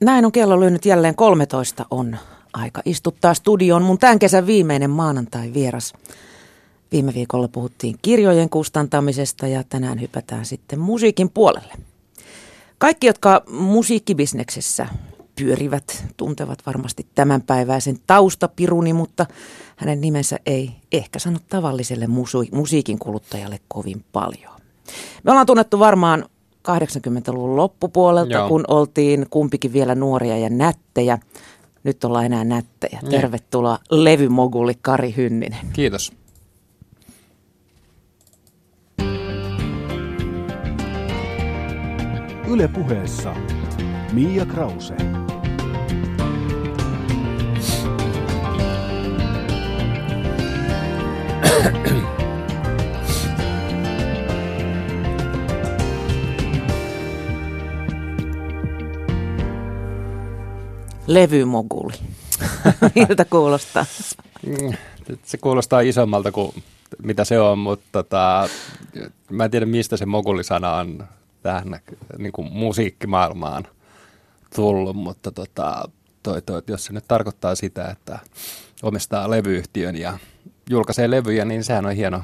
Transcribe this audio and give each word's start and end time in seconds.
Näin 0.00 0.24
on 0.24 0.32
kello 0.32 0.60
lyönyt 0.60 0.84
jälleen 0.84 1.14
13 1.14 1.86
on 1.90 2.16
aika 2.52 2.82
istuttaa 2.84 3.34
studioon 3.34 3.82
mun 3.82 3.98
tämän 3.98 4.18
kesän 4.18 4.46
viimeinen 4.46 4.90
maanantai 4.90 5.54
vieras. 5.54 5.92
Viime 6.92 7.14
viikolla 7.14 7.48
puhuttiin 7.48 7.96
kirjojen 8.02 8.50
kustantamisesta 8.50 9.46
ja 9.46 9.64
tänään 9.64 10.00
hypätään 10.00 10.44
sitten 10.44 10.78
musiikin 10.78 11.30
puolelle. 11.30 11.74
Kaikki, 12.78 13.06
jotka 13.06 13.42
musiikkibisneksessä 13.50 14.86
pyörivät, 15.38 16.04
tuntevat 16.16 16.58
varmasti 16.66 17.06
tämänpäiväisen 17.14 17.96
taustapiruni, 18.06 18.92
mutta 18.92 19.26
hänen 19.76 20.00
nimensä 20.00 20.38
ei 20.46 20.70
ehkä 20.92 21.18
sano 21.18 21.38
tavalliselle 21.48 22.06
musiikin 22.52 22.98
kuluttajalle 22.98 23.60
kovin 23.68 24.04
paljon. 24.12 24.60
Me 25.22 25.30
ollaan 25.30 25.46
tunnettu 25.46 25.78
varmaan 25.78 26.24
80-luvun 26.68 27.56
loppupuolelta, 27.56 28.32
Joo. 28.32 28.48
kun 28.48 28.64
oltiin 28.68 29.26
kumpikin 29.30 29.72
vielä 29.72 29.94
nuoria 29.94 30.38
ja 30.38 30.50
nättejä. 30.50 31.18
Nyt 31.84 32.04
ollaan 32.04 32.26
enää 32.26 32.44
nättejä. 32.44 32.98
Niin. 33.02 33.10
Tervetuloa 33.10 33.78
levymoguli 33.90 34.74
Kari 34.82 35.14
Hynninen. 35.16 35.66
Kiitos. 35.72 36.12
Yle 42.48 42.68
puheessa 42.68 43.34
Mia 44.12 44.46
Krause. 44.46 44.94
Levymoguli. 61.06 61.92
Miltä 62.94 63.24
kuulostaa? 63.24 63.86
Mm, 64.46 64.72
se 65.22 65.38
kuulostaa 65.38 65.80
isommalta 65.80 66.32
kuin 66.32 66.62
mitä 67.02 67.24
se 67.24 67.40
on, 67.40 67.58
mutta 67.58 67.86
tota, 67.92 68.48
mä 69.30 69.44
en 69.44 69.50
tiedä 69.50 69.66
mistä 69.66 69.96
se 69.96 70.06
mogulisana 70.06 70.74
on 70.74 71.04
tähän 71.42 71.80
niin 72.18 72.32
kuin 72.32 72.52
musiikkimaailmaan 72.52 73.64
tullut, 74.54 74.96
mutta 74.96 75.30
tota, 75.32 75.88
toi, 76.22 76.42
toi, 76.42 76.62
jos 76.66 76.84
se 76.84 76.92
nyt 76.92 77.04
tarkoittaa 77.08 77.54
sitä, 77.54 77.88
että 77.88 78.18
omistaa 78.82 79.30
levyyhtiön 79.30 79.96
ja 79.96 80.18
julkaisee 80.70 81.10
levyjä, 81.10 81.44
niin 81.44 81.64
sehän 81.64 81.86
on 81.86 81.92
hieno, 81.92 82.22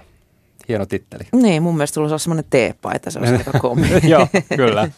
hieno 0.69 0.87
titteli. 0.87 1.25
Niin, 1.33 1.63
mun 1.63 1.77
mielestä 1.77 1.95
sulla 1.95 2.13
on 2.13 2.21
semmoinen 2.21 2.45
teepaita, 2.51 3.11
se 3.11 3.19
on 3.19 3.25
aika 3.27 3.59
komea. 3.59 3.99
Joo, 4.09 4.29
kyllä. 4.57 4.91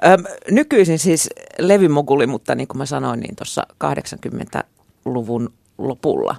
Nykyisin 0.50 0.98
siis 0.98 1.30
levymoguli, 1.58 2.26
mutta 2.26 2.54
niin 2.54 2.68
kuin 2.68 2.78
mä 2.78 2.86
sanoin, 2.86 3.20
niin 3.20 3.36
tuossa 3.36 3.66
80-luvun 3.84 5.52
lopulla, 5.78 6.36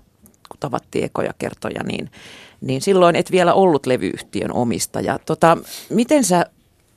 kun 0.49 0.59
tavattiin 0.59 1.05
ekoja 1.05 1.33
kertoja, 1.37 1.83
niin, 1.83 2.11
niin 2.61 2.81
silloin 2.81 3.15
et 3.15 3.31
vielä 3.31 3.53
ollut 3.53 3.85
levyyhtiön 3.85 4.53
omistaja. 4.53 5.19
Tota, 5.25 5.57
miten 5.89 6.23
sä 6.23 6.45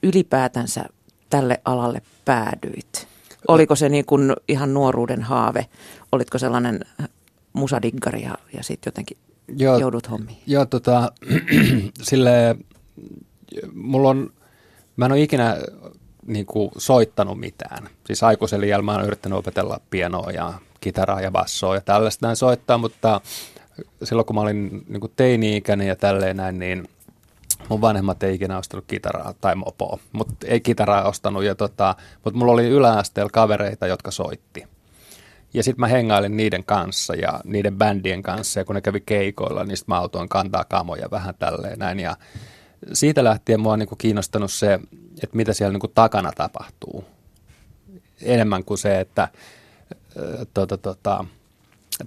ylipäätänsä 0.02 0.84
tälle 1.30 1.60
alalle 1.64 2.02
päädyit? 2.24 3.08
Oliko 3.48 3.76
se 3.76 3.88
niin 3.88 4.04
kuin 4.04 4.36
ihan 4.48 4.74
nuoruuden 4.74 5.22
haave? 5.22 5.66
Olitko 6.12 6.38
sellainen 6.38 6.80
musadiggari 7.52 8.22
ja, 8.22 8.34
ja 8.52 8.62
sitten 8.62 8.90
jotenkin 8.90 9.16
joo, 9.56 9.78
joudut 9.78 10.10
hommiin? 10.10 10.38
Joo, 10.46 10.66
tota, 10.66 11.12
sille, 12.02 12.56
mulla 13.74 14.08
on, 14.08 14.32
mä 14.96 15.06
en 15.06 15.12
ole 15.12 15.22
ikinä 15.22 15.56
niin 16.26 16.46
kuin 16.46 16.70
soittanut 16.76 17.40
mitään. 17.40 17.88
Siis 18.06 18.22
aikuisen 18.22 18.64
iällä 18.64 18.82
mä 18.82 18.92
oon 18.92 19.04
yrittänyt 19.04 19.38
opetella 19.38 19.80
pianoa 19.90 20.30
ja 20.30 20.54
kitaraa 20.80 21.20
ja 21.20 21.30
bassoa 21.30 21.74
ja 21.74 21.80
tällaista 21.80 22.26
näin 22.26 22.36
soittaa, 22.36 22.78
mutta 22.78 23.20
silloin 24.04 24.26
kun 24.26 24.36
mä 24.36 24.42
olin 24.42 24.84
niin 24.88 25.00
kuin 25.00 25.12
teini-ikäinen 25.16 25.86
ja 25.86 25.96
tälleen 25.96 26.36
näin, 26.36 26.58
niin 26.58 26.88
mun 27.68 27.80
vanhemmat 27.80 28.22
ei 28.22 28.34
ikinä 28.34 28.58
ostanut 28.58 28.84
kitaraa 28.88 29.34
tai 29.40 29.54
mopoa, 29.54 29.98
mutta 30.12 30.46
ei 30.46 30.60
kitaraa 30.60 31.08
ostanut. 31.08 31.44
Ja 31.44 31.54
tota, 31.54 31.94
mutta 32.24 32.38
mulla 32.38 32.52
oli 32.52 32.68
yläasteella 32.68 33.30
kavereita, 33.32 33.86
jotka 33.86 34.10
soitti. 34.10 34.64
Ja 35.54 35.62
sitten 35.62 35.80
mä 35.80 35.86
hengailin 35.86 36.36
niiden 36.36 36.64
kanssa 36.64 37.14
ja 37.14 37.40
niiden 37.44 37.78
bändien 37.78 38.22
kanssa 38.22 38.60
ja 38.60 38.64
kun 38.64 38.74
ne 38.74 38.80
kävi 38.80 39.00
keikoilla, 39.00 39.64
niin 39.64 39.76
mä 39.86 39.98
autoin 39.98 40.28
kantaa 40.28 40.64
kamoja 40.64 41.10
vähän 41.10 41.34
tälleen 41.38 41.78
näin. 41.78 42.00
Ja 42.00 42.16
siitä 42.92 43.24
lähtien 43.24 43.60
mua 43.60 43.72
on 43.72 43.78
niin 43.78 43.88
kuin 43.88 43.98
kiinnostanut 43.98 44.52
se, 44.52 44.74
että 45.22 45.36
mitä 45.36 45.52
siellä 45.52 45.72
niin 45.72 45.80
kuin 45.80 45.92
takana 45.94 46.32
tapahtuu. 46.36 47.04
Enemmän 48.22 48.64
kuin 48.64 48.78
se, 48.78 49.00
että 49.00 49.28
tota, 50.54 50.76
tota, 50.76 51.24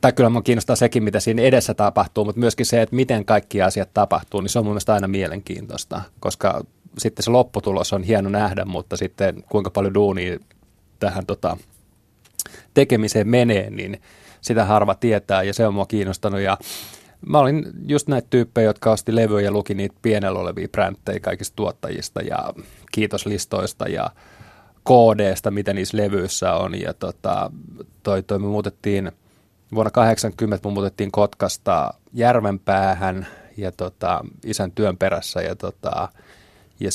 tai 0.01 0.13
kyllä 0.13 0.29
minua 0.29 0.41
kiinnostaa 0.41 0.75
sekin, 0.75 1.03
mitä 1.03 1.19
siinä 1.19 1.41
edessä 1.41 1.73
tapahtuu, 1.73 2.25
mutta 2.25 2.39
myöskin 2.39 2.65
se, 2.65 2.81
että 2.81 2.95
miten 2.95 3.25
kaikki 3.25 3.61
asiat 3.61 3.89
tapahtuu, 3.93 4.41
niin 4.41 4.49
se 4.49 4.59
on 4.59 4.65
mun 4.65 4.73
mielestä 4.73 4.93
aina 4.93 5.07
mielenkiintoista, 5.07 6.01
koska 6.19 6.63
sitten 6.97 7.23
se 7.23 7.31
lopputulos 7.31 7.93
on 7.93 8.03
hieno 8.03 8.29
nähdä, 8.29 8.65
mutta 8.65 8.97
sitten 8.97 9.43
kuinka 9.49 9.69
paljon 9.69 9.93
duunia 9.93 10.39
tähän 10.99 11.25
tota, 11.25 11.57
tekemiseen 12.73 13.27
menee, 13.27 13.69
niin 13.69 14.01
sitä 14.41 14.65
harva 14.65 14.95
tietää 14.95 15.43
ja 15.43 15.53
se 15.53 15.67
on 15.67 15.73
mua 15.73 15.85
kiinnostanut 15.85 16.39
ja 16.39 16.57
Mä 17.27 17.39
olin 17.39 17.65
just 17.87 18.07
näitä 18.07 18.27
tyyppejä, 18.29 18.65
jotka 18.65 18.91
osti 18.91 19.15
levyjä 19.15 19.45
ja 19.45 19.51
luki 19.51 19.73
niitä 19.73 19.95
pienellä 20.01 20.39
olevia 20.39 20.67
bränttejä 20.67 21.19
kaikista 21.19 21.55
tuottajista 21.55 22.21
ja 22.21 22.53
kiitoslistoista 22.91 23.87
ja 23.87 24.09
koodeista, 24.83 25.51
mitä 25.51 25.73
niissä 25.73 25.97
levyissä 25.97 26.53
on. 26.53 26.81
Ja 26.81 26.93
tota, 26.93 27.51
toi, 28.03 28.23
toi 28.23 28.39
me 28.39 28.47
muutettiin, 28.47 29.11
vuonna 29.75 29.91
80 29.91 30.69
me 30.69 30.73
muutettiin 30.73 31.11
Kotkasta 31.11 31.93
Järvenpäähän 32.13 33.27
ja 33.57 33.71
tota, 33.71 34.25
isän 34.45 34.71
työn 34.71 34.97
perässä 34.97 35.41
ja, 35.41 35.55
tota, 35.55 36.09
ja 36.79 36.91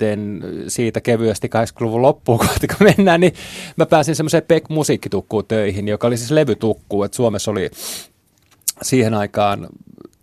sitten 0.00 0.40
siitä 0.68 1.00
kevyesti 1.00 1.48
80-luvun 1.48 2.02
loppuun 2.02 2.38
kohti, 2.38 2.66
kun 2.66 2.76
mennään, 2.96 3.20
niin 3.20 3.34
mä 3.76 3.86
pääsin 3.86 4.16
semmoiseen 4.16 4.42
Pek 4.48 4.68
musiikkitukkuun 4.68 5.46
töihin, 5.46 5.88
joka 5.88 6.06
oli 6.06 6.16
siis 6.16 6.30
levytukku, 6.30 7.02
että 7.02 7.16
Suomessa 7.16 7.50
oli 7.50 7.70
siihen 8.82 9.14
aikaan, 9.14 9.68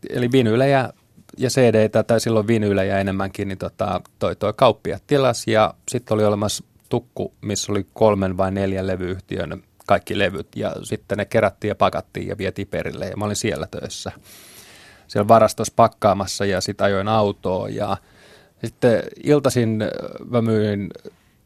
eli 0.10 0.32
vinyylejä 0.32 0.90
ja 1.38 1.50
cd 1.50 1.90
tai 2.04 2.20
silloin 2.20 2.48
vinyylejä 2.48 3.00
enemmänkin, 3.00 3.48
niin 3.48 3.58
tota, 3.58 4.02
toi, 4.20 4.36
toi 4.36 4.54
kauppia 4.56 5.00
tilas 5.08 5.48
ja 5.48 5.74
sitten 5.90 6.16
oli 6.16 6.26
olemassa 6.26 6.64
tukku, 6.90 7.34
missä 7.42 7.72
oli 7.72 7.86
kolmen 7.94 8.38
vai 8.38 8.52
neljän 8.52 8.88
levyyhtiön 8.88 9.64
kaikki 9.86 10.20
levyt 10.20 10.48
ja 10.56 10.74
sitten 10.84 11.18
ne 11.18 11.26
kerättiin 11.26 11.70
ja 11.70 11.76
pakattiin 11.76 12.28
ja 12.28 12.38
vietiin 12.38 12.68
perille 12.68 13.06
ja 13.06 13.18
mä 13.18 13.26
olin 13.26 13.36
siellä 13.36 13.68
töissä. 13.68 14.12
Siellä 15.08 15.28
varastossa 15.28 15.74
pakkaamassa 15.76 16.46
ja 16.46 16.62
sitten 16.62 16.86
ajoin 16.86 17.08
autoa 17.08 17.70
ja 17.70 17.98
sitten 18.66 19.04
iltaisin 19.24 19.84
mä 20.30 20.42
myin 20.42 20.90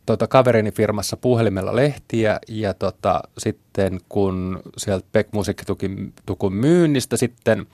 tota, 0.05 0.27
kaverini 0.27 0.72
firmassa 0.72 1.17
puhelimella 1.17 1.75
lehtiä 1.75 2.39
ja 2.47 2.73
tota, 2.73 3.22
sitten 3.38 3.99
kun 4.09 4.59
sieltä 4.77 5.07
Beck 5.11 5.33
Musiikkitukun 5.33 6.53
myynnistä 6.53 7.17
sitten 7.17 7.67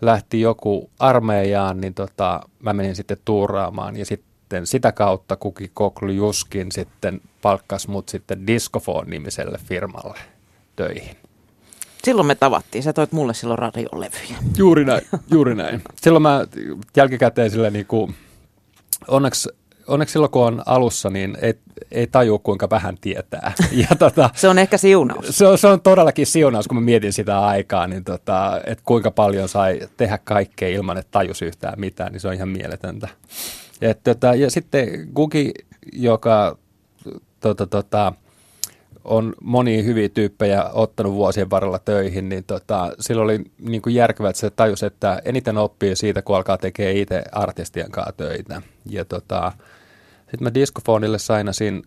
lähti 0.00 0.40
joku 0.40 0.90
armeijaan, 0.98 1.80
niin 1.80 1.94
tota, 1.94 2.40
mä 2.60 2.72
menin 2.72 2.96
sitten 2.96 3.16
tuuraamaan 3.24 3.96
ja 3.96 4.04
sitten 4.04 4.66
sitä 4.66 4.92
kautta 4.92 5.36
Kuki 5.36 5.70
Koklu 5.74 6.12
Juskin 6.12 6.72
sitten 6.72 7.20
palkkasi 7.42 7.90
mut 7.90 8.08
sitten 8.08 8.46
Discofon-nimiselle 8.46 9.58
firmalle 9.64 10.18
töihin. 10.76 11.16
Silloin 12.04 12.26
me 12.26 12.34
tavattiin. 12.34 12.82
Sä 12.82 12.92
toit 12.92 13.12
mulle 13.12 13.34
silloin 13.34 13.58
radiolevyjä. 13.58 14.36
Juuri 14.56 14.84
näin, 14.84 15.02
juuri 15.30 15.54
näin. 15.54 15.82
Silloin 16.02 16.22
mä 16.22 16.46
jälkikäteen 16.96 17.50
sillä 17.50 17.70
niin 17.70 17.86
kuin, 17.86 18.14
onneksi 19.08 19.48
onneksi 19.86 20.12
silloin 20.12 20.30
kun 20.30 20.46
on 20.46 20.62
alussa, 20.66 21.10
niin 21.10 21.36
ei, 21.42 21.54
ei 21.90 22.06
taju 22.06 22.38
kuinka 22.38 22.70
vähän 22.70 22.96
tietää. 23.00 23.52
Ja 23.72 23.96
tota, 23.98 24.30
se 24.34 24.48
on 24.48 24.58
ehkä 24.58 24.78
siunaus. 24.78 25.26
Se 25.30 25.46
on, 25.46 25.58
se 25.58 25.66
on 25.66 25.80
todellakin 25.80 26.26
siunaus, 26.26 26.68
kun 26.68 26.76
mä 26.76 26.80
mietin 26.80 27.12
sitä 27.12 27.40
aikaa, 27.40 27.86
niin 27.86 28.04
tota, 28.04 28.60
että 28.66 28.84
kuinka 28.84 29.10
paljon 29.10 29.48
sai 29.48 29.80
tehdä 29.96 30.18
kaikkea 30.24 30.68
ilman, 30.68 30.98
että 30.98 31.10
tajus 31.10 31.42
yhtään 31.42 31.80
mitään, 31.80 32.12
niin 32.12 32.20
se 32.20 32.28
on 32.28 32.34
ihan 32.34 32.48
mieletöntä. 32.48 33.08
Et, 33.80 34.02
tota, 34.04 34.34
ja 34.34 34.50
sitten 34.50 34.88
Gugi, 35.14 35.52
joka 35.92 36.58
tota, 37.40 37.66
tota, 37.66 38.12
on 39.04 39.34
monia 39.40 39.82
hyviä 39.82 40.08
tyyppejä 40.08 40.64
ottanut 40.64 41.12
vuosien 41.12 41.50
varrella 41.50 41.78
töihin, 41.78 42.28
niin 42.28 42.44
tota, 42.44 42.92
silloin 43.00 43.24
oli 43.24 43.44
niin 43.58 43.82
kuin 43.82 43.94
järkevää, 43.94 44.30
että 44.30 44.40
se 44.40 44.50
tajus, 44.50 44.82
että 44.82 45.22
eniten 45.24 45.58
oppii 45.58 45.96
siitä, 45.96 46.22
kun 46.22 46.36
alkaa 46.36 46.58
tekemään 46.58 46.96
itse 46.96 47.22
artistien 47.32 47.90
kanssa 47.90 48.12
töitä. 48.12 48.62
Ja 48.86 49.04
tota, 49.04 49.52
sitten 50.20 50.42
mä 50.42 50.54
Discofonille 50.54 51.18
sainasin 51.18 51.82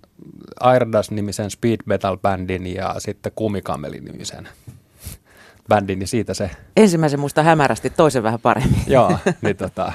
Airdas-nimisen 0.59 1.51
speed 1.51 1.77
metal 1.85 2.17
bändin 2.17 2.75
ja 2.75 2.95
sitten 2.97 3.31
Kumikameli-nimisen 3.35 4.47
bändin, 5.69 6.00
niin 6.00 6.07
siitä 6.07 6.33
se... 6.33 6.51
Ensimmäisen 6.77 7.19
muista 7.19 7.44
hämärästi, 7.44 7.89
toisen 7.89 8.23
vähän 8.23 8.39
paremmin. 8.39 8.81
Joo, 8.88 9.18
niin, 9.41 9.57
tota, 9.57 9.94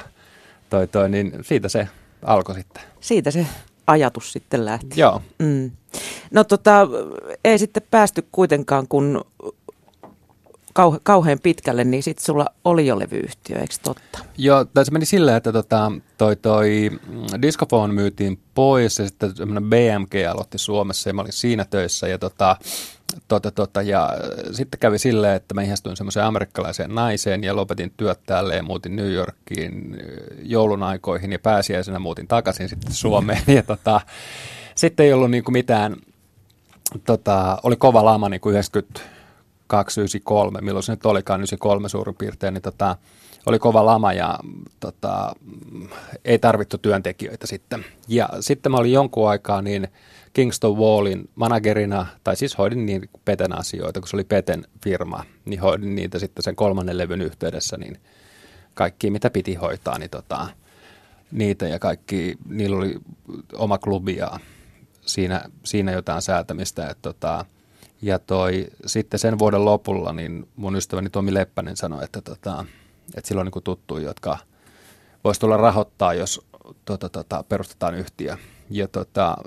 toi, 0.69 0.87
toi, 0.87 1.09
niin 1.09 1.31
siitä 1.41 1.69
se 1.69 1.87
alkoi 2.25 2.55
sitten. 2.55 2.83
Siitä 2.99 3.31
se 3.31 3.45
ajatus 3.87 4.31
sitten 4.31 4.65
lähti. 4.65 4.99
Joo. 4.99 5.21
Mm. 5.39 5.71
No 6.31 6.43
tota, 6.43 6.87
ei 7.43 7.59
sitten 7.59 7.83
päästy 7.91 8.27
kuitenkaan, 8.31 8.87
kun 8.87 9.25
kauhe, 10.73 10.99
kauhean 11.03 11.39
pitkälle, 11.43 11.83
niin 11.83 12.03
sitten 12.03 12.25
sulla 12.25 12.45
oli 12.63 12.87
jo 12.87 12.99
levyyhtiö, 12.99 13.57
eikö 13.57 13.73
totta? 13.83 14.19
Joo, 14.37 14.65
tai 14.65 14.85
se 14.85 14.91
meni 14.91 15.05
silleen, 15.05 15.37
että 15.37 15.51
tota, 15.51 15.91
toi, 16.17 16.35
toi 16.35 16.89
mm, 16.89 17.41
Discofone 17.41 17.93
myytiin 17.93 18.39
pois 18.53 18.99
ja 18.99 19.07
sitten 19.07 19.35
semmoinen 19.35 19.69
BMG 19.69 20.13
aloitti 20.31 20.57
Suomessa 20.57 21.09
ja 21.09 21.13
mä 21.13 21.21
olin 21.21 21.33
siinä 21.33 21.65
töissä 21.65 22.07
ja 22.07 22.17
tota, 22.17 22.57
tota, 23.27 23.51
tota, 23.51 23.81
ja 23.81 24.03
äh, 24.03 24.19
sitten 24.51 24.79
kävi 24.79 24.99
silleen, 24.99 25.35
että 25.35 25.53
mä 25.53 25.61
ihastuin 25.61 25.97
semmoiseen 25.97 26.25
amerikkalaiseen 26.25 26.95
naiseen 26.95 27.43
ja 27.43 27.55
lopetin 27.55 27.93
työt 27.97 28.19
täällä 28.25 28.55
ja 28.55 28.63
muutin 28.63 28.95
New 28.95 29.11
Yorkiin 29.11 29.97
äh, 29.99 30.37
joulun 30.43 30.83
aikoihin 30.83 31.31
ja 31.31 31.39
pääsiäisenä 31.39 31.99
muutin 31.99 32.27
takaisin 32.27 32.69
sitten 32.69 32.93
Suomeen 32.93 33.43
ja 33.55 33.63
tota, 33.63 34.01
sitten 34.75 35.05
ei 35.05 35.13
ollut 35.13 35.31
niinku 35.31 35.51
mitään, 35.51 35.95
tota, 37.05 37.57
oli 37.63 37.75
kova 37.75 38.05
lama 38.05 38.29
niin 38.29 38.41
kuin 38.41 38.53
90 38.53 39.01
293, 39.71 40.61
milloin 40.61 40.83
se 40.83 40.91
nyt 40.91 41.05
olikaan, 41.05 41.39
93 41.39 41.89
suurin 41.89 42.15
piirtein, 42.15 42.53
niin 42.53 42.61
tota, 42.61 42.97
oli 43.45 43.59
kova 43.59 43.85
lama 43.85 44.13
ja 44.13 44.39
tota, 44.79 45.35
ei 46.25 46.39
tarvittu 46.39 46.77
työntekijöitä 46.77 47.47
sitten. 47.47 47.85
Ja 48.07 48.29
sitten 48.39 48.71
mä 48.71 48.77
olin 48.77 48.91
jonkun 48.91 49.29
aikaa 49.29 49.61
niin 49.61 49.87
Kingston 50.33 50.77
Wallin 50.77 51.29
managerina, 51.35 52.05
tai 52.23 52.35
siis 52.35 52.57
hoidin 52.57 52.85
niin 52.85 53.09
Peten 53.25 53.57
asioita, 53.59 53.99
kun 53.99 54.07
se 54.07 54.15
oli 54.15 54.23
Peten 54.23 54.65
firma, 54.83 55.23
niin 55.45 55.59
hoidin 55.59 55.95
niitä 55.95 56.19
sitten 56.19 56.43
sen 56.43 56.55
kolmannen 56.55 56.97
levyn 56.97 57.21
yhteydessä, 57.21 57.77
niin 57.77 57.97
kaikki 58.73 59.09
mitä 59.09 59.29
piti 59.29 59.55
hoitaa, 59.55 59.99
niin 59.99 60.09
tota, 60.09 60.47
niitä 61.31 61.67
ja 61.67 61.79
kaikki, 61.79 62.37
niillä 62.49 62.77
oli 62.77 62.95
oma 63.53 63.77
klubi 63.77 64.15
ja 64.15 64.39
siinä, 65.01 65.41
siinä 65.63 65.91
jotain 65.91 66.21
säätämistä, 66.21 66.89
että 66.89 67.01
tota, 67.01 67.45
ja 68.01 68.19
toi, 68.19 68.67
sitten 68.85 69.19
sen 69.19 69.39
vuoden 69.39 69.65
lopulla 69.65 70.13
niin 70.13 70.47
mun 70.55 70.75
ystäväni 70.75 71.09
Tomi 71.09 71.33
Leppänen 71.33 71.77
sanoi, 71.77 72.03
että, 72.03 72.21
tota, 72.21 72.65
että 73.15 73.27
sillä 73.27 73.41
on 73.41 73.49
niin 73.53 73.63
tuttuja, 73.63 74.03
jotka 74.03 74.37
voisi 75.23 75.39
tulla 75.39 75.57
rahoittaa, 75.57 76.13
jos 76.13 76.47
tota, 76.85 77.09
tota, 77.09 77.43
perustetaan 77.49 77.95
yhtiö. 77.95 78.37
Ja 78.69 78.87
tota, 78.87 79.37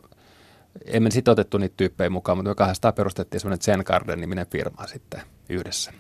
emme 0.85 1.11
sitten 1.11 1.33
otettu 1.33 1.59
niitä 1.59 1.75
tyyppejä 1.77 2.11
mukaan, 2.11 2.39
mutta 2.39 2.51
me 2.51 2.55
kahdestaan 2.55 2.95
perustettiin 2.95 3.41
semmoinen 3.41 3.63
Zen 3.63 3.83
Garden-niminen 3.87 4.47
firma 4.51 4.87
sitten 4.87 5.21
yhdessä. 5.49 5.93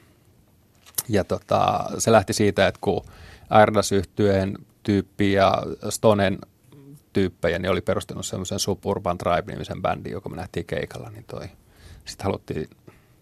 Ja 1.09 1.25
tota, 1.25 1.85
se 1.99 2.13
lähti 2.13 2.33
siitä, 2.33 2.67
että 2.67 2.79
kun 2.81 3.05
Airdas 3.51 3.93
yhtyeen 3.93 4.59
tyyppi 4.83 5.33
ja 5.33 5.63
Stonen 5.89 6.39
tyyppejä, 7.13 7.59
niin 7.59 7.71
oli 7.71 7.81
perustanut 7.81 8.27
semmoisen 8.27 8.59
Suburban 8.59 9.19
Tribe-nimisen 9.19 9.83
bändin, 9.83 10.13
joka 10.13 10.29
me 10.29 10.37
nähtiin 10.37 10.67
keikalla, 10.67 11.11
niin 11.11 11.25
toi– 11.25 11.49
sitten 12.05 12.25
haluttiin 12.25 12.69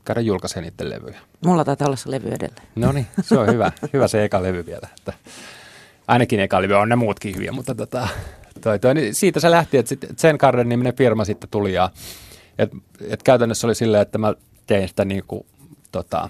käydä 0.05 0.21
julkaisemaan 0.21 0.73
niiden 0.73 0.91
levyjä. 0.91 1.21
Mulla 1.45 1.65
taitaa 1.65 1.87
olla 1.87 1.97
se 1.97 2.11
levy 2.11 2.29
edelleen. 2.29 2.67
No 2.75 2.93
niin, 2.93 3.07
se 3.23 3.39
on 3.39 3.47
hyvä. 3.47 3.73
hyvä 3.93 4.09
se 4.09 4.25
eka 4.25 4.43
levy 4.43 4.67
vielä. 4.67 4.89
Että 4.99 5.13
ainakin 6.09 6.41
eka 6.41 6.63
levy 6.63 6.75
on 6.75 6.89
ne 6.89 6.97
muutkin 6.97 7.35
hyviä, 7.35 7.53
mutta 7.53 7.75
tota, 7.75 8.09
toi, 8.61 8.79
toi, 8.79 8.95
niin 8.95 9.15
siitä 9.15 9.41
se 9.41 9.51
lähti, 9.51 9.79
että 9.79 9.95
Zen 10.17 10.37
Garden 10.39 10.69
niminen 10.69 10.97
firma 10.97 11.25
sitten 11.25 11.51
tuli 11.51 11.73
ja 11.73 11.91
et, 12.59 12.71
et 13.09 13.23
käytännössä 13.23 13.67
oli 13.67 13.75
silleen, 13.75 14.03
että 14.03 14.19
mä 14.19 14.35
tein 14.67 14.89
sitä 14.89 15.05
niin 15.05 15.25
kuin, 15.29 15.47
tota, 15.93 16.29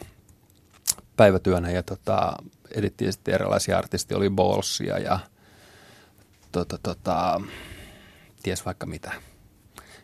päivätyönä 1.16 1.70
ja 1.70 1.82
tota, 1.82 2.32
edittiin 2.74 3.12
sitten 3.12 3.34
erilaisia 3.34 3.78
artisteja, 3.78 4.18
oli 4.18 4.30
Ballsia 4.30 4.98
ja 4.98 5.18
tota, 6.52 6.78
tota, 6.82 7.40
ties 8.42 8.66
vaikka 8.66 8.86
mitä. 8.86 9.12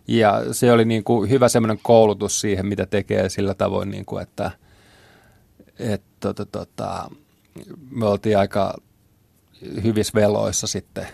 Ja 0.08 0.42
se 0.52 0.72
oli 0.72 0.84
niin 0.84 1.04
kuin 1.04 1.30
hyvä 1.30 1.48
semmoinen 1.48 1.78
koulutus 1.82 2.40
siihen, 2.40 2.66
mitä 2.66 2.86
tekee 2.86 3.28
sillä 3.28 3.54
tavoin, 3.54 3.90
niin 3.90 4.04
kuin, 4.04 4.22
että 4.22 4.50
et, 5.78 6.02
tota, 6.20 6.46
tota, 6.46 7.10
me 7.90 8.06
oltiin 8.06 8.38
aika 8.38 8.74
hyvissä 9.82 10.12
veloissa 10.14 10.66
sitten 10.66 11.06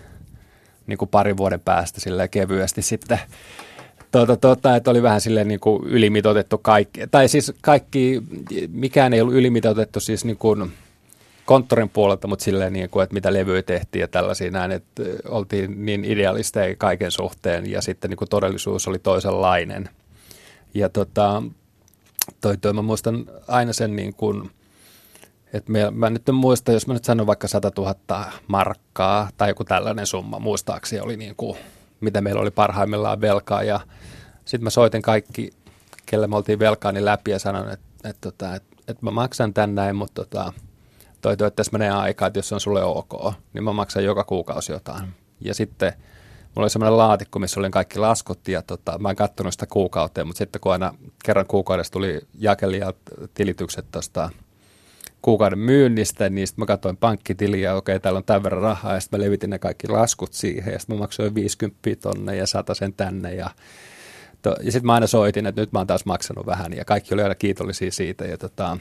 niin 0.87 0.99
kuin 0.99 1.09
parin 1.09 1.37
vuoden 1.37 1.61
päästä 1.61 2.01
sille 2.01 2.29
kevyesti 2.29 2.83
sitten. 2.83 3.19
Tota, 4.11 4.37
tota, 4.37 4.77
että 4.77 4.91
oli 4.91 5.03
vähän 5.03 5.21
silleen 5.21 5.49
niin 5.49 5.61
kuin 5.61 5.85
ylimitoitettu 5.85 6.59
kaikki, 6.59 7.01
tai 7.11 7.29
siis 7.29 7.53
kaikki, 7.61 8.23
mikään 8.69 9.13
ei 9.13 9.21
ollut 9.21 9.35
ylimitoitettu 9.35 10.01
siis 10.01 10.25
niin 10.25 10.37
kuin 10.37 10.73
konttorin 11.45 11.89
puolelta, 11.89 12.29
mutta 12.29 12.45
silleen 12.45 12.73
niin 12.73 12.91
kuin, 12.91 13.03
että 13.03 13.15
mitä 13.15 13.33
levyjä 13.33 13.63
tehtiin 13.63 14.01
ja 14.01 14.09
tällaisia 14.09 14.51
näin, 14.51 14.73
että 14.73 15.03
oltiin 15.29 15.87
niin 15.87 16.05
idealisteja 16.05 16.77
kaiken 16.77 17.11
suhteen 17.11 17.71
ja 17.71 17.83
sitten 17.83 18.11
niin 18.11 18.17
kuin 18.19 18.29
todellisuus 18.29 18.89
oli 18.89 18.99
toisenlainen. 18.99 19.89
Ja 20.75 20.89
tota, 20.89 21.43
toi, 22.41 22.57
toi 22.57 22.73
mä 22.73 22.83
muistan 22.83 23.27
aina 23.49 23.73
sen 23.73 23.97
niin 23.97 24.15
kuin, 24.15 24.51
että 25.53 25.73
me, 25.73 25.91
mä 25.91 26.11
nyt 26.11 26.29
en 26.29 26.35
muista, 26.35 26.73
jos 26.73 26.87
mä 26.87 26.95
nyt 26.95 27.05
sanon 27.05 27.27
vaikka 27.27 27.49
100 27.49 27.71
000 27.79 28.33
markkaa 28.47 29.29
tai 29.37 29.51
joku 29.51 29.65
tällainen 29.65 30.07
summa, 30.07 30.39
muistaakseni 30.39 31.01
oli 31.01 31.17
niin 31.17 31.35
kuin, 31.37 31.59
mitä 32.01 32.21
meillä 32.21 32.41
oli 32.41 32.51
parhaimmillaan 32.51 33.21
velkaa 33.21 33.63
ja 33.63 33.81
sitten 34.45 34.65
mä 34.65 34.71
soitin 34.71 35.03
kaikki, 35.03 35.51
kelle 36.07 36.27
me 36.27 36.37
oltiin 36.37 36.59
velkaa, 36.59 36.93
läpi 36.99 37.31
ja 37.31 37.39
sanoin, 37.39 37.71
että, 37.71 37.87
että, 38.05 38.29
että, 38.29 38.55
että, 38.55 38.77
että 38.89 39.07
mä 39.07 39.11
maksan 39.11 39.55
tän 39.55 39.75
näin, 39.75 39.97
mutta 39.97 40.25
tota, 40.25 40.53
toi, 41.37 41.49
että 41.49 41.57
tässä 41.57 41.73
menee 41.73 41.91
aikaa, 41.91 42.29
että 42.29 42.39
jos 42.39 42.49
se 42.49 42.55
on 42.55 42.61
sulle 42.61 42.85
ok, 42.85 43.35
niin 43.53 43.65
mä 43.65 43.73
maksan 43.73 44.05
joka 44.05 44.25
kuukausi 44.25 44.73
jotain. 44.73 45.09
Ja 45.41 45.55
sitten 45.55 45.93
mulla 46.55 46.65
oli 46.65 46.71
semmoinen 46.71 46.99
laatikko, 46.99 47.39
missä 47.39 47.61
oli 47.61 47.71
kaikki 47.71 47.99
laskut 47.99 48.49
ja 48.49 48.63
tota, 48.63 48.99
mä 48.99 49.11
en 49.11 49.17
katsonut 49.17 49.53
sitä 49.53 49.67
kuukauteen, 49.67 50.27
mutta 50.27 50.39
sitten 50.39 50.61
kun 50.61 50.73
aina 50.73 50.95
kerran 51.25 51.47
kuukaudessa 51.47 51.93
tuli 51.93 52.21
jakelijat 52.39 52.97
tilitykset 53.35 53.87
tuosta 53.93 54.31
kuukauden 55.23 55.59
myynnistä, 55.59 56.29
niin 56.29 56.47
sitten 56.47 56.63
mä 56.63 56.67
katsoin 56.67 56.97
pankkitiliä, 56.97 57.71
ja 57.71 57.75
okei, 57.75 58.01
täällä 58.01 58.19
on 58.19 58.25
tämän 58.25 58.43
verran 58.43 58.63
rahaa, 58.63 58.95
ja 58.95 59.01
sitten 59.01 59.21
mä 59.21 59.25
levitin 59.25 59.51
ne 59.51 59.59
kaikki 59.59 59.89
laskut 59.89 60.33
siihen, 60.33 60.73
ja 60.73 60.79
sitten 60.79 60.97
mä 60.97 61.01
maksoin 61.01 61.35
50 61.35 61.79
tonne 62.01 62.37
ja 62.37 62.45
sen 62.73 62.93
tänne, 62.93 63.35
ja, 63.35 63.51
to, 64.43 64.57
ja 64.63 64.73
sitten 64.73 64.87
mä 64.87 64.95
aina 64.95 65.07
soitin, 65.07 65.47
että 65.47 65.61
nyt 65.61 65.73
mä 65.73 65.79
oon 65.79 65.87
taas 65.87 66.05
maksanut 66.05 66.47
vähän, 66.47 66.73
ja 66.73 66.85
kaikki 66.85 67.15
oli 67.15 67.23
aina 67.23 67.35
kiitollisia 67.35 67.91
siitä, 67.91 68.25
ja 68.25 68.39
tota, 68.39 68.79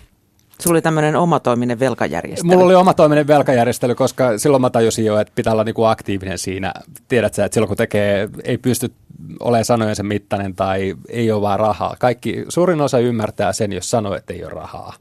Sulla 0.59 0.73
oli 0.73 0.81
tämmöinen 0.81 1.15
omatoiminen 1.15 1.79
velkajärjestely. 1.79 2.47
Mulla 2.47 2.65
oli 2.65 2.75
omatoiminen 2.75 3.27
velkajärjestely, 3.27 3.95
koska 3.95 4.37
silloin 4.37 4.61
mä 4.61 4.69
tajusin 4.69 5.05
jo, 5.05 5.19
että 5.19 5.33
pitää 5.35 5.53
olla 5.53 5.63
niinku 5.63 5.83
aktiivinen 5.83 6.37
siinä. 6.37 6.73
Tiedät 7.07 7.33
sä, 7.33 7.45
että 7.45 7.53
silloin 7.53 7.67
kun 7.67 7.77
tekee, 7.77 8.29
ei 8.43 8.57
pysty 8.57 8.91
olemaan 9.39 9.65
sanojen 9.65 9.95
sen 9.95 10.05
mittainen 10.05 10.55
tai 10.55 10.95
ei 11.09 11.31
ole 11.31 11.41
vaan 11.41 11.59
rahaa. 11.59 11.95
Kaikki, 11.99 12.45
suurin 12.49 12.81
osa 12.81 12.99
ymmärtää 12.99 13.53
sen, 13.53 13.73
jos 13.73 13.89
sanoo, 13.89 14.15
että 14.15 14.33
ei 14.33 14.43
ole 14.43 14.51
rahaa. 14.51 14.93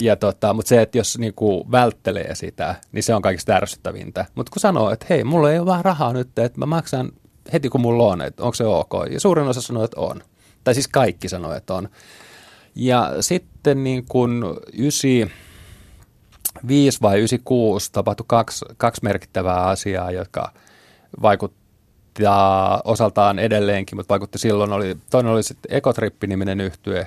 Ja 0.00 0.16
tota, 0.16 0.54
mutta 0.54 0.68
se, 0.68 0.82
että 0.82 0.98
jos 0.98 1.18
niinku 1.18 1.66
välttelee 1.70 2.34
sitä, 2.34 2.74
niin 2.92 3.02
se 3.02 3.14
on 3.14 3.22
kaikista 3.22 3.52
ärsyttävintä. 3.52 4.24
Mutta 4.34 4.50
kun 4.50 4.60
sanoo, 4.60 4.90
että 4.90 5.06
hei, 5.10 5.24
mulla 5.24 5.52
ei 5.52 5.58
ole 5.58 5.66
vaan 5.66 5.84
rahaa 5.84 6.12
nyt, 6.12 6.38
että 6.38 6.58
mä 6.58 6.66
maksan 6.66 7.12
heti 7.52 7.68
kun 7.68 7.80
mulla 7.80 8.04
on, 8.04 8.22
että 8.22 8.42
onko 8.42 8.54
se 8.54 8.64
ok. 8.64 8.92
Ja 9.10 9.20
suurin 9.20 9.48
osa 9.48 9.62
sanoo, 9.62 9.84
että 9.84 10.00
on. 10.00 10.22
Tai 10.64 10.74
siis 10.74 10.88
kaikki 10.88 11.28
sanoo, 11.28 11.54
että 11.54 11.74
on. 11.74 11.88
Ja 12.74 13.12
sitten 13.20 13.49
niin 13.74 14.04
kuin 14.08 14.44
95 14.72 17.02
vai 17.02 17.18
96 17.18 17.92
tapahtui 17.92 18.24
kaksi, 18.28 18.64
kaksi 18.76 19.00
merkittävää 19.04 19.66
asiaa, 19.66 20.10
jotka 20.10 20.52
vaikuttaa 21.22 22.80
osaltaan 22.84 23.38
edelleenkin, 23.38 23.98
mutta 23.98 24.12
vaikutti 24.12 24.38
silloin. 24.38 24.72
Oli, 24.72 24.96
toinen 25.10 25.32
oli 25.32 25.42
sitten 25.42 25.76
Ecotrippi-niminen 25.76 26.60
yhtye, 26.60 27.06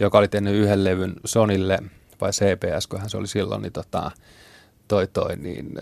joka 0.00 0.18
oli 0.18 0.28
tehnyt 0.28 0.54
yhden 0.54 0.84
levyn 0.84 1.14
Sonille, 1.24 1.78
vai 2.20 2.30
CPS, 2.30 2.86
kun 2.86 3.00
se 3.06 3.16
oli 3.16 3.26
silloin, 3.26 3.62
niin 3.62 3.72
tota, 3.72 4.10
toi 4.88 5.06
toi, 5.06 5.36
niin 5.36 5.72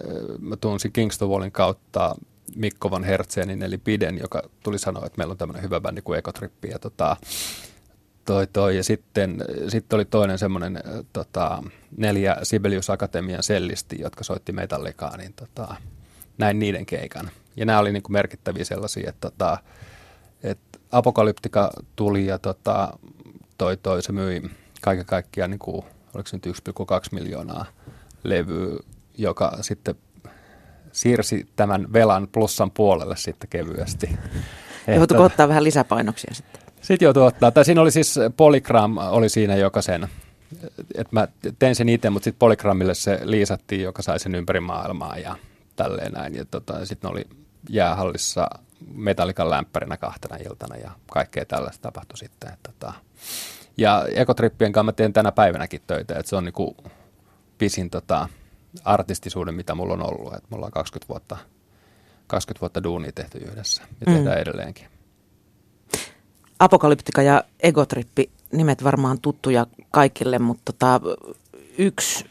mä 0.40 0.56
tunsin 0.56 0.92
Kingston 0.92 1.28
Wallin 1.28 1.52
kautta 1.52 2.14
Mikko 2.54 2.90
von 2.90 3.04
Hertzenin, 3.04 3.62
eli 3.62 3.78
Piden, 3.78 4.18
joka 4.18 4.42
tuli 4.62 4.78
sanoa, 4.78 5.06
että 5.06 5.18
meillä 5.18 5.32
on 5.32 5.38
tämmöinen 5.38 5.62
hyvä 5.62 5.80
bändi 5.80 6.02
kuin 6.02 6.18
Ecotrippi, 6.18 6.68
ja 6.68 6.78
tota, 6.78 7.16
toi, 8.26 8.46
toi. 8.46 8.76
Ja 8.76 8.84
sitten, 8.84 9.44
sitten 9.68 9.96
oli 9.96 10.04
toinen 10.04 10.38
semmoinen 10.38 10.80
tota, 11.12 11.62
neljä 11.96 12.36
Sibelius 12.42 12.90
Akatemian 12.90 13.42
sellisti, 13.42 13.96
jotka 14.00 14.24
soitti 14.24 14.52
metallikaa, 14.52 15.16
niin 15.16 15.32
tota, 15.32 15.74
näin 16.38 16.58
niiden 16.58 16.86
keikan. 16.86 17.30
Ja 17.56 17.66
nämä 17.66 17.78
oli 17.78 17.92
niin 17.92 18.02
kuin 18.02 18.12
merkittäviä 18.12 18.64
sellaisia, 18.64 19.08
että, 19.08 19.30
tota, 19.30 19.58
että 20.42 20.78
Apokalyptika 20.92 21.70
tuli 21.96 22.26
ja 22.26 22.38
tota, 22.38 22.98
toi, 23.58 23.76
toi, 23.76 24.02
se 24.02 24.12
myi 24.12 24.42
kaiken 24.80 25.06
kaikkiaan, 25.06 25.50
niin 25.50 25.58
kuin, 25.58 25.84
oliko 26.14 26.28
se 26.28 26.36
nyt 26.36 26.46
1,2 26.46 26.52
miljoonaa 27.12 27.66
levyä, 28.24 28.78
joka 29.18 29.58
sitten 29.60 29.94
siirsi 30.92 31.48
tämän 31.56 31.92
velan 31.92 32.28
plussan 32.32 32.70
puolelle 32.70 33.16
sitten 33.16 33.50
kevyesti. 33.50 34.10
Joutuiko 34.96 35.24
ottaa 35.24 35.48
vähän 35.48 35.64
lisäpainoksia 35.64 36.34
sitten? 36.34 36.65
Sitten 36.86 37.06
joutuu 37.06 37.22
ottaa. 37.22 37.50
Tai 37.50 37.64
siinä 37.64 37.80
oli 37.80 37.90
siis 37.90 38.18
Polygram 38.36 38.96
oli 38.96 39.28
siinä 39.28 39.56
joka 39.56 39.82
sen, 39.82 40.08
että 40.94 41.10
mä 41.10 41.28
tein 41.58 41.74
sen 41.74 41.88
itse, 41.88 42.10
mutta 42.10 42.24
sitten 42.24 42.38
Polygramille 42.38 42.94
se 42.94 43.20
liisattiin, 43.22 43.82
joka 43.82 44.02
sai 44.02 44.20
sen 44.20 44.34
ympäri 44.34 44.60
maailmaa 44.60 45.18
ja 45.18 45.36
tälleen 45.76 46.12
näin. 46.12 46.34
Ja 46.34 46.44
tota, 46.44 46.86
sitten 46.86 47.10
oli 47.10 47.24
jäähallissa 47.70 48.50
metallikan 48.94 49.50
lämpärinä 49.50 49.96
kahtena 49.96 50.36
iltana 50.36 50.76
ja 50.76 50.90
kaikkea 51.10 51.44
tällaista 51.44 51.82
tapahtui 51.82 52.18
sitten. 52.18 52.52
Että, 52.52 52.70
tota. 52.72 52.92
Ja 53.76 54.06
ekotrippien 54.14 54.72
kanssa 54.72 54.84
mä 54.84 54.92
teen 54.92 55.12
tänä 55.12 55.32
päivänäkin 55.32 55.82
töitä, 55.86 56.18
että 56.18 56.30
se 56.30 56.36
on 56.36 56.44
niinku 56.44 56.76
pisin 57.58 57.90
tota, 57.90 58.28
artistisuuden, 58.84 59.54
mitä 59.54 59.74
mulla 59.74 59.94
on 59.94 60.02
ollut. 60.02 60.34
Että 60.34 60.48
mulla 60.50 60.66
on 60.66 60.72
20 60.72 61.08
vuotta, 61.08 61.36
20 62.26 62.60
vuotta 62.60 62.82
duunia 62.82 63.12
tehty 63.12 63.38
yhdessä 63.38 63.82
ja 64.00 64.12
tehdään 64.12 64.36
mm. 64.36 64.42
edelleenkin. 64.42 64.95
Apokalyptika 66.58 67.22
ja 67.22 67.44
Egotrippi, 67.62 68.30
nimet 68.52 68.84
varmaan 68.84 69.20
tuttuja 69.20 69.66
kaikille, 69.90 70.38
mutta 70.38 70.72
tota, 70.72 71.00
yksi 71.78 72.24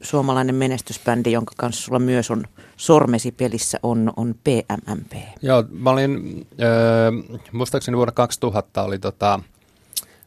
suomalainen 0.00 0.54
menestysbändi, 0.54 1.32
jonka 1.32 1.52
kanssa 1.56 1.82
sulla 1.82 1.98
myös 1.98 2.30
on 2.30 2.44
sormesi 2.76 3.32
pelissä, 3.32 3.78
on, 3.82 4.12
on 4.16 4.34
PMMP. 4.44 5.12
Joo, 5.42 5.64
mä 5.70 5.90
olin, 5.90 6.46
äh, 6.52 7.38
muistaakseni 7.52 7.96
vuonna 7.96 8.12
2000 8.12 8.82
oli 8.82 8.98
tota, 8.98 9.40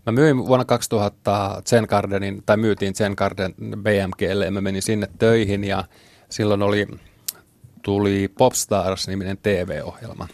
Mä 0.05 0.11
myin 0.11 0.37
vuonna 0.37 0.65
2000 0.65 1.61
Zen 1.65 1.85
Gardenin, 1.89 2.43
tai 2.45 2.57
myytiin 2.57 2.95
Zen 2.95 3.13
Garden 3.17 3.55
BMGlle 3.57 4.45
ja 4.45 4.51
mä 4.51 4.61
menin 4.61 4.81
sinne 4.81 5.07
töihin 5.19 5.63
ja 5.63 5.83
silloin 6.29 6.61
oli, 6.61 6.87
tuli 7.81 8.27
Popstars-niminen 8.37 9.37
TV-ohjelma, 9.37 10.27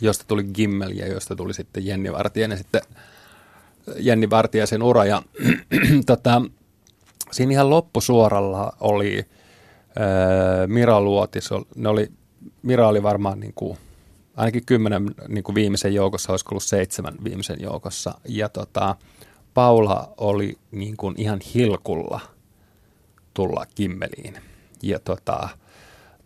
josta 0.00 0.24
tuli 0.28 0.44
Gimmel 0.44 0.90
ja 0.90 1.06
josta 1.06 1.36
tuli 1.36 1.54
sitten 1.54 1.86
Jenni 1.86 2.12
Vartijainen 2.12 2.58
sitten 2.58 2.82
Jenni 3.98 4.30
Vartijaisen 4.30 4.82
ura 4.82 5.04
ja 5.04 5.22
tota, 6.06 6.42
siinä 7.32 7.52
ihan 7.52 7.70
loppusuoralla 7.70 8.72
oli 8.80 9.26
ää, 9.98 10.66
Mira 10.66 11.00
Luotis, 11.00 11.50
ne 11.76 11.88
oli, 11.88 12.08
Mira 12.62 12.88
oli 12.88 13.02
varmaan 13.02 13.40
niin 13.40 13.52
kuin 13.54 13.78
ainakin 14.36 14.66
kymmenen 14.66 15.14
niin 15.28 15.44
kuin 15.44 15.54
viimeisen 15.54 15.94
joukossa, 15.94 16.32
olisi 16.32 16.44
ollut 16.50 16.62
seitsemän 16.62 17.14
viimeisen 17.24 17.60
joukossa. 17.60 18.14
Ja 18.28 18.48
tota, 18.48 18.96
Paula 19.54 20.14
oli 20.16 20.58
niin 20.70 20.96
kuin 20.96 21.14
ihan 21.18 21.40
hilkulla 21.54 22.20
tulla 23.34 23.66
Kimmeliin. 23.74 24.34
Ja 24.82 24.98
tota, 24.98 25.48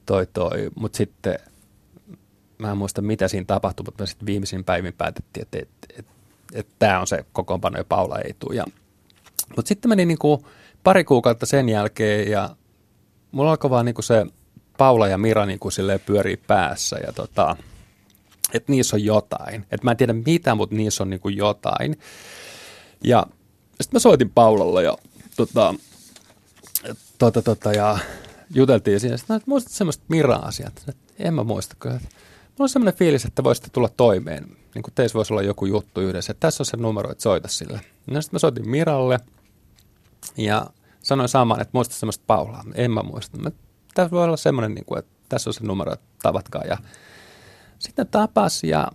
toi 0.06 0.26
toi, 0.32 0.70
mutta 0.74 0.96
sitten 0.96 1.38
mä 2.58 2.70
en 2.70 2.78
muista 2.78 3.02
mitä 3.02 3.28
siinä 3.28 3.44
tapahtui, 3.44 3.84
mutta 3.84 4.02
me 4.02 4.06
sitten 4.06 4.26
viimeisin 4.26 4.64
päivin 4.64 4.94
päätettiin, 4.94 5.42
että 5.42 5.58
et, 5.58 5.68
et, 5.98 6.06
et, 6.52 6.66
tämä 6.78 7.00
on 7.00 7.06
se 7.06 7.24
kokoonpano 7.32 7.78
ja 7.78 7.84
Paula 7.84 8.18
ei 8.18 8.34
tule. 8.38 8.64
Mutta 9.56 9.68
sitten 9.68 9.88
meni 9.88 10.16
kuin 10.16 10.44
pari 10.84 11.04
kuukautta 11.04 11.46
sen 11.46 11.68
jälkeen 11.68 12.30
ja 12.30 12.56
mulla 13.32 13.50
alkoi 13.50 13.70
vaan 13.70 13.94
kuin 13.94 14.04
se 14.04 14.26
Paula 14.78 15.08
ja 15.08 15.18
Mira 15.18 15.46
niin 15.46 15.58
kuin 15.58 15.72
pyörii 16.06 16.36
päässä 16.36 16.96
ja 17.06 17.12
tota, 17.12 17.56
että 18.54 18.72
niissä 18.72 18.96
on 18.96 19.04
jotain. 19.04 19.60
Että 19.62 19.84
mä 19.84 19.90
en 19.90 19.96
tiedä 19.96 20.12
mitä, 20.12 20.54
mutta 20.54 20.76
niissä 20.76 21.02
on 21.02 21.10
niin 21.10 21.20
kuin 21.20 21.36
jotain. 21.36 21.98
Ja 23.04 23.26
sitten 23.80 23.96
mä 23.96 23.98
soitin 23.98 24.30
Paulalle 24.30 24.82
ja, 24.82 24.96
tota, 25.36 25.74
tota, 27.18 27.42
tota, 27.42 27.72
ja 27.72 27.98
juteltiin 28.54 29.00
siinä. 29.00 29.16
Sitten 29.16 29.36
että 29.36 29.50
muistat 29.50 29.72
semmoista 29.72 30.04
Mira-asiat. 30.08 30.94
En 31.18 31.34
mä 31.34 31.44
muista 31.44 31.76
kyllä. 31.78 32.00
Mulla 32.58 32.64
on 32.64 32.68
semmoinen 32.68 32.94
fiilis, 32.94 33.24
että 33.24 33.44
voisitte 33.44 33.70
tulla 33.72 33.88
toimeen. 33.96 34.44
Niin 34.74 34.82
kuin 34.82 34.94
teissä 34.94 35.16
voisi 35.16 35.32
olla 35.32 35.42
joku 35.42 35.66
juttu 35.66 36.00
yhdessä. 36.00 36.30
Että 36.30 36.40
tässä 36.40 36.62
on 36.62 36.66
se 36.66 36.76
numero, 36.76 37.10
että 37.10 37.22
soita 37.22 37.48
sille. 37.48 37.80
No 38.06 38.22
sitten 38.22 38.36
mä 38.36 38.38
soitin 38.38 38.68
Miralle 38.68 39.20
ja 40.36 40.66
sanoin 41.02 41.28
saman, 41.28 41.60
että 41.60 41.70
muista 41.72 41.94
semmoista 41.94 42.24
Paulaa. 42.26 42.64
En 42.74 42.90
mä 42.90 43.02
muista. 43.02 43.38
Mä, 43.38 43.50
tässä 43.94 44.10
voi 44.10 44.24
olla 44.24 44.36
semmoinen, 44.36 44.74
niin 44.74 44.84
kuin, 44.84 44.98
että 44.98 45.10
tässä 45.28 45.50
on 45.50 45.54
se 45.54 45.64
numero, 45.64 45.92
että 45.92 46.06
tavatkaa. 46.22 46.62
Ja 46.64 46.76
sitten 47.78 48.06
tapas 48.06 48.64
ja 48.64 48.88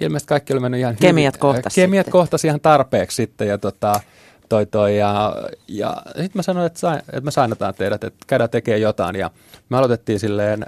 ilmeisesti 0.00 0.28
kaikki 0.28 0.52
oli 0.52 0.60
mennyt 0.60 0.80
ihan 0.80 0.96
Kemiat 0.96 1.36
kohtasi 1.36 1.80
Kemiat 1.80 2.06
sitten. 2.06 2.12
kohtasi 2.12 2.46
ihan 2.46 2.60
tarpeeksi 2.60 3.16
sitten 3.16 3.48
ja 3.48 3.58
tota, 3.58 4.00
toi 4.48 4.66
toi 4.66 4.98
ja, 4.98 5.34
ja 5.68 5.96
sitten 6.06 6.30
mä 6.34 6.42
sanoin, 6.42 6.66
että, 6.66 6.78
sain, 6.78 6.98
että 6.98 7.20
me 7.20 7.30
sainataan 7.30 7.74
teidät, 7.74 8.04
että 8.04 8.24
käydään 8.26 8.50
tekemään 8.50 8.80
jotain 8.80 9.16
ja 9.16 9.30
me 9.68 9.76
aloitettiin 9.76 10.20
silleen 10.20 10.66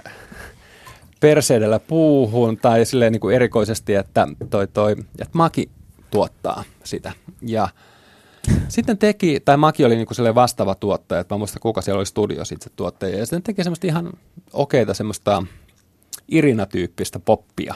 perseidellä 1.19 1.79
puuhun 1.79 2.57
tai 2.57 2.85
silleen 2.85 3.11
niin 3.11 3.19
kuin 3.19 3.35
erikoisesti, 3.35 3.95
että 3.95 4.27
toi 4.49 4.67
toi, 4.67 4.91
että 4.91 5.37
Maki 5.37 5.69
tuottaa 6.11 6.63
sitä 6.83 7.11
ja 7.41 7.67
sitten 8.67 8.97
teki, 8.97 9.39
tai 9.39 9.57
Maki 9.57 9.85
oli 9.85 9.95
niin 9.95 10.07
kuin 10.07 10.35
vastaava 10.35 10.75
tuottaja, 10.75 11.21
että 11.21 11.35
mä 11.35 11.37
muistan 11.37 11.59
kuka 11.59 11.81
siellä 11.81 11.99
oli 11.99 12.05
studio 12.05 12.45
sitten 12.45 12.71
tuottaja, 12.75 13.17
ja 13.17 13.25
sitten 13.25 13.43
teki 13.43 13.63
semmoista 13.63 13.87
ihan 13.87 14.13
okeita 14.53 14.93
semmoista 14.93 15.43
Irina-tyyppistä 16.27 17.19
poppia. 17.19 17.75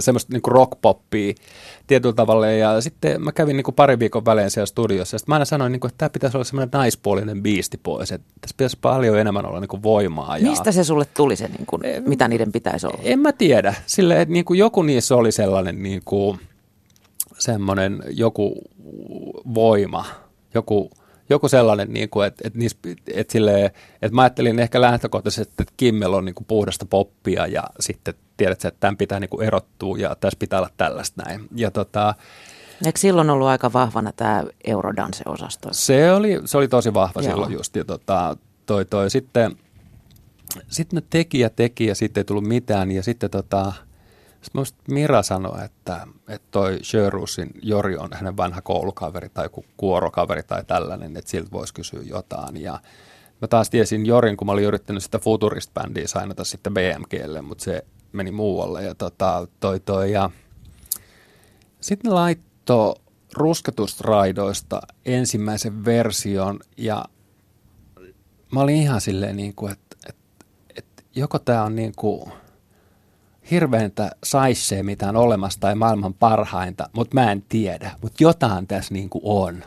Semmoista 0.00 0.32
niin 0.32 0.42
rock-poppia 0.48 1.34
tietyllä 1.86 2.14
tavalla. 2.14 2.46
Ja 2.46 2.80
sitten 2.80 3.22
mä 3.22 3.32
kävin 3.32 3.56
niin 3.56 3.64
kuin 3.64 3.74
pari 3.74 3.98
viikon 3.98 4.24
välein 4.24 4.50
siellä 4.50 4.66
studiossa. 4.66 5.14
Ja 5.14 5.18
sitten 5.18 5.32
mä 5.32 5.34
aina 5.34 5.44
sanoin, 5.44 5.72
niin 5.72 5.80
kuin, 5.80 5.88
että 5.88 5.98
tämä 5.98 6.10
pitäisi 6.10 6.36
olla 6.36 6.44
semmoinen 6.44 6.70
naispuolinen 6.72 7.42
biisti 7.42 7.80
pois. 7.82 8.12
Että 8.12 8.26
tässä 8.40 8.54
pitäisi 8.56 8.78
paljon 8.80 9.18
enemmän 9.18 9.46
olla 9.46 9.60
niin 9.60 9.68
kuin 9.68 9.82
voimaa. 9.82 10.38
Ja... 10.38 10.50
Mistä 10.50 10.72
se 10.72 10.84
sulle 10.84 11.04
tuli 11.16 11.36
se, 11.36 11.48
niin 11.48 11.66
kuin, 11.66 11.82
mitä 12.06 12.28
niiden 12.28 12.52
pitäisi 12.52 12.86
olla? 12.86 12.98
En 13.02 13.18
mä 13.18 13.32
tiedä. 13.32 13.74
Sille, 13.86 14.20
että 14.20 14.32
niin 14.32 14.44
kuin 14.44 14.58
joku 14.58 14.82
niissä 14.82 15.16
oli 15.16 15.32
sellainen 15.32 15.82
niin 15.82 16.02
kuin, 16.04 16.40
semmoinen 17.38 18.02
joku 18.10 18.54
voima, 19.54 20.04
joku 20.54 20.90
joku 21.28 21.48
sellainen, 21.48 21.92
niin 21.92 22.10
kuin, 22.10 22.26
että, 22.26 22.42
että, 22.46 22.58
niissä, 22.58 22.78
että, 23.14 23.32
silleen, 23.32 23.66
että 24.02 24.14
mä 24.14 24.22
ajattelin 24.22 24.58
ehkä 24.58 24.80
lähtökohtaisesti, 24.80 25.54
että 25.58 25.72
Kimmel 25.76 26.12
on 26.12 26.24
niin 26.24 26.34
kuin 26.34 26.46
puhdasta 26.46 26.86
poppia 26.86 27.46
ja 27.46 27.62
sitten 27.80 28.14
tiedät 28.36 28.64
että 28.64 28.80
tämän 28.80 28.96
pitää 28.96 29.20
niin 29.20 29.30
kuin 29.30 29.46
erottua 29.46 29.98
ja 29.98 30.16
tässä 30.20 30.38
pitää 30.38 30.58
olla 30.58 30.70
tällaista 30.76 31.22
näin. 31.22 31.40
Ja 31.54 31.70
tota, 31.70 32.14
Eikö 32.84 32.98
silloin 32.98 33.30
ollut 33.30 33.48
aika 33.48 33.72
vahvana 33.72 34.12
tämä 34.12 34.44
Eurodance-osasto? 34.64 35.68
Se 35.72 36.12
oli, 36.12 36.40
se 36.44 36.58
oli 36.58 36.68
tosi 36.68 36.94
vahva 36.94 37.22
Joo. 37.22 37.30
silloin 37.30 37.52
just. 37.52 37.76
Ja 37.76 37.84
tota, 37.84 38.36
toi, 38.66 38.84
toi. 38.84 39.10
Sitten, 39.10 39.56
sitten 40.68 40.96
ne 40.96 41.06
teki 41.10 41.40
ja 41.40 41.50
teki 41.50 41.86
ja 41.86 41.94
sitten 41.94 42.20
ei 42.20 42.24
tullut 42.24 42.44
mitään. 42.44 42.92
Ja 42.92 43.02
sitten 43.02 43.30
tota, 43.30 43.72
sitten 44.64 44.94
Mira 44.94 45.22
sanoi, 45.22 45.64
että, 45.64 46.06
että 46.28 46.48
toi 46.50 46.78
Sjörusin 46.82 47.50
Jori 47.62 47.96
on 47.96 48.08
hänen 48.12 48.36
vanha 48.36 48.62
koulukaveri 48.62 49.28
tai 49.28 49.44
joku 49.44 49.64
kuorokaveri 49.76 50.42
tai 50.42 50.64
tällainen, 50.64 51.16
että 51.16 51.30
siltä 51.30 51.50
voisi 51.52 51.74
kysyä 51.74 52.00
jotain. 52.02 52.56
Ja 52.56 52.80
mä 53.40 53.48
taas 53.48 53.70
tiesin 53.70 54.06
Jorin, 54.06 54.36
kun 54.36 54.46
mä 54.46 54.52
olin 54.52 54.64
yrittänyt 54.64 55.02
sitä 55.02 55.18
Futurist-bändiä 55.18 56.06
sainata 56.06 56.44
sitten 56.44 56.74
BMGlle, 56.74 57.42
mutta 57.42 57.64
se 57.64 57.84
meni 58.12 58.30
muualle. 58.30 58.84
Ja 58.84 58.94
tota, 58.94 59.48
toi 59.60 59.80
toi 59.80 60.12
ja 60.12 60.30
sitten 61.80 62.08
ne 62.08 62.14
laittoi 62.14 62.94
rusketusraidoista 63.34 64.80
ensimmäisen 65.04 65.84
version 65.84 66.60
ja 66.76 67.04
mä 68.52 68.60
olin 68.60 68.76
ihan 68.76 69.00
silleen 69.00 69.36
niin 69.36 69.54
kuin, 69.54 69.72
että, 69.72 69.96
että, 70.08 70.44
että 70.76 71.02
joko 71.14 71.38
tämä 71.38 71.62
on 71.62 71.76
niin 71.76 71.92
kuin– 71.96 72.32
hirveäntä 73.50 74.10
saissee, 74.24 74.82
mitä 74.82 75.08
on 75.08 75.16
olemassa 75.16 75.60
tai 75.60 75.74
maailman 75.74 76.14
parhainta, 76.14 76.88
mutta 76.92 77.14
mä 77.14 77.32
en 77.32 77.44
tiedä. 77.48 77.90
Mutta 78.02 78.16
jotain 78.24 78.66
tässä 78.66 78.94
niin 78.94 79.10
kuin 79.10 79.22
on. 79.24 79.64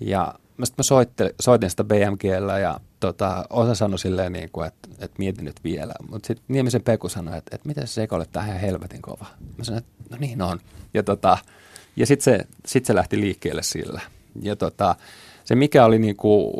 Ja 0.00 0.34
mä, 0.56 0.64
mä 0.78 0.82
soittelin, 0.82 1.32
soitin 1.40 1.70
sitä 1.70 1.84
BMGllä 1.84 2.58
ja 2.58 2.80
tota, 3.00 3.46
osa 3.50 3.74
sanoi 3.74 3.98
silleen, 3.98 4.32
niin 4.32 4.50
kuin, 4.52 4.66
että, 4.66 4.88
että 4.92 5.18
mietin 5.18 5.44
nyt 5.44 5.64
vielä. 5.64 5.94
Mutta 6.10 6.26
sitten 6.26 6.44
Niemisen 6.48 6.82
Peku 6.82 7.08
sanoi, 7.08 7.38
että, 7.38 7.56
että 7.56 7.68
miten 7.68 7.86
se 7.86 7.92
sekoilet, 7.92 8.32
tämä 8.32 8.46
ihan 8.46 8.60
helvetin 8.60 9.02
kova. 9.02 9.26
Mä 9.58 9.64
sanoin, 9.64 9.84
että 9.84 10.04
no 10.10 10.16
niin 10.20 10.42
on. 10.42 10.60
Ja, 10.94 11.02
tota, 11.02 11.38
ja 11.96 12.06
sitten 12.06 12.24
se, 12.24 12.46
sit 12.66 12.84
se 12.84 12.94
lähti 12.94 13.20
liikkeelle 13.20 13.62
sillä. 13.62 14.00
Ja 14.42 14.56
tota, 14.56 14.94
se 15.44 15.54
mikä 15.54 15.84
oli 15.84 15.98
niin 15.98 16.16
kuin, 16.16 16.52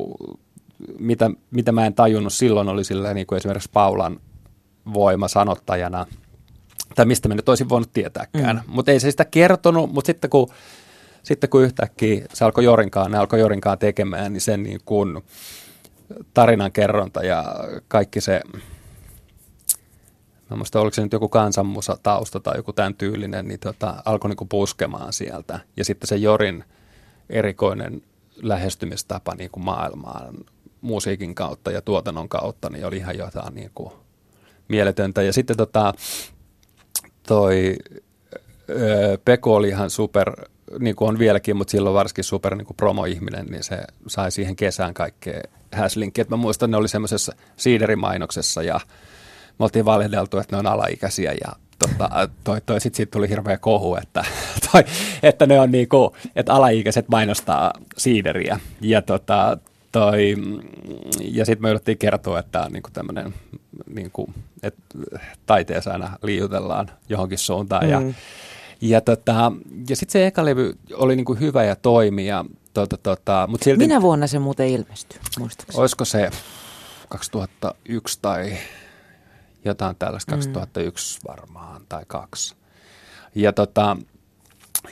mitä, 0.98 1.30
mitä 1.50 1.72
mä 1.72 1.86
en 1.86 1.94
tajunnut 1.94 2.32
silloin, 2.32 2.68
oli 2.68 2.84
silleen, 2.84 3.14
niin 3.14 3.26
kuin 3.26 3.36
esimerkiksi 3.36 3.70
Paulan 3.72 4.20
voima 4.94 5.28
sanottajana, 5.28 6.06
tai 6.94 7.06
mistä 7.06 7.28
me 7.28 7.34
nyt 7.34 7.48
olisin 7.48 7.68
voinut 7.68 7.92
tietääkään. 7.92 8.56
Mm. 8.56 8.62
Mutta 8.66 8.92
ei 8.92 9.00
se 9.00 9.10
sitä 9.10 9.24
kertonut, 9.24 9.92
mutta 9.92 10.06
sitten 10.06 10.30
kun, 10.30 10.48
sitten 11.22 11.50
kun 11.50 11.62
yhtäkkiä 11.62 12.26
se 12.32 12.44
alkoi 12.44 12.64
Jorinkaan, 12.64 13.10
ne 13.10 13.18
alkoi 13.18 13.40
Jorinkaan 13.40 13.78
tekemään, 13.78 14.32
niin 14.32 14.40
sen 14.40 14.62
niin 14.62 14.80
kuin 14.84 15.22
tarinan 16.34 16.72
kerronta 16.72 17.24
ja 17.24 17.54
kaikki 17.88 18.20
se, 18.20 18.40
mä 20.50 20.56
muistan, 20.56 20.82
oliko 20.82 20.94
se 20.94 21.02
nyt 21.02 21.12
joku 21.12 21.28
kansanmusa 21.28 21.98
tausta 22.02 22.40
tai 22.40 22.56
joku 22.56 22.72
tämän 22.72 22.94
tyylinen, 22.94 23.48
niin 23.48 23.60
tota, 23.60 24.02
alkoi 24.04 24.28
niin 24.28 24.36
kuin 24.36 24.48
puskemaan 24.48 25.12
sieltä. 25.12 25.60
Ja 25.76 25.84
sitten 25.84 26.08
se 26.08 26.16
Jorin 26.16 26.64
erikoinen 27.30 28.02
lähestymistapa 28.36 29.34
niin 29.34 29.50
kuin 29.50 29.64
maailmaan 29.64 30.34
musiikin 30.80 31.34
kautta 31.34 31.70
ja 31.70 31.82
tuotannon 31.82 32.28
kautta, 32.28 32.70
niin 32.70 32.86
oli 32.86 32.96
ihan 32.96 33.18
jotain 33.18 33.54
niin 33.54 33.70
kuin 33.74 33.92
mieletöntä. 34.68 35.22
Ja 35.22 35.32
sitten 35.32 35.56
tota, 35.56 35.92
toi 37.26 37.76
öö, 38.70 39.18
Peko 39.24 39.54
oli 39.54 39.68
ihan 39.68 39.90
super, 39.90 40.32
niin 40.78 40.96
kuin 40.96 41.08
on 41.08 41.18
vieläkin, 41.18 41.56
mutta 41.56 41.70
silloin 41.70 41.94
varsinkin 41.94 42.24
super 42.24 42.54
niin 42.54 42.66
kuin 42.66 42.76
promo-ihminen, 42.76 43.46
niin 43.46 43.64
se 43.64 43.78
sai 44.06 44.30
siihen 44.30 44.56
kesään 44.56 44.94
kaikkea 44.94 45.40
häslinkkiä. 45.72 46.24
Mä 46.28 46.36
muistan, 46.36 46.70
ne 46.70 46.76
oli 46.76 46.88
semmoisessa 46.88 47.32
siiderimainoksessa 47.56 48.62
ja 48.62 48.80
me 49.58 49.64
oltiin 49.64 49.84
valehdeltu, 49.84 50.38
että 50.38 50.56
ne 50.56 50.58
on 50.58 50.66
alaikäisiä 50.66 51.32
ja 51.32 51.52
tota, 51.78 52.28
toi, 52.44 52.60
toi, 52.66 52.80
sit 52.80 52.94
siitä 52.94 53.10
tuli 53.10 53.28
hirveä 53.28 53.58
kohu, 53.58 53.96
että, 53.96 54.24
toi, 54.72 54.84
että 55.22 55.46
ne 55.46 55.60
on 55.60 55.72
niinku, 55.72 56.16
että 56.36 56.54
alaikäiset 56.54 57.08
mainostaa 57.08 57.72
siideriä. 57.96 58.60
Ja 58.80 59.02
tota, 59.02 59.58
toi, 59.96 60.36
ja 61.20 61.44
sitten 61.44 61.62
me 61.62 61.70
yritettiin 61.70 61.98
kertoa, 61.98 62.38
että 62.38 62.62
on 62.62 62.72
niinku 62.72 62.90
tämmöinen, 62.92 63.34
niinku, 63.86 64.30
että 64.62 64.82
taiteessa 65.46 65.92
aina 65.92 66.18
liiutellaan 66.22 66.90
johonkin 67.08 67.38
suuntaan. 67.38 67.84
Mm. 67.84 67.90
Ja, 67.90 68.00
ja, 68.80 69.00
tota, 69.00 69.52
ja 69.88 69.96
sitten 69.96 70.12
se 70.12 70.26
eka 70.26 70.44
levy 70.44 70.78
oli 70.94 71.16
niinku 71.16 71.34
hyvä 71.34 71.64
ja 71.64 71.76
toimi. 71.76 72.26
Ja, 72.26 72.44
tota, 72.74 72.96
tota, 73.02 73.46
mut 73.50 73.62
silti, 73.62 73.84
Minä 73.84 74.02
vuonna 74.02 74.26
se 74.26 74.38
muuten 74.38 74.68
ilmestyi, 74.68 75.20
muistaakseni? 75.38 75.80
Olisiko 75.80 76.04
se 76.04 76.30
2001 77.08 78.18
tai 78.22 78.56
jotain 79.64 79.96
tällaista, 79.98 80.32
2001 80.32 81.18
mm. 81.18 81.28
varmaan 81.28 81.82
tai 81.88 82.02
kaksi. 82.06 82.54
Ja, 83.34 83.52
tota, 83.52 83.96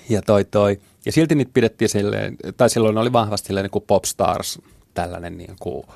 ja, 0.08 0.22
toi, 0.22 0.44
toi, 0.44 0.80
ja 1.06 1.12
silti 1.12 1.34
niitä 1.34 1.50
pidettiin 1.54 1.88
silleen, 1.88 2.36
tai 2.56 2.70
silloin 2.70 2.98
oli 2.98 3.12
vahvasti 3.12 3.46
silleen 3.46 3.64
niin 3.64 3.70
kuin 3.70 3.84
Popstars, 3.86 4.60
tällainen 4.94 5.38
niin 5.38 5.56
kuin 5.60 5.86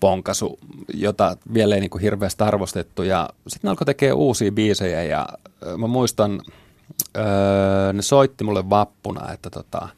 ponkasu, 0.00 0.58
jota 0.94 1.36
vielä 1.54 1.74
ei 1.74 1.80
niin 1.80 1.90
kuin 1.90 2.02
hirveästi 2.02 2.44
arvostettu. 2.44 3.02
Ja 3.02 3.28
sitten 3.48 3.68
ne 3.68 3.70
alkoi 3.70 3.86
tekemään 3.86 4.16
uusia 4.16 4.52
biisejä 4.52 5.02
ja 5.02 5.28
mä 5.76 5.86
muistan, 5.86 6.42
öö, 7.16 7.92
ne 7.92 8.02
soitti 8.02 8.44
mulle 8.44 8.70
vappuna, 8.70 9.32
että 9.32 9.50
tota, 9.50 9.88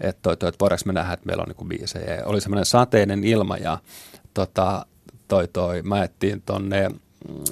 että, 0.00 0.22
toi, 0.22 0.36
toi, 0.36 0.48
että 0.48 0.58
voidaanko 0.60 0.82
me 0.86 0.92
nähdä, 0.92 1.12
että 1.12 1.26
meillä 1.26 1.42
on 1.42 1.54
niin 1.58 1.68
biisejä. 1.68 2.14
Ja 2.14 2.26
oli 2.26 2.40
semmoinen 2.40 2.64
sateinen 2.64 3.24
ilma 3.24 3.56
ja 3.56 3.78
tota, 4.34 4.86
toi, 5.28 5.48
toi, 5.48 5.82
mä 5.82 6.04
ettiin 6.04 6.42
tonne 6.46 6.90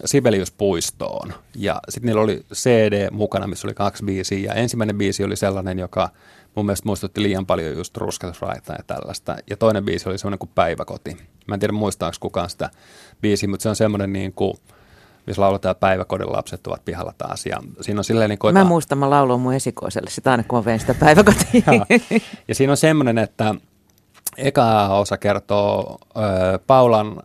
Sibeliuspuistoon. 0.04 1.32
Ja 1.54 1.80
sitten 1.88 2.06
niillä 2.06 2.22
oli 2.22 2.44
CD 2.54 3.10
mukana, 3.10 3.46
missä 3.46 3.66
oli 3.66 3.74
kaksi 3.74 4.04
biisiä. 4.04 4.38
Ja 4.38 4.54
ensimmäinen 4.54 4.98
biisi 4.98 5.24
oli 5.24 5.36
sellainen, 5.36 5.78
joka 5.78 6.10
mun 6.54 6.66
mielestä 6.66 6.86
muistutti 6.86 7.22
liian 7.22 7.46
paljon 7.46 7.76
just 7.76 7.96
rusketusraitaa 7.96 8.76
ja 8.76 8.84
tällaista. 8.86 9.36
Ja 9.50 9.56
toinen 9.56 9.84
biisi 9.84 10.08
oli 10.08 10.18
semmoinen 10.18 10.38
kuin 10.38 10.50
Päiväkoti. 10.54 11.16
Mä 11.46 11.54
en 11.54 11.60
tiedä 11.60 11.72
muistaako 11.72 12.16
kukaan 12.20 12.50
sitä 12.50 12.70
biisiä, 13.20 13.48
mutta 13.48 13.62
se 13.62 13.68
on 13.68 13.76
semmoinen 13.76 14.12
niin 14.12 14.32
kuin, 14.32 14.54
missä 15.26 15.42
lauletaan 15.42 15.76
päiväkodin 15.76 16.32
lapset 16.32 16.66
ovat 16.66 16.84
pihalla 16.84 17.14
taas. 17.18 17.46
Ja 17.46 17.62
siinä 17.80 18.00
on 18.00 18.04
silleen, 18.04 18.30
niin 18.30 18.38
kuin, 18.38 18.54
mä 18.54 18.64
muistan, 18.64 18.98
mä 18.98 19.10
lauloin 19.10 19.40
mun 19.40 19.54
esikoiselle 19.54 20.10
sitä 20.10 20.30
aina, 20.30 20.44
kun 20.48 20.58
mä 20.58 20.64
vein 20.64 20.80
sitä 20.80 20.94
päiväkotiin. 20.94 21.64
ja, 21.78 21.86
ja 22.48 22.54
siinä 22.54 22.72
on 22.72 22.76
semmoinen, 22.76 23.18
että 23.18 23.54
eka 24.36 24.88
osa 24.88 25.16
kertoo 25.16 25.98
ö, 26.16 26.58
Paulan 26.66 27.22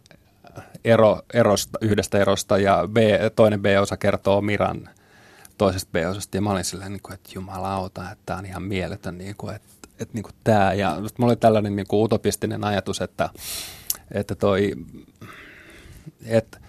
ero, 0.86 1.22
erosta, 1.34 1.80
yhdestä 1.82 2.18
erosta 2.18 2.58
ja 2.58 2.88
B, 2.92 2.98
toinen 3.36 3.62
B-osa 3.62 3.98
kertoo 3.98 4.42
Miran 4.42 4.90
toisesta 5.58 5.90
B-osasta. 5.94 6.38
Ja 6.38 6.42
mä 6.42 6.52
olin 6.52 6.64
silleen, 6.64 6.92
niin 6.92 7.02
kuin, 7.02 7.14
että 7.14 7.30
jumalauta, 7.36 8.12
että 8.12 8.24
tämä 8.26 8.40
on 8.40 8.46
ihan 8.46 8.64
mieletön, 8.64 9.18
niin 9.18 9.36
kuin, 9.38 9.56
että, 9.56 9.68
että 10.00 10.14
niin 10.14 10.24
kuin 10.24 10.36
tämä. 10.44 10.74
Ja 10.74 10.98
mulla 11.18 11.32
oli 11.32 11.36
tällainen 11.36 11.76
niin 11.76 11.88
kuin 11.88 12.04
utopistinen 12.04 12.64
ajatus, 12.64 13.02
että, 13.02 13.30
että 14.12 14.36
toi, 14.36 14.76
että 16.26 16.60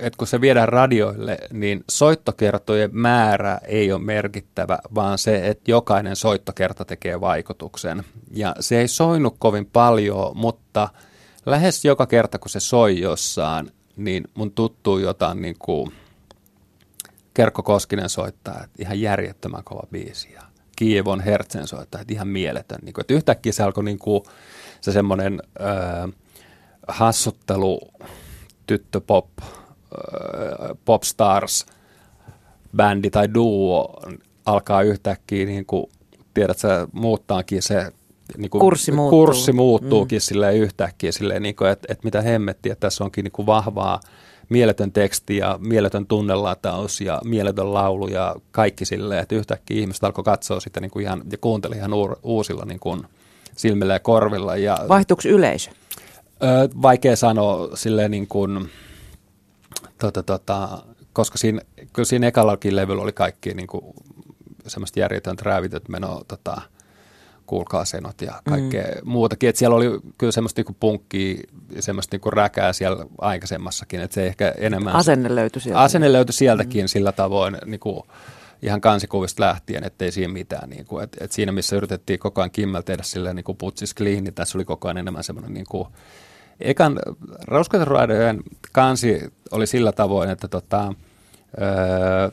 että 0.00 0.16
kun 0.16 0.26
se 0.26 0.40
viedään 0.40 0.68
radioille, 0.68 1.38
niin 1.52 1.84
soittokertojen 1.90 2.90
määrä 2.92 3.58
ei 3.66 3.92
ole 3.92 4.02
merkittävä, 4.02 4.78
vaan 4.94 5.18
se, 5.18 5.48
että 5.48 5.70
jokainen 5.70 6.16
soittokerta 6.16 6.84
tekee 6.84 7.20
vaikutuksen. 7.20 8.04
Ja 8.30 8.54
se 8.60 8.78
ei 8.78 8.88
soinut 8.88 9.36
kovin 9.38 9.66
paljon, 9.66 10.36
mutta– 10.36 10.88
lähes 11.50 11.84
joka 11.84 12.06
kerta, 12.06 12.38
kun 12.38 12.50
se 12.50 12.60
soi 12.60 13.00
jossain, 13.00 13.72
niin 13.96 14.24
mun 14.34 14.50
tuttuu 14.50 14.98
jotain 14.98 15.42
niin 15.42 15.56
kuin 15.58 15.92
Kerkko 17.34 17.62
Koskinen 17.62 18.08
soittaa, 18.08 18.54
että 18.64 18.82
ihan 18.82 19.00
järjettömän 19.00 19.64
kova 19.64 19.82
biisi 19.92 20.32
ja 20.32 20.42
Kievon 20.76 21.20
Hertzen 21.20 21.66
soittaa, 21.66 22.00
että 22.00 22.14
ihan 22.14 22.28
mieletön. 22.28 22.78
Niin 22.82 22.92
kuin, 22.92 23.02
että 23.02 23.14
yhtäkkiä 23.14 23.52
se 23.52 23.62
alkoi 23.62 23.84
niin 23.84 23.98
kuin 23.98 24.22
se 24.80 24.92
semmoinen 24.92 25.42
äh, 25.60 26.12
hassuttelu, 26.88 27.80
tyttöpop, 28.66 29.28
äh, 29.38 29.46
popstars, 30.84 31.66
bändi 32.76 33.10
tai 33.10 33.34
duo 33.34 34.02
alkaa 34.46 34.82
yhtäkkiä 34.82 35.46
niin 35.46 35.66
kuin, 35.66 35.86
tiedät 36.34 36.58
sä, 36.58 36.88
muuttaakin 36.92 37.62
se 37.62 37.92
niin 38.36 38.50
kuin, 38.50 38.60
kurssi, 38.60 38.92
muuttuu. 38.92 39.26
kurssi 39.26 39.52
muuttuukin 39.52 40.16
mm. 40.16 40.20
silleen 40.20 40.56
yhtäkkiä, 40.56 41.12
silleen, 41.12 41.42
niin 41.42 41.56
kuin, 41.56 41.70
että, 41.70 41.86
että 41.90 42.04
mitä 42.04 42.22
hemmettiä, 42.22 42.72
että 42.72 42.80
tässä 42.80 43.04
onkin 43.04 43.24
niin 43.24 43.32
kuin 43.32 43.46
vahvaa 43.46 44.00
mieletön 44.48 44.92
teksti 44.92 45.36
ja 45.36 45.58
mieletön 45.62 46.06
tunnelataus 46.06 47.00
ja 47.00 47.20
mieletön 47.24 47.74
laulu 47.74 48.08
ja 48.08 48.36
kaikki 48.50 48.84
silleen, 48.84 49.22
että 49.22 49.34
yhtäkkiä 49.34 49.80
ihmiset 49.80 50.04
alkoi 50.04 50.24
katsoa 50.24 50.60
sitä 50.60 50.80
niin 50.80 50.90
kuin 50.90 51.04
ihan, 51.04 51.22
ja 51.30 51.38
kuunteli 51.38 51.76
ihan 51.76 51.90
uusilla 52.22 52.64
niin 52.64 52.80
kuin 52.80 53.02
silmillä 53.56 53.92
ja 53.92 54.00
korvilla. 54.00 54.56
Ja, 54.56 54.78
Vaihtuuko 54.88 55.22
yleisö? 55.28 55.70
Ö, 55.70 56.68
vaikea 56.82 57.16
sanoa 57.16 57.68
silleen 57.76 58.10
niin 58.10 58.26
kuin, 58.26 58.70
tota, 59.98 60.22
tota, 60.22 60.82
koska 61.12 61.38
siinä, 61.38 61.60
kyllä 61.92 62.06
siinä 62.06 62.26
ekallakin 62.26 62.76
levyllä 62.76 63.02
oli 63.02 63.12
kaikki 63.12 63.54
niin 63.54 63.66
kuin, 63.66 63.84
semmoista 64.66 65.00
järjetöntä 65.00 65.42
räävitöt 65.46 65.88
meno 65.88 66.22
tota, 66.28 66.60
kuulkaa 67.48 67.84
senot 67.84 68.20
ja 68.20 68.42
kaikkea 68.48 68.84
mm. 68.84 69.10
muutakin. 69.10 69.48
Että 69.48 69.58
siellä 69.58 69.76
oli 69.76 69.86
kyllä 70.18 70.32
semmoista 70.32 70.58
niinku 70.58 70.76
punkkia 70.80 71.36
ja 71.76 71.82
semmoista 71.82 72.14
niinku 72.14 72.30
räkää 72.30 72.72
siellä 72.72 73.06
aikaisemmassakin, 73.20 74.00
että 74.00 74.14
se 74.14 74.26
ehkä 74.26 74.54
enemmän... 74.58 74.94
Asenne 74.94 75.34
löytyi 75.34 75.62
sieltä. 75.62 75.80
Asenne 75.80 76.12
löytyi 76.12 76.32
sieltäkin 76.32 76.84
mm. 76.84 76.88
sillä 76.88 77.12
tavoin 77.12 77.58
niinku, 77.64 78.06
ihan 78.62 78.80
kansikuvista 78.80 79.42
lähtien, 79.42 79.84
ettei 79.84 80.12
siinä 80.12 80.32
mitään. 80.32 80.70
Niinku, 80.70 80.98
et, 80.98 81.16
et 81.20 81.32
siinä, 81.32 81.52
missä 81.52 81.76
yritettiin 81.76 82.18
koko 82.18 82.40
ajan 82.40 82.50
Kimmel 82.50 82.82
tehdä 82.82 83.02
silleen 83.02 83.36
niinku 83.36 83.54
putsis 83.54 83.94
clean, 83.94 84.24
niin 84.24 84.34
tässä 84.34 84.58
oli 84.58 84.64
koko 84.64 84.88
ajan 84.88 84.98
enemmän 84.98 85.24
semmoinen 85.24 85.54
niinku, 85.54 85.88
ekan 86.60 86.98
Rauskataraidojen 87.46 88.42
kansi 88.72 89.32
oli 89.50 89.66
sillä 89.66 89.92
tavoin, 89.92 90.30
että 90.30 90.48
tota, 90.48 90.94
öö, 91.60 92.30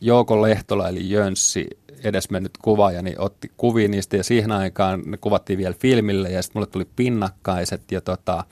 Jouko 0.00 0.42
Lehtola 0.42 0.88
eli 0.88 1.10
Jönssi 1.10 1.68
edesmennyt 2.06 2.52
kuvaaja 2.62 3.02
niin 3.02 3.20
otti 3.20 3.52
kuvia 3.56 3.88
niistä 3.88 4.16
ja 4.16 4.24
siihen 4.24 4.52
aikaan 4.52 5.02
ne 5.06 5.16
kuvattiin 5.16 5.58
vielä 5.58 5.74
filmille 5.80 6.30
ja 6.30 6.42
sitten 6.42 6.60
mulle 6.60 6.66
tuli 6.66 6.86
pinnakkaiset 6.96 7.92
ja 7.92 8.00
tota, 8.00 8.44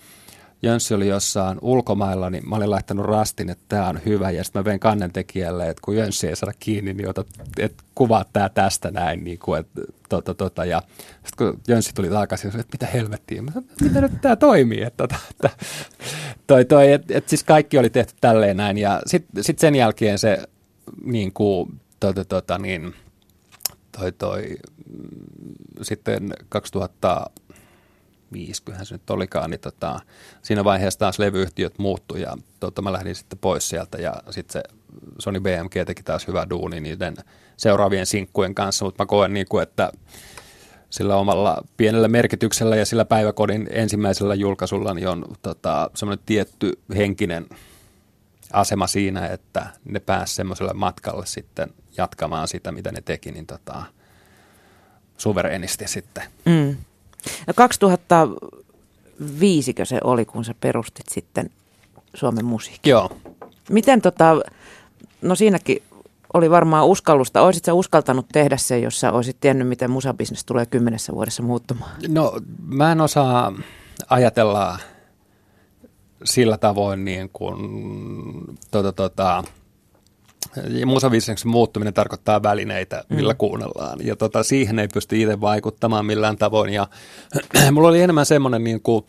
Jönssi 0.64 0.94
oli 0.94 1.08
jossain 1.08 1.58
ulkomailla, 1.62 2.30
niin 2.30 2.48
mä 2.48 2.56
olin 2.56 2.70
laittanut 2.70 3.06
rastin, 3.06 3.50
että 3.50 3.64
tämä 3.68 3.88
on 3.88 4.00
hyvä. 4.06 4.30
Ja 4.30 4.44
sitten 4.44 4.60
mä 4.60 4.64
vein 4.64 4.80
kannen 4.80 5.12
tekijälle, 5.12 5.68
että 5.68 5.80
kun 5.84 5.96
Jönssi 5.96 6.28
ei 6.28 6.36
saada 6.36 6.52
kiinni, 6.60 6.94
niin 6.94 7.08
otat, 7.08 7.26
että 7.58 7.84
kuvaat 7.94 8.28
tämä 8.32 8.48
tästä 8.48 8.90
näin. 8.90 9.24
Niin 9.24 9.38
kuin, 9.38 9.60
että, 9.60 9.80
tota, 10.08 10.34
tota. 10.34 10.64
Ja 10.64 10.82
sitten 11.26 11.52
kun 11.52 11.60
Jönssi 11.68 11.94
tuli 11.94 12.08
takaisin, 12.08 12.48
että 12.48 12.72
mitä 12.72 12.86
helvettiä, 12.86 13.42
mä 13.42 13.50
sanoin, 13.50 13.70
mitä 13.82 14.00
nyt 14.00 14.20
tämä 14.20 14.36
toimii. 14.36 14.82
Että, 14.82 14.96
tota, 14.96 15.16
että, 15.30 15.50
toi, 16.46 16.64
toi, 16.64 16.92
et, 16.92 17.10
et 17.10 17.28
siis 17.28 17.44
kaikki 17.44 17.78
oli 17.78 17.90
tehty 17.90 18.14
tälleen 18.20 18.56
näin. 18.56 18.78
Ja 18.78 19.00
sitten 19.06 19.44
sit 19.44 19.58
sen 19.58 19.74
jälkeen 19.74 20.18
se 20.18 20.38
niin 21.04 21.32
kuin, 21.32 21.80
tota, 22.00 22.24
tota, 22.24 22.58
niin, 22.58 22.94
toi, 23.98 24.12
toi, 24.12 24.56
mm, 24.86 25.54
sitten 25.82 26.32
2005, 26.48 28.62
kyllähän 28.62 28.86
se 28.86 28.94
nyt 28.94 29.10
olikaan, 29.10 29.50
niin 29.50 29.60
tota, 29.60 30.00
siinä 30.42 30.64
vaiheessa 30.64 30.98
taas 30.98 31.18
levyyhtiöt 31.18 31.78
muuttui 31.78 32.20
ja 32.20 32.36
tota, 32.60 32.82
mä 32.82 32.92
lähdin 32.92 33.14
sitten 33.14 33.38
pois 33.38 33.68
sieltä 33.68 33.98
ja 33.98 34.14
sitten 34.30 34.52
se 34.52 34.62
Sony 35.18 35.40
BMG 35.40 35.72
teki 35.86 36.02
taas 36.02 36.28
hyvä 36.28 36.46
duuni 36.50 36.80
niiden 36.80 37.16
seuraavien 37.56 38.06
sinkkujen 38.06 38.54
kanssa, 38.54 38.84
mutta 38.84 39.02
mä 39.02 39.06
koen 39.06 39.34
niin 39.34 39.46
kuin, 39.48 39.62
että 39.62 39.92
sillä 40.90 41.16
omalla 41.16 41.64
pienellä 41.76 42.08
merkityksellä 42.08 42.76
ja 42.76 42.86
sillä 42.86 43.04
päiväkodin 43.04 43.68
ensimmäisellä 43.70 44.34
julkaisulla 44.34 44.94
niin 44.94 45.08
on 45.08 45.24
tota, 45.42 45.90
semmoinen 45.94 46.24
tietty 46.26 46.72
henkinen 46.96 47.46
asema 48.54 48.86
siinä, 48.86 49.26
että 49.26 49.66
ne 49.84 50.00
pääsivät 50.00 50.28
semmoiselle 50.28 50.72
matkalle 50.72 51.26
sitten 51.26 51.70
jatkamaan 51.96 52.48
sitä, 52.48 52.72
mitä 52.72 52.92
ne 52.92 53.00
teki, 53.00 53.32
niin 53.32 53.46
tota, 53.46 53.82
suverenisti 55.16 55.88
sitten. 55.88 56.22
Mm. 56.44 56.76
No 57.46 57.54
2005 57.54 59.74
se 59.84 59.98
oli, 60.04 60.24
kun 60.24 60.44
sä 60.44 60.54
perustit 60.60 61.06
sitten 61.08 61.50
Suomen 62.14 62.44
musiikki. 62.44 62.90
Joo. 62.90 63.16
Miten 63.70 64.02
tota, 64.02 64.40
no 65.22 65.34
siinäkin 65.34 65.82
oli 66.34 66.50
varmaan 66.50 66.86
uskallusta. 66.86 67.42
Oisit 67.42 67.64
sä 67.64 67.74
uskaltanut 67.74 68.26
tehdä 68.32 68.56
se, 68.56 68.78
jos 68.78 69.00
sä 69.00 69.12
olisit 69.12 69.36
tiennyt, 69.40 69.68
miten 69.68 69.90
musabisnes 69.90 70.44
tulee 70.44 70.66
kymmenessä 70.66 71.12
vuodessa 71.12 71.42
muuttumaan? 71.42 71.90
No 72.08 72.40
mä 72.66 72.92
en 72.92 73.00
osaa 73.00 73.52
ajatella 74.08 74.78
sillä 76.24 76.58
tavoin 76.58 77.04
niin 77.04 77.30
kuin, 77.32 77.56
tota, 78.70 78.92
tota, 78.92 79.44
musabisneksen 80.86 81.50
muuttuminen 81.50 81.94
tarkoittaa 81.94 82.42
välineitä, 82.42 83.04
millä 83.08 83.32
mm. 83.32 83.36
kuunnellaan. 83.36 83.98
Ja 84.06 84.16
tota, 84.16 84.42
siihen 84.42 84.78
ei 84.78 84.88
pysty 84.88 85.22
itse 85.22 85.40
vaikuttamaan 85.40 86.06
millään 86.06 86.36
tavoin. 86.36 86.72
Ja 86.72 86.88
mulla 87.72 87.88
oli 87.88 88.02
enemmän 88.02 88.26
semmoinen 88.26 88.64
niin 88.64 88.80
kuin, 88.82 89.04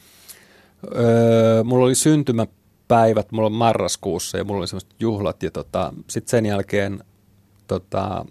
Öö, 0.96 1.64
mulla 1.64 1.86
oli 1.86 1.96
syntymäpäivät, 1.96 3.32
mulla 3.32 3.46
on 3.46 3.54
marraskuussa 3.54 4.38
ja 4.38 4.44
mulla 4.44 4.60
oli 4.60 4.68
semmoiset 4.68 4.96
juhlat 5.00 5.44
ja 5.44 5.52
tota, 5.52 5.94
sitten 6.10 6.32
sen 6.32 6.46
jälkeen 6.46 7.04
tota, 7.68 8.26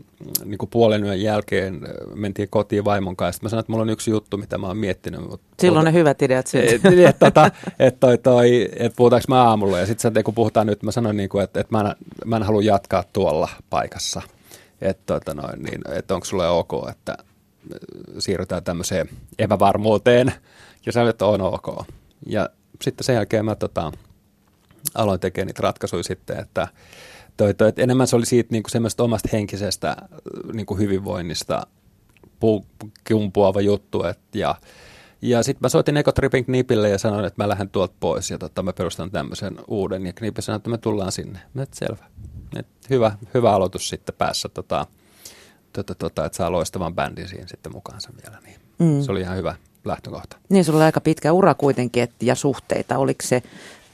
niin 0.45 0.59
kuin 0.59 0.71
puolen 0.71 1.05
yön 1.05 1.21
jälkeen 1.21 1.81
mentiin 2.15 2.49
kotiin 2.51 2.85
vaimon 2.85 3.17
kanssa. 3.17 3.43
Mä 3.43 3.49
sanoin, 3.49 3.61
että 3.61 3.73
mulla 3.73 3.83
on 3.83 3.91
yksi 3.91 4.11
juttu, 4.11 4.37
mitä 4.37 4.59
mä 4.59 4.67
oon 4.67 4.77
miettinyt. 4.77 5.21
Silloin 5.61 5.85
ne 5.85 5.93
hyvät 5.93 6.23
ideat 6.23 6.47
syntyy. 6.47 7.05
Et, 7.05 7.09
et, 7.09 7.19
tota, 7.19 7.51
et 7.79 8.01
toi, 8.01 8.19
toi, 8.19 8.69
et 8.77 8.97
puhutaanko 8.97 9.25
mä 9.29 9.43
aamulla. 9.43 9.79
Ja 9.79 9.87
sitten 9.87 10.25
kun 10.25 10.35
puhutaan 10.35 10.67
nyt, 10.67 10.83
mä 10.83 10.93
sanoin, 10.93 11.17
niin 11.17 11.29
kuin, 11.29 11.45
että, 11.45 11.61
että 11.61 11.77
mä, 11.77 11.81
en, 11.81 11.97
mä 12.25 12.37
en 12.37 12.43
halua 12.43 12.63
jatkaa 12.63 13.05
tuolla 13.13 13.49
paikassa. 13.71 14.23
Että 14.81 15.03
tota 15.15 15.35
noin, 15.35 15.63
niin, 15.63 15.81
et 15.93 16.11
onko 16.11 16.25
sulle 16.25 16.49
ok, 16.49 16.73
että 16.91 17.17
siirrytään 18.19 18.65
tämmöiseen 18.65 19.09
epävarmuuteen. 19.39 20.33
Ja 20.87 20.93
sanoin, 20.93 21.11
että 21.11 21.27
on 21.27 21.41
ok. 21.41 21.87
Ja 22.27 22.51
sitten 22.83 23.05
sen 23.05 23.15
jälkeen 23.15 23.45
mä 23.45 23.55
tota, 23.55 23.93
aloin 24.95 25.21
tekemään 25.21 25.47
niitä 25.47 25.63
ratkaisuja 25.63 26.03
sitten, 26.03 26.39
että 26.39 26.69
toi, 27.37 27.55
toi, 27.55 27.69
että 27.69 27.83
enemmän 27.83 28.07
se 28.07 28.17
oli 28.17 28.27
siitä 28.27 28.49
niin 28.53 28.63
kuin 28.63 28.71
semmoista 28.71 29.03
omasta 29.03 29.29
henkisestä 29.33 29.97
niin 30.53 30.67
kuin 30.67 30.81
hyvinvoinnista 30.81 31.67
kumpuava 33.09 33.61
juttu. 33.61 34.05
Et, 34.05 34.19
ja 34.35 34.55
ja 35.23 35.43
sitten 35.43 35.59
mä 35.61 35.69
soitin 35.69 35.97
Ecotripin 35.97 36.45
Knipille 36.45 36.89
ja 36.89 36.99
sanoin, 36.99 37.25
että 37.25 37.43
mä 37.43 37.49
lähden 37.49 37.69
tuolta 37.69 37.95
pois 38.01 38.31
ja 38.31 38.39
tota, 38.39 38.63
mä 38.63 38.73
perustan 38.73 39.11
tämmöisen 39.11 39.59
uuden. 39.69 40.07
Ja 40.07 40.13
Knipi 40.13 40.43
sanoi, 40.43 40.57
että 40.57 40.71
me 40.71 40.79
tullaan 40.79 41.13
sinne. 41.13 41.39
Mä 41.55 41.63
et 41.63 41.75
selvä. 41.75 42.05
Et 42.57 42.67
hyvä, 42.91 43.13
hyvä 43.35 43.53
aloitus 43.53 43.89
sitten 43.89 44.15
päässä, 44.19 44.49
tota, 44.49 44.87
tota, 45.73 45.95
tota, 45.95 46.25
että 46.25 46.37
saa 46.37 46.53
loistavan 46.53 46.95
bändin 46.95 47.29
siihen 47.29 47.49
sitten 47.49 47.73
mukaansa 47.73 48.11
vielä. 48.23 48.39
Niin 48.47 48.61
mm. 48.79 49.03
Se 49.03 49.13
oli 49.13 49.21
ihan 49.21 49.37
hyvä 49.37 49.57
lähtökohta. 49.85 50.37
Niin, 50.49 50.65
sulla 50.65 50.79
oli 50.79 50.85
aika 50.85 51.01
pitkä 51.01 51.33
ura 51.33 51.55
kuitenkin 51.55 52.03
et, 52.03 52.13
ja 52.23 52.35
suhteita. 52.35 52.99
Oliko 52.99 53.23
se 53.23 53.43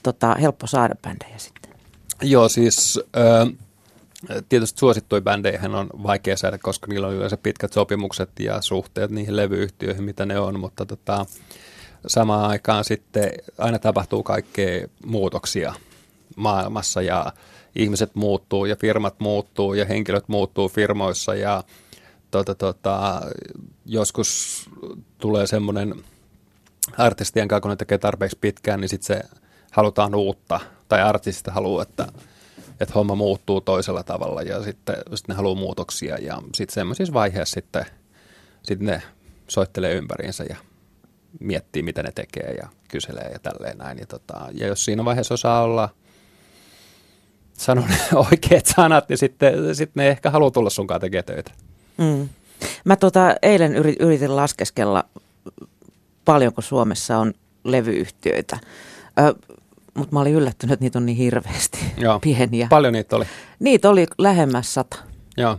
tota, 0.03 0.35
helppo 0.35 0.67
saada 0.67 0.95
bändejä 1.03 1.39
sitten? 1.39 1.60
Joo, 2.23 2.49
siis 2.49 3.01
äh, 3.17 3.49
tietysti 4.49 4.79
suosittuja 4.79 5.21
bändejä 5.21 5.61
on 5.79 5.91
vaikea 6.03 6.37
saada, 6.37 6.59
koska 6.59 6.87
niillä 6.87 7.07
on 7.07 7.15
yleensä 7.15 7.37
pitkät 7.37 7.73
sopimukset 7.73 8.31
ja 8.41 8.63
suhteet 8.63 9.11
niihin 9.11 9.37
levyyhtiöihin, 9.37 10.05
mitä 10.05 10.27
ne 10.27 10.39
on, 10.39 10.61
mutta 10.61 10.87
tota, 10.87 11.27
samaan 12.07 12.51
aikaan 12.51 12.85
sitten 12.85 13.31
aina 13.59 13.79
tapahtuu 13.79 14.23
kaikkea 14.23 14.89
muutoksia 15.07 15.75
maailmassa 16.37 17.03
ja 17.03 17.33
ihmiset 17.77 18.15
muuttuu 18.15 18.65
ja 18.65 18.77
firmat 18.77 19.21
muuttuu 19.21 19.75
ja 19.75 19.85
henkilöt 19.85 20.29
muuttuu 20.29 20.69
firmoissa 20.69 21.35
ja 21.35 21.65
tota, 22.31 22.55
tota, 22.55 23.23
joskus 23.87 24.61
tulee 25.19 25.47
semmoinen 25.47 25.95
artistien 26.99 27.49
kanssa, 27.49 27.61
kun 27.61 27.71
ne 27.71 27.77
tekee 27.77 27.99
tarpeeksi 27.99 28.39
pitkään, 28.41 28.81
niin 28.81 28.89
sitten 28.89 29.07
se 29.17 29.29
halutaan 29.71 30.15
uutta 30.15 30.61
tai 30.91 31.03
artistit 31.03 31.55
haluaa, 31.55 31.83
että, 31.83 32.07
että 32.81 32.95
homma 32.95 33.15
muuttuu 33.15 33.61
toisella 33.61 34.03
tavalla 34.03 34.43
ja 34.43 34.63
sitten, 34.63 34.97
sitten 35.15 35.35
ne 35.35 35.35
haluaa 35.35 35.55
muutoksia 35.55 36.19
ja 36.19 36.43
sitten 36.55 36.75
semmoisissa 36.75 37.15
vaiheissa 37.15 37.55
sitten, 37.55 37.87
sitten 38.63 38.87
ne 38.87 39.03
soittelee 39.49 39.95
ympäriinsä 39.95 40.45
ja 40.49 40.57
miettii, 41.41 41.83
mitä 41.83 42.03
ne 42.03 42.13
tekee 42.13 42.55
ja 42.63 42.69
kyselee 42.89 43.31
ja 43.33 43.39
tälleen 43.39 43.79
näin. 43.79 43.99
Ja, 43.99 44.07
tota, 44.07 44.49
ja 44.53 44.67
jos 44.67 44.85
siinä 44.85 45.05
vaiheessa 45.05 45.35
osaa 45.35 45.63
olla 45.63 45.89
sanon 47.53 47.89
oikeat 48.31 48.67
sanat, 48.67 49.09
niin 49.09 49.19
sitten, 49.19 49.75
sitten 49.75 50.01
ne 50.01 50.09
ehkä 50.09 50.31
haluaa 50.31 50.51
tulla 50.51 50.71
sunkaan 50.71 51.01
tekemään 51.01 51.25
töitä. 51.25 51.51
Mm. 51.99 52.29
Mä 52.85 52.97
tota, 52.97 53.35
eilen 53.43 53.75
yritin 53.77 54.37
laskeskella, 54.37 55.05
paljonko 56.25 56.63
Suomessa 56.63 57.19
on 57.19 57.35
levyyhtiöitä. 57.65 58.59
Ö, 59.19 59.35
mutta 59.95 60.15
mä 60.15 60.21
olin 60.21 60.35
yllättynyt, 60.35 60.73
että 60.73 60.85
niitä 60.85 60.99
on 60.99 61.07
niin 61.07 61.19
hirveästi 61.19 61.79
Joo. 61.97 62.21
pieniä. 62.21 62.67
Paljon 62.71 62.93
niitä 62.93 63.17
oli? 63.17 63.25
Niitä 63.59 63.91
oli 63.91 64.07
lähemmäs 64.19 64.75
sata. 64.75 64.97
Joo. 65.37 65.59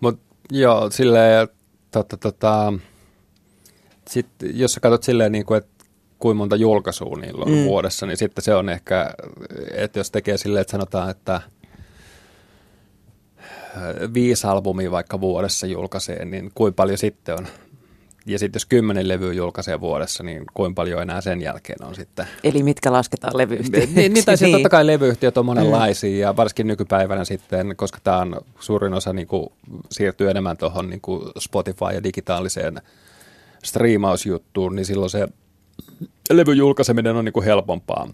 Mutta 0.00 0.36
joo, 0.50 0.90
silleen, 0.90 1.48
tota, 1.90 2.16
tota, 2.16 2.72
sit, 4.08 4.26
jos 4.54 4.72
sä 4.72 4.80
katsot 4.80 5.02
silleen, 5.02 5.32
niin 5.32 5.46
kuin, 5.46 5.58
että 5.58 5.84
kuinka 6.18 6.38
monta 6.38 6.56
julkaisua 6.56 7.16
niillä 7.20 7.44
on 7.44 7.52
mm. 7.52 7.64
vuodessa, 7.64 8.06
niin 8.06 8.16
sitten 8.16 8.44
se 8.44 8.54
on 8.54 8.68
ehkä, 8.68 9.14
että 9.74 9.98
jos 9.98 10.10
tekee 10.10 10.36
silleen, 10.36 10.60
että 10.60 10.70
sanotaan, 10.70 11.10
että 11.10 11.34
äh, 11.34 11.42
viisi 14.14 14.46
albumia 14.46 14.90
vaikka 14.90 15.20
vuodessa 15.20 15.66
julkaisee, 15.66 16.24
niin 16.24 16.50
kuinka 16.54 16.76
paljon 16.76 16.98
sitten 16.98 17.34
on 17.38 17.46
ja 18.28 18.38
sitten 18.38 18.60
jos 18.60 18.66
kymmenen 18.66 19.08
levyä 19.08 19.32
julkaisee 19.32 19.80
vuodessa, 19.80 20.22
niin 20.22 20.44
kuinka 20.54 20.74
paljon 20.74 21.02
enää 21.02 21.20
sen 21.20 21.42
jälkeen 21.42 21.84
on 21.84 21.94
sitten? 21.94 22.26
Eli 22.44 22.62
mitkä 22.62 22.92
lasketaan 22.92 23.36
levyyhtiöiksi? 23.36 23.94
Niin, 23.94 24.14
niin, 24.14 24.24
tai 24.24 24.34
niin. 24.40 24.52
totta 24.52 24.68
kai 24.68 24.86
levyyhtiöt 24.86 25.38
on 25.38 25.46
monenlaisia 25.46 26.10
mm. 26.10 26.20
ja 26.20 26.36
varsinkin 26.36 26.66
nykypäivänä 26.66 27.24
sitten, 27.24 27.76
koska 27.76 27.98
tämä 28.04 28.18
on 28.18 28.40
suurin 28.60 28.94
osa 28.94 29.12
niin 29.12 29.26
kuin, 29.26 29.48
siirtyy 29.90 30.30
enemmän 30.30 30.56
tuohon 30.56 30.90
niin 30.90 31.02
Spotify 31.38 31.84
ja 31.94 32.02
digitaaliseen 32.02 32.82
striimausjuttuun, 33.64 34.76
niin 34.76 34.86
silloin 34.86 35.10
se 35.10 35.28
levyn 36.30 36.56
julkaiseminen 36.56 37.16
on 37.16 37.24
niin 37.24 37.32
kuin 37.32 37.44
helpompaa 37.44 38.08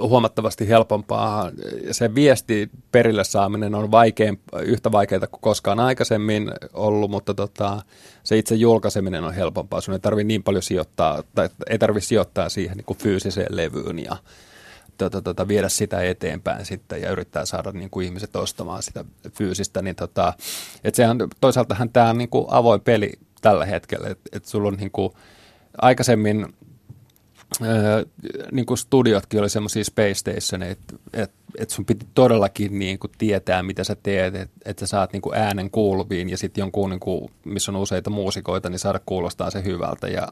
huomattavasti 0.00 0.68
helpompaa. 0.68 1.50
Se 1.90 2.14
viesti 2.14 2.70
perille 2.92 3.24
saaminen 3.24 3.74
on 3.74 3.90
vaikein, 3.90 4.40
yhtä 4.62 4.92
vaikeaa 4.92 5.26
kuin 5.26 5.40
koskaan 5.40 5.80
aikaisemmin 5.80 6.52
ollut, 6.72 7.10
mutta 7.10 7.34
tota, 7.34 7.82
se 8.24 8.38
itse 8.38 8.54
julkaiseminen 8.54 9.24
on 9.24 9.34
helpompaa. 9.34 9.80
Sun 9.80 9.94
ei 9.94 10.00
tarvitse 10.00 10.26
niin 10.26 10.42
paljon 10.42 10.62
sijoittaa, 10.62 11.22
tai 11.34 11.48
ei 11.70 11.78
tarvitse 11.78 12.08
sijoittaa 12.08 12.48
siihen 12.48 12.76
niin 12.76 12.84
kuin 12.84 12.98
fyysiseen 12.98 13.56
levyyn 13.56 13.98
ja 13.98 14.16
tota, 14.98 15.22
tota, 15.22 15.48
viedä 15.48 15.68
sitä 15.68 16.02
eteenpäin 16.02 16.66
sitten 16.66 17.02
ja 17.02 17.10
yrittää 17.10 17.44
saada 17.44 17.72
niin 17.72 17.90
kuin 17.90 18.06
ihmiset 18.06 18.36
ostamaan 18.36 18.82
sitä 18.82 19.04
fyysistä. 19.32 19.82
Niin 19.82 19.96
tota, 19.96 20.32
et 20.84 20.94
sehän, 20.94 21.18
toisaaltahan 21.40 21.90
tämä 21.90 22.10
on 22.10 22.18
niin 22.18 22.30
kuin 22.30 22.46
avoin 22.48 22.80
peli 22.80 23.12
tällä 23.40 23.64
hetkellä, 23.64 24.08
että 24.08 24.30
et 24.32 24.44
sulla 24.44 24.68
on 24.68 24.74
niin 24.74 24.90
kuin, 24.90 25.12
aikaisemmin 25.82 26.54
niin 28.52 28.66
kuin 28.66 28.78
studiotkin 28.78 29.40
oli 29.40 29.50
semmoisia 29.50 29.84
space 29.84 30.14
station, 30.14 30.62
että 30.62 30.94
et, 31.12 31.30
et 31.58 31.70
sun 31.70 31.84
piti 31.84 32.06
todellakin 32.14 32.78
niin 32.78 32.98
kuin 32.98 33.10
tietää, 33.18 33.62
mitä 33.62 33.84
sä 33.84 33.96
teet, 34.02 34.34
että 34.34 34.56
et 34.64 34.78
sä 34.78 34.86
saat 34.86 35.12
niin 35.12 35.22
kuin 35.22 35.36
äänen 35.36 35.70
kuuluviin 35.70 36.30
ja 36.30 36.38
sitten 36.38 36.62
jonkun, 36.62 36.90
niin 36.90 37.00
kuin, 37.00 37.30
missä 37.44 37.72
on 37.72 37.76
useita 37.76 38.10
muusikoita, 38.10 38.70
niin 38.70 38.78
saada 38.78 39.00
kuulostaa 39.06 39.50
se 39.50 39.64
hyvältä 39.64 40.08
ja 40.08 40.28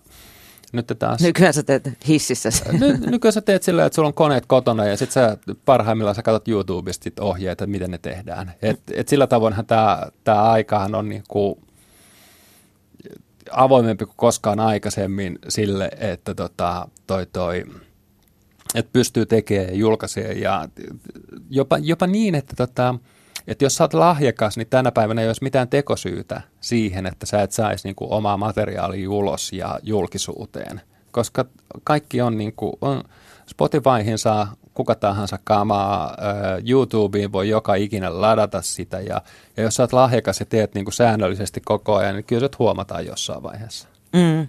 nyt 0.73 0.93
taas... 0.99 1.21
Nykyään 1.21 1.55
sä 1.55 1.63
teet 1.63 1.91
hississä 2.09 2.51
Ny, 2.73 2.99
nykyään 3.11 3.33
sä 3.33 3.41
teet 3.41 3.63
sillä, 3.63 3.87
että 3.87 3.95
sulla 3.95 4.09
on 4.09 4.15
koneet 4.15 4.47
kotona 4.47 4.85
ja 4.85 4.97
sitten 4.97 5.13
sä 5.13 5.37
parhaimmillaan 5.65 6.15
sä 6.15 6.23
katsot 6.23 6.49
YouTubesta 6.49 7.11
ohjeet, 7.21 7.53
että 7.53 7.67
miten 7.67 7.91
ne 7.91 7.99
tehdään. 7.99 8.53
Et, 8.63 8.81
et 8.95 9.09
sillä 9.09 9.27
tavoinhan 9.27 9.67
tämä 9.67 10.43
aikahan 10.43 10.95
on 10.95 11.09
niin 11.09 11.25
kuin 11.29 11.59
avoimempi 13.51 14.05
kuin 14.05 14.17
koskaan 14.17 14.61
aikaisemmin 14.61 15.39
sille, 15.49 15.91
että 15.99 16.35
tota, 16.35 16.89
toi, 17.13 17.27
toi, 17.27 17.65
että 18.75 18.93
pystyy 18.93 19.27
tekemään 19.27 19.69
ja 19.69 19.75
julkaisee 19.75 20.33
ja 20.33 20.69
jopa, 21.51 21.79
jopa 21.79 22.07
niin, 22.07 22.35
että, 22.35 22.57
tota, 22.57 22.95
että 23.47 23.65
jos 23.65 23.77
sä 23.77 23.85
oot 23.85 23.95
lahjakas, 23.95 24.57
niin 24.57 24.67
tänä 24.71 24.93
päivänä 24.93 25.21
ei 25.21 25.27
olisi 25.27 25.45
mitään 25.45 25.69
tekosyytä 25.69 26.41
siihen, 26.61 27.07
että 27.07 27.27
sä 27.27 27.43
et 27.43 27.53
saisi 27.53 27.89
niin 27.89 27.95
kuin 27.95 28.13
omaa 28.13 28.37
materiaalia 28.37 29.11
ulos 29.11 29.53
ja 29.53 29.79
julkisuuteen, 29.83 30.81
koska 31.11 31.45
kaikki 31.85 32.21
on, 32.21 32.39
niin 32.39 32.53
kuin, 32.53 32.73
on 32.81 33.05
Spotifyhin 33.47 34.19
saa 34.19 34.55
kuka 34.75 34.95
tahansa 34.95 35.39
kamaa, 35.45 36.17
YouTubeen 36.69 37.33
voi 37.33 37.49
joka 37.49 37.75
ikinä 37.75 38.21
ladata 38.21 38.63
sitä 38.63 39.01
ja, 39.01 39.23
ja 39.57 39.63
jos 39.63 39.75
sä 39.75 39.83
oot 39.83 39.93
lahjakas 39.93 40.41
ja 40.41 40.47
teet 40.47 40.75
niin 40.75 40.85
kuin 40.85 40.95
säännöllisesti 40.95 41.61
koko 41.61 41.97
ajan, 41.97 42.15
niin 42.15 42.25
kyllä 42.25 42.41
se 42.41 42.49
huomataan 42.59 43.07
jossain 43.07 43.43
vaiheessa. 43.43 43.89
Mm. 44.13 44.49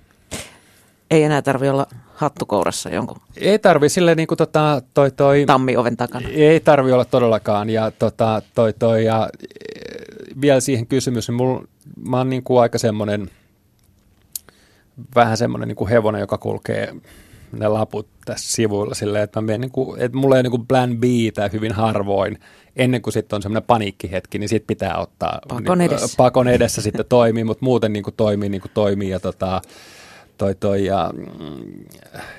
Ei 1.12 1.24
enää 1.24 1.42
tarvi 1.42 1.70
olla 1.70 1.88
hattukourassa 2.24 2.90
jonkun. 2.90 3.18
Ei 3.38 3.60
tarvi 3.60 3.90
sille 3.90 4.16
niin 4.16 4.28
kuin 4.28 4.38
tota, 4.38 4.82
toi, 4.94 5.12
toi, 5.12 5.44
Tammi 5.46 5.78
oven 5.78 5.98
takana. 5.98 6.30
Ei 6.30 6.60
tarvi 6.60 6.92
olla 6.92 7.06
todellakaan 7.06 7.70
ja 7.70 7.92
tota, 7.92 8.42
toi, 8.56 8.74
toi, 8.74 9.06
ja 9.06 9.30
e, 9.44 10.42
vielä 10.42 10.60
siihen 10.60 10.88
kysymys, 10.88 11.28
niin 11.28 11.36
mulla, 11.36 11.64
mä 12.06 12.18
oon 12.18 12.30
niin 12.30 12.44
kuin 12.44 12.62
aika 12.62 12.78
semmoinen 12.78 13.30
vähän 15.16 15.38
semmoinen 15.38 15.68
niin 15.68 15.76
kuin 15.76 15.90
hevonen, 15.90 16.22
joka 16.22 16.38
kulkee 16.38 16.96
ne 17.52 17.68
laput 17.68 18.08
tässä 18.26 18.54
sivuilla 18.54 18.94
silleen, 18.94 19.24
että, 19.24 19.42
mä 19.42 19.46
menen, 19.46 19.62
niin 19.62 19.72
kuin, 19.72 20.02
että 20.02 20.18
mulla 20.18 20.38
ei 20.38 20.44
niin 20.44 20.52
kuin 20.52 20.68
plan 20.68 20.98
B 20.98 21.04
tai 21.34 21.50
hyvin 21.52 21.72
harvoin. 21.72 22.40
Ennen 22.76 23.02
kuin 23.02 23.14
sitten 23.14 23.36
on 23.36 23.42
semmoinen 23.42 23.68
paniikkihetki, 23.68 24.40
niin 24.40 24.50
sitten 24.50 24.68
pitää 24.68 24.98
ottaa 24.98 25.40
pakon 25.48 25.78
niin, 25.78 25.92
edessä, 25.92 26.18
pakon 26.18 26.48
edessä 26.48 26.82
sitten 26.82 27.06
toimii, 27.10 27.44
mutta 27.44 27.66
muuten 27.66 27.94
niin 27.94 28.04
kuin 28.04 28.14
toimii 28.18 28.50
niin 28.50 28.62
kuin 28.62 28.72
toimii 28.74 29.10
ja 29.10 29.20
tota, 29.20 29.62
toi, 30.38 30.56
toi, 30.56 30.86
ja, 30.86 31.14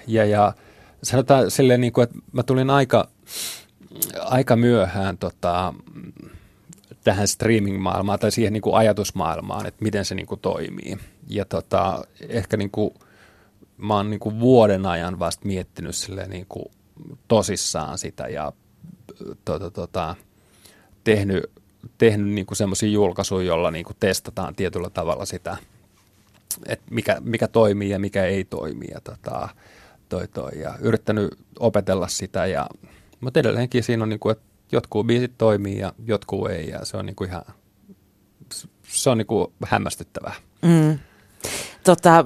ja, 0.07 0.25
ja 0.25 0.53
sanotaan 1.03 1.51
silleen, 1.51 1.81
niin 1.81 1.93
kuin, 1.93 2.03
että 2.03 2.19
mä 2.33 2.43
tulin 2.43 2.71
aika, 2.71 3.09
aika 4.21 4.57
myöhään 4.57 5.19
tota, 5.19 5.75
tähän 7.05 7.29
streaming-maailmaan 7.29 8.19
tai 8.19 8.31
siihen 8.31 8.53
niin 8.53 8.63
kuin 8.63 8.77
ajatusmaailmaan, 8.77 9.67
että 9.67 9.83
miten 9.85 10.05
se 10.05 10.15
niin 10.15 10.27
kuin 10.27 10.41
toimii. 10.41 10.99
Ja 11.29 11.45
tota, 11.45 12.05
ehkä 12.29 12.57
niin 12.57 12.71
kuin 12.71 12.95
mä 13.77 13.95
oon 13.95 14.11
niin 14.11 14.21
kuin 14.21 14.41
vuoden 14.41 14.87
ajan 14.87 15.19
vasta 15.19 15.47
miettinyt 15.47 15.95
silleen 15.95 16.31
niin 16.31 16.47
kuin 16.49 16.65
tosissaan 17.29 17.99
sitä 17.99 18.29
ja 18.29 18.53
tota, 19.45 19.71
tota, 19.71 20.15
tehnyt, 21.05 21.51
tehnyt 21.99 22.29
niin 22.29 22.47
semmoisia 22.53 22.89
julkaisuja, 22.89 23.47
jolla 23.47 23.71
niin 23.71 23.85
kuin 23.85 23.97
testataan 24.01 24.55
tietyllä 24.55 24.91
tavalla 24.91 25.25
sitä, 25.25 25.57
että 26.67 26.87
mikä, 26.91 27.17
mikä 27.21 27.49
toimii 27.49 27.91
ja 27.91 27.99
mikä 27.99 28.25
ei 28.25 28.45
toimi 28.45 28.87
ja, 28.95 29.01
tota, 29.01 29.49
toi, 30.09 30.29
toi, 30.29 30.51
ja 30.61 30.75
yrittänyt 30.81 31.31
opetella 31.59 32.09
sitä 32.09 32.47
ja 32.47 32.67
mutta 33.21 33.41
edelleenkin 33.41 33.83
siinä 33.83 34.03
on 34.03 34.09
niin 34.09 34.21
kuin, 34.21 34.33
että 34.33 34.45
jotkut 34.73 35.07
biisit 35.07 35.33
toimii 35.39 35.79
ja 35.79 35.93
jotkut 36.07 36.51
ei 36.51 36.69
ja 36.69 36.85
se 36.85 36.97
on 36.97 37.07
niin 37.07 37.17
kuin 37.17 37.31
ihan 37.31 37.45
se 38.89 39.11
on 39.11 39.19
niin 39.19 39.27
kuin 39.27 39.47
hämmästyttävää. 39.67 40.35
Mm. 40.63 40.99
Tota, 41.85 42.25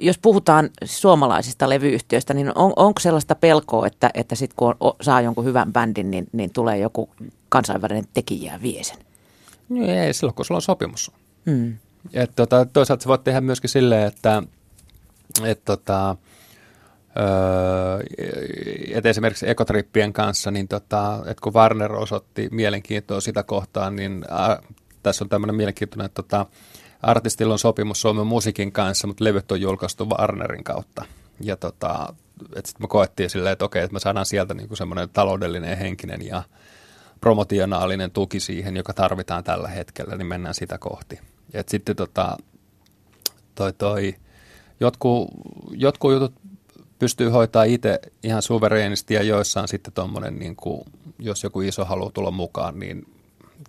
jos 0.00 0.18
puhutaan 0.18 0.70
suomalaisista 0.84 1.68
levyyhtiöistä, 1.68 2.34
niin 2.34 2.52
on, 2.54 2.72
onko 2.76 3.00
sellaista 3.00 3.34
pelkoa, 3.34 3.86
että, 3.86 4.10
että 4.14 4.34
sitten 4.34 4.56
kun 4.56 4.74
on, 4.80 4.92
saa 5.00 5.20
jonkun 5.20 5.44
hyvän 5.44 5.72
bändin, 5.72 6.10
niin, 6.10 6.26
niin 6.32 6.52
tulee 6.52 6.78
joku 6.78 7.10
kansainvälinen 7.48 8.04
tekijä 8.14 8.58
vie 8.62 8.84
sen? 8.84 8.98
No 9.68 9.86
ei, 9.86 10.14
silloin 10.14 10.34
kun 10.34 10.44
sulla 10.44 10.58
on 10.58 10.62
sopimus. 10.62 11.12
Mm. 11.46 11.76
Et, 12.12 12.32
tota, 12.36 12.66
toisaalta 12.72 13.02
sä 13.02 13.08
voit 13.08 13.24
tehdä 13.24 13.40
myöskin 13.40 13.70
silleen, 13.70 14.06
että 14.06 14.42
et, 15.44 15.64
tota, 15.64 16.16
öö, 17.20 18.00
et 18.94 19.06
esimerkiksi 19.06 19.50
ekotrippien 19.50 20.12
kanssa, 20.12 20.50
niin 20.50 20.68
tota, 20.68 21.22
et 21.26 21.40
kun 21.40 21.54
Warner 21.54 21.92
osoitti 21.92 22.48
mielenkiintoa 22.50 23.20
sitä 23.20 23.42
kohtaan, 23.42 23.96
niin 23.96 24.24
ä, 24.30 24.62
tässä 25.02 25.24
on 25.24 25.28
tämmöinen 25.28 25.56
mielenkiintoinen, 25.56 26.06
että 26.06 26.22
tota, 26.22 26.46
artistilla 27.02 27.52
on 27.52 27.58
sopimus 27.58 28.00
Suomen 28.00 28.26
musiikin 28.26 28.72
kanssa, 28.72 29.06
mutta 29.06 29.24
levyt 29.24 29.52
on 29.52 29.60
julkaistu 29.60 30.08
Warnerin 30.10 30.64
kautta. 30.64 31.04
Ja 31.40 31.56
tota, 31.56 32.14
sitten 32.54 32.74
me 32.78 32.88
koettiin 32.88 33.30
silleen, 33.30 33.52
että 33.52 33.64
okei, 33.64 33.82
että 33.82 33.92
me 33.92 34.00
saadaan 34.00 34.26
sieltä 34.26 34.54
niinku 34.54 34.76
semmoinen 34.76 35.08
taloudellinen, 35.08 35.78
henkinen 35.78 36.26
ja 36.26 36.42
promotionaalinen 37.20 38.10
tuki 38.10 38.40
siihen, 38.40 38.76
joka 38.76 38.92
tarvitaan 38.92 39.44
tällä 39.44 39.68
hetkellä, 39.68 40.16
niin 40.16 40.26
mennään 40.26 40.54
sitä 40.54 40.78
kohti. 40.78 41.20
Et 41.54 41.68
sitten 41.68 41.96
tota, 41.96 42.36
toi, 43.54 43.72
toi, 43.72 44.14
jotkut, 44.80 45.28
jotkut 45.70 46.12
jutut 46.12 46.32
pystyy 46.98 47.28
hoitaa 47.28 47.64
itse 47.64 48.00
ihan 48.22 48.42
suvereenisti 48.42 49.14
ja 49.14 49.22
joissain 49.22 49.68
sitten 49.68 49.92
tuommoinen, 49.92 50.38
niin 50.38 50.56
jos 51.18 51.42
joku 51.42 51.60
iso 51.60 51.84
haluaa 51.84 52.10
tulla 52.10 52.30
mukaan, 52.30 52.78
niin 52.78 53.06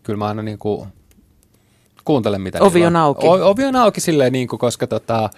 kyllä 0.03 0.17
mä 0.17 0.27
aina 0.27 0.41
niin 0.41 0.57
kuin, 0.57 0.87
kuuntelen 2.05 2.41
mitä 2.41 2.63
Ovi 2.63 2.85
on 2.85 2.95
auki. 2.95 3.27
O, 3.27 3.49
ovi 3.49 3.65
on 3.65 3.75
auki 3.75 4.01
silleen, 4.01 4.33
niin 4.33 4.47
kuin, 4.47 4.59
koska 4.59 4.87
tota, 4.87 5.29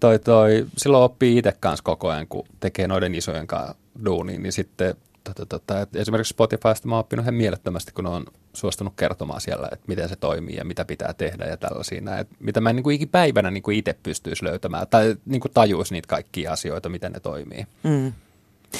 toi, 0.00 0.18
toi, 0.18 0.66
silloin 0.76 1.04
oppii 1.04 1.38
itse 1.38 1.52
kanssa 1.60 1.82
koko 1.82 2.08
ajan, 2.08 2.26
kun 2.28 2.46
tekee 2.60 2.88
noiden 2.88 3.14
isojen 3.14 3.46
kanssa 3.46 3.74
duunia, 4.04 4.38
niin 4.38 4.52
sitten 4.52 4.94
tota, 5.24 5.46
tota, 5.46 5.86
esimerkiksi 5.94 6.30
Spotifysta 6.30 6.88
mä 6.88 6.94
oon 6.94 7.00
oppinut 7.00 7.24
ihan 7.24 7.34
mielettömästi, 7.34 7.92
kun 7.92 8.06
on 8.06 8.24
suostunut 8.54 8.92
kertomaan 8.96 9.40
siellä, 9.40 9.68
että 9.72 9.84
miten 9.86 10.08
se 10.08 10.16
toimii 10.16 10.56
ja 10.56 10.64
mitä 10.64 10.84
pitää 10.84 11.12
tehdä 11.12 11.44
ja 11.44 11.56
tällaisia. 11.56 12.00
Näin, 12.00 12.26
mitä 12.38 12.60
mä 12.60 12.70
en 12.70 12.76
niin 12.76 12.84
kuin 12.84 12.96
ikipäivänä 12.96 13.50
niin 13.50 13.62
kuin 13.62 13.76
itse 13.76 13.96
pystyisi 14.02 14.44
löytämään 14.44 14.86
tai 14.90 15.16
niin 15.26 15.40
kuin 15.40 15.52
tajuisi 15.52 15.94
niitä 15.94 16.08
kaikkia 16.08 16.52
asioita, 16.52 16.88
miten 16.88 17.12
ne 17.12 17.20
toimii. 17.20 17.66
Mm. 17.82 18.12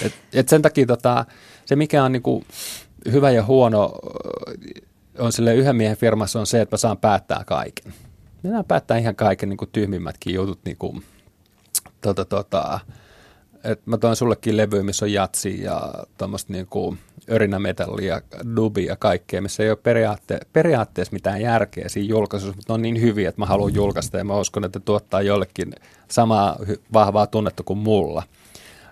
Et, 0.03 0.13
et 0.33 0.49
sen 0.49 0.63
takia 0.63 0.87
tota, 0.87 1.25
se, 1.65 1.77
mikä 1.77 2.05
on 2.05 2.13
niin 2.13 2.23
kuin 2.23 2.45
hyvä 3.13 3.31
ja 3.31 3.45
huono 3.45 3.93
on 5.19 5.33
sille 5.33 5.55
yhden 5.55 5.77
miehen 5.77 5.97
firmassa 5.97 6.41
on 6.41 6.47
se, 6.47 6.61
että 6.61 6.75
mä 6.75 6.79
saan 6.79 6.99
päättää 6.99 7.45
kaiken. 7.47 7.95
Minä 8.43 8.65
päättää 8.65 8.99
ihan 8.99 9.17
kaiken 9.17 9.49
niin 9.49 9.57
kuin 9.57 9.71
tyhmimmätkin 9.73 10.35
jutut, 10.35 10.59
niin 10.65 10.77
kuin, 10.77 11.05
tota, 12.01 12.25
tota, 12.25 12.81
että 13.65 13.91
mä 13.91 13.99
toin 13.99 14.17
sullekin 14.17 14.57
levy, 14.57 14.83
missä 14.83 15.05
on 15.05 15.13
jatsi 15.13 15.63
ja 15.63 15.95
tuommoista 16.19 16.53
niin 16.53 16.67
kuin 16.67 16.99
örinämetallia, 17.31 18.21
dubi 18.57 18.85
ja 18.87 18.97
kaikkea, 18.97 19.43
missä 19.43 19.63
ei 19.63 19.71
ole 19.71 19.79
periaatte, 19.83 20.41
periaatteessa 20.53 21.13
mitään 21.13 21.41
järkeä 21.41 21.89
siinä 21.89 22.09
julkaisussa, 22.09 22.57
mutta 22.57 22.73
ne 22.73 22.75
on 22.75 22.83
niin 22.83 23.01
hyviä, 23.01 23.29
että 23.29 23.41
mä 23.41 23.47
haluan 23.47 23.75
julkaista 23.75 24.19
ja 24.19 24.25
mä 24.25 24.37
uskon, 24.37 24.65
että 24.65 24.81
tuottaa 24.81 25.23
jollekin 25.23 25.73
samaa 26.09 26.59
vahvaa 26.93 27.27
tunnetta 27.27 27.63
kuin 27.63 27.79
mulla 27.79 28.23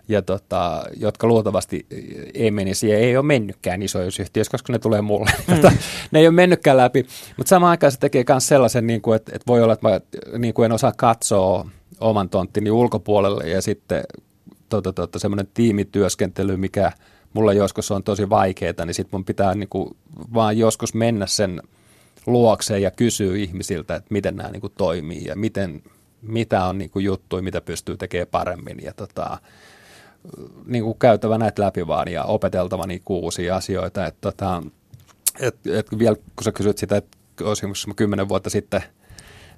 ja 0.08 0.22
tota, 0.22 0.84
jotka 0.96 1.26
luultavasti 1.26 1.86
ei 2.34 2.50
menisi 2.50 2.88
ja 2.88 2.98
ei 2.98 3.16
ole 3.16 3.26
mennytkään 3.26 3.82
isoissa 3.82 4.22
yhtiöissä, 4.22 4.50
koska 4.50 4.72
ne 4.72 4.78
tulee 4.78 5.02
mulle. 5.02 5.30
Mm. 5.48 5.54
Tota, 5.54 5.72
ne 6.10 6.18
ei 6.18 6.26
ole 6.26 6.34
mennytkään 6.34 6.76
läpi, 6.76 7.06
mutta 7.36 7.50
samaan 7.50 7.70
aikaan 7.70 7.92
se 7.92 7.98
tekee 7.98 8.24
myös 8.28 8.48
sellaisen, 8.48 8.86
niin 8.86 9.02
kuin, 9.02 9.16
että, 9.16 9.32
että 9.34 9.46
voi 9.46 9.62
olla, 9.62 9.72
että 9.72 9.88
mä 9.88 10.00
niin 10.38 10.54
kuin 10.54 10.64
en 10.64 10.72
osaa 10.72 10.92
katsoa 10.96 11.68
oman 12.00 12.28
tonttini 12.28 12.70
ulkopuolelle 12.70 13.48
ja 13.48 13.62
sitten 13.62 14.02
tota, 14.68 14.92
tota, 14.92 15.18
semmoinen 15.18 15.48
tiimityöskentely, 15.54 16.56
mikä 16.56 16.92
mulla 17.32 17.52
joskus 17.52 17.90
on 17.90 18.02
tosi 18.02 18.30
vaikeaa, 18.30 18.84
niin 18.86 18.94
sitten 18.94 19.18
mun 19.18 19.24
pitää 19.24 19.54
niin 19.54 19.68
vaan 20.34 20.58
joskus 20.58 20.94
mennä 20.94 21.26
sen 21.26 21.62
luokseen 22.26 22.82
ja 22.82 22.90
kysyä 22.90 23.36
ihmisiltä, 23.36 23.94
että 23.94 24.06
miten 24.10 24.36
nämä 24.36 24.50
niin 24.50 24.62
toimii 24.76 25.24
ja 25.24 25.36
miten, 25.36 25.82
mitä 26.22 26.64
on 26.64 26.78
niin 26.78 26.90
juttuja, 26.94 27.42
mitä 27.42 27.60
pystyy 27.60 27.96
tekemään 27.96 28.28
paremmin. 28.30 28.82
Ja 28.82 28.92
tota, 28.92 29.38
niin 30.66 30.84
käytävä 30.98 31.38
näitä 31.38 31.62
läpi 31.62 31.86
vaan 31.86 32.08
ja 32.08 32.24
opeteltava 32.24 32.86
niin 32.86 33.02
uusia 33.08 33.56
asioita. 33.56 34.06
Että 34.06 34.20
tota, 34.20 34.62
et, 35.40 35.56
et 35.66 35.98
vielä 35.98 36.16
kun 36.16 36.44
sä 36.44 36.52
kysyt 36.52 36.78
sitä, 36.78 36.96
että 36.96 37.18
olisinko 37.42 37.74
mä 37.86 37.94
kymmenen 37.94 38.28
vuotta 38.28 38.50
sitten 38.50 38.82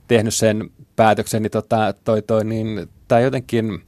tehnyt 0.09 0.35
sen 0.35 0.71
päätöksen, 0.97 1.43
niin, 1.43 1.51
tota, 1.51 1.95
toi, 2.05 2.23
toi, 2.23 2.45
niin 2.45 2.89
tämä 3.09 3.21
jotenkin 3.21 3.83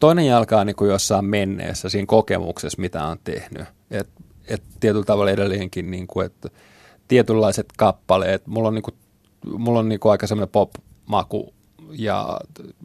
toinen 0.00 0.26
jalka 0.26 0.60
on 0.60 0.66
niin 0.66 0.76
kuin 0.76 0.90
jossain 0.90 1.24
menneessä 1.24 1.88
siinä 1.88 2.06
kokemuksessa, 2.06 2.80
mitä 2.80 3.04
on 3.04 3.18
tehnyt. 3.24 3.66
Et, 3.90 4.08
et 4.48 4.62
tietyllä 4.80 5.04
tavalla 5.04 5.30
edelleenkin, 5.30 5.90
niin 5.90 6.06
kuin, 6.06 6.26
että 6.26 6.48
tietynlaiset 7.08 7.66
kappaleet, 7.76 8.46
mulla 8.46 8.68
on, 8.68 8.74
niin 8.74 8.82
kuin, 8.82 8.94
mulla 9.58 9.78
on 9.78 9.88
niin 9.88 10.00
kuin 10.00 10.12
aika 10.12 10.26
semmoinen 10.26 10.52
pop-maku 10.52 11.54
ja 11.92 12.40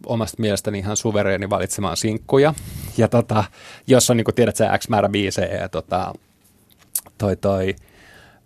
omasta 0.05 0.41
mielestäni 0.41 0.79
ihan 0.79 0.97
suvereeni 0.97 1.49
valitsemaan 1.49 1.97
sinkkuja. 1.97 2.53
Ja 2.97 3.07
tota, 3.07 3.43
jos 3.87 4.09
on, 4.09 4.17
niin 4.17 4.25
kuin 4.25 4.35
tiedät, 4.35 4.55
se 4.55 4.65
X 4.77 4.89
määrä 4.89 5.09
biisejä 5.09 5.55
ja 5.55 5.69
tota, 5.69 6.13
toi 7.17 7.35
toi, 7.35 7.75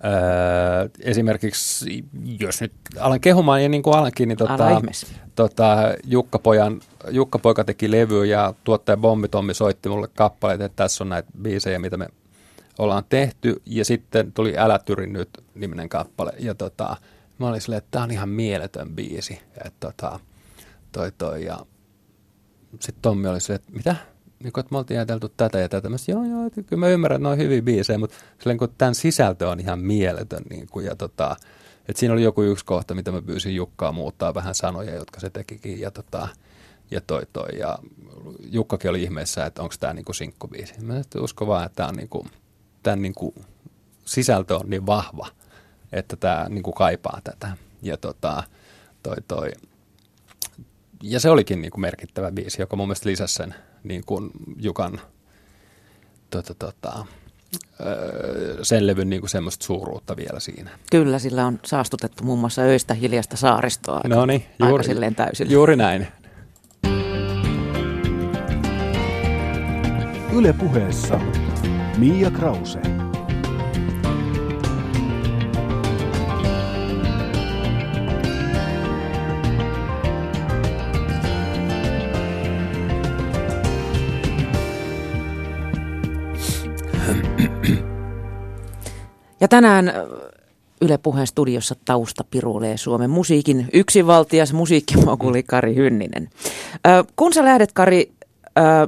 öö, 0.06 0.90
esimerkiksi, 1.00 2.06
jos 2.40 2.62
nyt 2.62 2.74
alan 3.00 3.20
kehumaan 3.20 3.64
ja 3.64 3.70
niin 3.70 3.84
kuin 3.84 3.96
alankin, 3.96 4.30
niin 4.30 4.38
tota, 4.38 4.82
tota, 5.36 5.78
Jukka, 6.04 6.40
Pojan, 6.40 6.82
Jukka 7.10 7.40
Poika 7.40 7.64
teki 7.64 7.92
levy 7.92 8.26
ja 8.26 8.54
tuottaja 8.64 8.98
Bommitommi 8.98 9.54
soitti 9.54 9.90
mulle 9.90 10.08
kappaleet, 10.08 10.62
että 10.62 10.76
tässä 10.76 11.04
on 11.04 11.10
näitä 11.10 11.30
biisejä, 11.42 11.80
mitä 11.80 11.98
me 11.98 12.08
ollaan 12.80 13.04
tehty. 13.10 13.62
Ja 13.66 13.86
sitten 13.86 14.32
tuli 14.32 14.58
Älä 14.58 14.80
tyri 14.80 15.08
nyt 15.08 15.30
niminen 15.56 15.90
kappale. 15.90 16.34
Ja 16.40 16.56
tota, 16.56 16.98
mä 17.40 17.50
olin 17.50 17.62
silleen, 17.62 17.78
että 17.78 17.92
tämä 17.92 18.04
on 18.04 18.12
ihan 18.12 18.30
mieletön 18.30 18.90
biisi. 18.90 19.42
Että 19.66 19.88
tota, 19.88 20.20
toi 20.92 21.12
toi 21.12 21.46
ja 21.46 21.60
sitten 22.80 23.02
Tommi 23.02 23.28
oli 23.28 23.42
se, 23.42 23.54
että 23.54 23.72
mitä? 23.72 23.96
Niin 24.44 24.54
kun, 24.54 24.62
että 24.62 24.74
me 24.74 24.78
oltiin 24.78 24.98
ajateltu 24.98 25.30
tätä 25.30 25.60
ja 25.60 25.70
tätä. 25.70 25.90
Mä 25.90 25.98
sanoin, 25.98 26.32
joo, 26.32 26.42
joo, 26.42 26.50
kyllä 26.50 26.80
mä 26.80 26.88
ymmärrän, 26.88 27.16
että 27.16 27.28
ne 27.28 27.32
on 27.32 27.38
hyviä 27.38 27.62
biisejä, 27.62 27.98
mutta 27.98 28.16
silleen, 28.40 28.58
kun 28.58 28.74
tämän 28.78 28.96
sisältö 28.96 29.50
on 29.50 29.60
ihan 29.60 29.80
mieletön. 29.80 30.44
Niin 30.50 30.68
kuin, 30.72 30.86
ja 30.86 30.96
tota, 30.96 31.36
että 31.88 32.00
siinä 32.00 32.14
oli 32.14 32.24
joku 32.24 32.42
yksi 32.42 32.66
kohta, 32.66 32.96
mitä 32.96 33.12
mä 33.12 33.22
pyysin 33.22 33.56
Jukkaa 33.56 33.92
muuttaa 33.92 34.34
vähän 34.34 34.56
sanoja, 34.56 34.96
jotka 34.96 35.20
se 35.20 35.30
tekikin. 35.30 35.80
Ja, 35.80 35.92
tota, 35.92 36.28
ja 36.92 37.02
toi 37.02 37.22
toi. 37.34 37.60
Ja 37.60 37.80
Jukkakin 38.52 38.90
oli 38.90 39.04
ihmeessä, 39.04 39.46
että 39.46 39.62
onko 39.62 39.76
tämä 39.80 39.94
niinku 39.94 40.14
sinkkubiisi. 40.14 40.74
Mä 40.82 41.00
että 41.00 41.22
usko 41.22 41.48
vaan, 41.48 41.66
että 41.66 41.76
tämä 41.76 41.90
on 41.90 41.96
niinku, 41.96 42.28
tämän 42.84 43.02
niinku, 43.02 43.34
sisältö 44.06 44.56
on 44.56 44.70
niin 44.70 44.86
vahva, 44.86 45.28
että 45.92 46.16
tämä 46.16 46.46
niinku 46.50 46.72
kaipaa 46.72 47.20
tätä. 47.24 47.58
Ja 47.82 47.98
tota, 47.98 48.44
toi 49.04 49.16
toi 49.28 49.52
ja 51.04 51.20
se 51.20 51.30
olikin 51.30 51.62
niin 51.62 51.72
kuin 51.72 51.82
merkittävä 51.82 52.32
biisi, 52.32 52.62
joka 52.62 52.76
mun 52.76 52.88
mielestä 52.88 53.10
lisäsi 53.10 53.34
sen 53.34 53.56
niin 53.84 54.04
kuin 54.06 54.32
Jukan 54.58 55.02
tota, 56.30 56.54
tota, 56.54 57.06
sen 58.62 58.88
levyn 58.88 59.10
niin 59.10 59.22
kuin 59.22 59.30
semmoista 59.30 59.66
suuruutta 59.66 60.18
vielä 60.18 60.40
siinä. 60.40 60.70
Kyllä, 60.92 61.20
sillä 61.20 61.46
on 61.46 61.60
saastutettu 61.66 62.24
muun 62.24 62.40
muassa 62.40 62.62
öistä 62.62 62.94
hiljasta 62.94 63.38
saaristoa 63.38 63.96
aika, 63.96 64.08
no 64.08 64.26
niin, 64.26 64.46
juuri, 64.60 64.74
aika 64.74 64.84
silleen 64.84 65.16
täysin. 65.16 65.52
Juuri 65.52 65.76
näin. 65.76 66.08
Yle 70.34 70.54
puheessa 70.54 71.20
Mia 71.98 72.32
Krause. 72.32 73.03
Ja 89.44 89.48
tänään 89.48 89.94
Yle 90.82 90.98
Puheen 90.98 91.28
studiossa 91.28 91.76
tausta 91.86 92.24
pirulee 92.24 92.78
Suomen 92.78 93.10
musiikin 93.10 93.70
yksinvaltias 93.74 94.54
musiikkimokuli 94.54 95.44
Kari 95.44 95.76
Hynninen. 95.76 96.30
Ö, 96.88 97.04
kun 97.16 97.34
sä 97.34 97.46
lähdet, 97.46 97.72
Kari, 97.72 98.12
ö, 98.58 98.88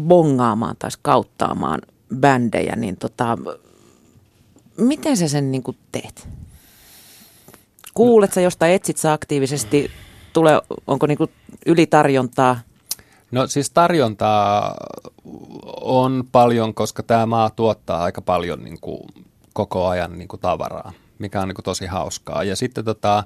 bongaamaan 0.00 0.76
tai 0.78 0.90
kauttaamaan 1.02 1.80
bändejä, 2.16 2.76
niin 2.76 2.96
tota, 2.96 3.38
miten 4.76 5.16
sä 5.16 5.28
sen 5.28 5.52
niin 5.52 5.62
teet? 5.92 6.28
Kuulet 7.94 8.32
sä 8.32 8.40
jostain, 8.40 8.74
etsit 8.74 8.96
sä 8.96 9.12
aktiivisesti, 9.12 9.90
tule, 10.32 10.62
onko 10.86 11.06
niin 11.06 11.18
ylitarjontaa? 11.66 12.60
No 13.32 13.46
siis 13.46 13.70
tarjontaa 13.70 14.74
on 15.80 16.24
paljon, 16.32 16.74
koska 16.74 17.02
tämä 17.02 17.26
maa 17.26 17.50
tuottaa 17.50 18.02
aika 18.02 18.22
paljon 18.22 18.64
niin 18.64 18.80
kuin 18.80 19.00
koko 19.52 19.86
ajan 19.86 20.18
niin 20.18 20.28
kuin 20.28 20.40
tavaraa, 20.40 20.92
mikä 21.18 21.40
on 21.40 21.48
niin 21.48 21.54
kuin 21.54 21.64
tosi 21.64 21.86
hauskaa. 21.86 22.44
Ja 22.44 22.56
sitten 22.56 22.84
tota, 22.84 23.24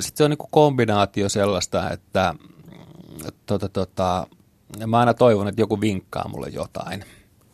sit 0.00 0.16
se 0.16 0.24
on 0.24 0.30
niin 0.30 0.38
kuin 0.38 0.50
kombinaatio 0.50 1.28
sellaista, 1.28 1.90
että 1.90 2.34
tota, 3.46 3.68
tota, 3.68 4.26
mä 4.86 4.98
aina 4.98 5.14
toivon, 5.14 5.48
että 5.48 5.62
joku 5.62 5.80
vinkkaa 5.80 6.28
mulle 6.28 6.48
jotain. 6.48 7.04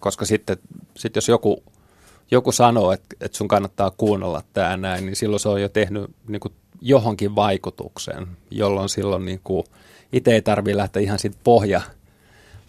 Koska 0.01 0.25
sitten 0.25 0.57
sit 0.97 1.17
jos 1.17 1.29
joku, 1.29 1.63
joku 2.31 2.53
sanoo, 2.53 2.93
että, 2.93 3.17
että 3.21 3.39
sun 3.39 3.49
kannattaa 3.49 3.91
kuunnella 3.91 4.43
tämä 4.53 4.77
näin, 4.77 5.07
niin 5.07 5.17
silloin 5.17 5.41
se 5.41 5.49
on 5.49 5.63
jo 5.63 5.69
tehnyt 5.69 6.11
niin 6.29 6.41
kuin 6.41 6.55
johonkin 6.81 7.35
vaikutuksen, 7.35 8.27
jolloin 8.51 8.89
silloin 8.89 9.25
niin 9.25 9.41
kuin 9.45 9.65
itse 10.13 10.35
ei 10.35 10.43
tarvitse 10.43 10.77
lähteä 10.77 11.03
ihan 11.03 11.19
siitä 11.19 11.37
pohja, 11.45 11.81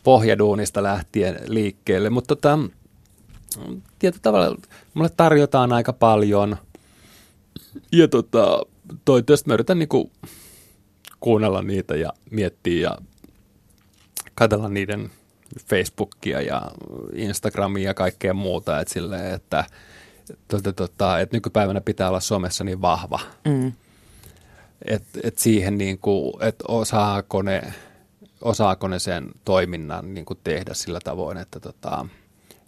pohjaduunista 0.04 0.84
lähtien 0.84 1.40
liikkeelle. 1.48 2.10
Mutta 2.10 2.36
tota, 2.36 2.60
tietyllä 4.00 4.22
tavalla 4.22 4.58
mulle 4.94 5.10
tarjotaan 5.18 5.74
aika 5.74 5.94
paljon. 5.94 6.58
Ja 7.92 8.08
tota, 8.08 8.62
toi 9.06 9.24
tästä 9.24 9.50
mä 9.50 9.54
yritän 9.54 9.80
niinku 9.80 10.12
kuunnella 11.20 11.62
niitä 11.62 11.96
ja 11.96 12.10
miettiä 12.32 12.90
ja 12.90 12.98
katsella 14.36 14.70
niiden 14.70 15.12
Facebookia 15.70 16.42
ja 16.42 16.72
Instagramia 17.14 17.90
ja 17.90 17.94
kaikkea 17.94 18.34
muuta. 18.34 18.80
Et 18.80 18.88
silleen, 18.88 19.34
että, 19.34 19.66
tota, 20.48 20.74
tota, 20.74 21.20
että 21.20 21.36
nykypäivänä 21.36 21.82
pitää 21.82 22.10
olla 22.10 22.20
somessa 22.20 22.64
niin 22.64 22.82
vahva. 22.82 23.20
Mm. 23.46 23.72
Että 24.86 25.20
et 25.24 25.38
siihen, 25.38 25.78
niin 25.78 26.00
kuin, 26.00 26.34
että 26.44 26.66
osaako 26.68 27.42
ne, 27.42 27.74
osaako 28.42 28.88
ne 28.88 29.00
sen 29.00 29.30
toiminnan 29.46 30.14
niin 30.14 30.26
kuin 30.26 30.40
tehdä 30.44 30.74
sillä 30.74 31.00
tavoin, 31.04 31.38
että 31.38 31.60
tota,– 31.60 32.06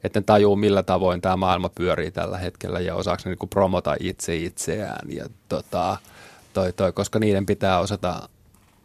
että 0.05 0.19
ne 0.19 0.23
tajuu 0.23 0.55
millä 0.55 0.83
tavoin 0.83 1.21
tämä 1.21 1.37
maailma 1.37 1.69
pyörii 1.69 2.11
tällä 2.11 2.37
hetkellä 2.37 2.79
ja 2.79 2.95
osaako 2.95 3.21
ne 3.25 3.29
niin 3.29 3.49
promota 3.49 3.95
itse 3.99 4.35
itseään. 4.35 5.11
Ja 5.11 5.25
tota, 5.49 5.97
toi, 6.53 6.73
toi, 6.73 6.91
koska 6.91 7.19
niiden 7.19 7.45
pitää 7.45 7.79
osata 7.79 8.29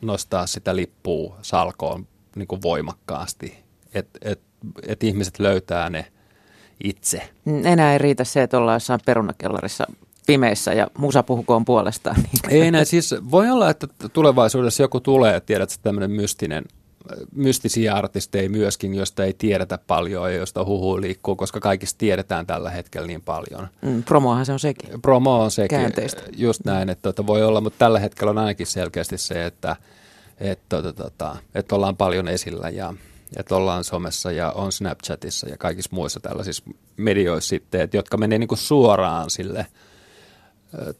nostaa 0.02 0.46
sitä 0.46 0.76
lippua 0.76 1.36
salkoon 1.42 2.06
niin 2.36 2.46
kuin 2.46 2.62
voimakkaasti, 2.62 3.58
että 3.94 4.18
et, 4.22 4.40
et 4.86 5.02
ihmiset 5.02 5.38
löytää 5.38 5.90
ne 5.90 6.06
itse. 6.84 7.30
Enää 7.64 7.92
ei 7.92 7.98
riitä 7.98 8.24
se, 8.24 8.42
että 8.42 8.58
ollaan 8.58 8.76
jossain 8.76 9.00
perunakellarissa 9.06 9.86
pimeissä 10.30 10.72
ja 10.72 10.86
musa 10.98 11.22
puhukoon 11.22 11.64
puolestaan. 11.64 12.16
Ei 12.50 12.60
enää, 12.60 12.84
siis 12.84 13.14
voi 13.30 13.50
olla, 13.50 13.70
että 13.70 13.86
tulevaisuudessa 14.12 14.82
joku 14.82 15.00
tulee, 15.00 15.40
tiedät, 15.40 15.78
tämmöinen 15.82 16.10
mystinen 16.10 16.64
mystisiä 17.34 17.94
artisteja 17.94 18.50
myöskin, 18.50 18.94
josta 18.94 19.24
ei 19.24 19.32
tiedetä 19.32 19.78
paljon 19.86 20.32
ja 20.32 20.38
josta 20.38 20.64
huhu 20.64 21.00
liikkuu, 21.00 21.36
koska 21.36 21.60
kaikista 21.60 21.98
tiedetään 21.98 22.46
tällä 22.46 22.70
hetkellä 22.70 23.06
niin 23.06 23.22
paljon. 23.22 23.68
Mm, 23.82 24.02
promohan 24.02 24.46
se 24.46 24.52
on 24.52 24.58
sekin. 24.58 25.02
Promo 25.02 25.42
on 25.42 25.50
sekin, 25.50 25.78
Käänteistä. 25.78 26.22
just 26.36 26.64
näin, 26.64 26.90
että 26.90 27.02
tota, 27.02 27.26
voi 27.26 27.42
olla, 27.42 27.60
mutta 27.60 27.78
tällä 27.78 27.98
hetkellä 27.98 28.30
on 28.30 28.38
ainakin 28.38 28.66
selkeästi 28.66 29.18
se, 29.18 29.46
että, 29.46 29.76
että, 30.40 30.82
tota, 30.82 30.92
tota, 30.92 31.36
että 31.54 31.74
ollaan 31.74 31.96
paljon 31.96 32.28
esillä 32.28 32.68
ja 32.68 32.94
että 33.36 33.56
ollaan 33.56 33.84
somessa 33.84 34.32
ja 34.32 34.52
on 34.52 34.72
Snapchatissa 34.72 35.48
ja 35.48 35.58
kaikissa 35.58 35.90
muissa 35.92 36.20
tällaisissa 36.20 36.64
medioissa 36.96 37.48
sitten, 37.48 37.80
että, 37.80 37.96
jotka 37.96 38.16
menee 38.16 38.38
niin 38.38 38.48
kuin 38.48 38.58
suoraan 38.58 39.30
sille 39.30 39.66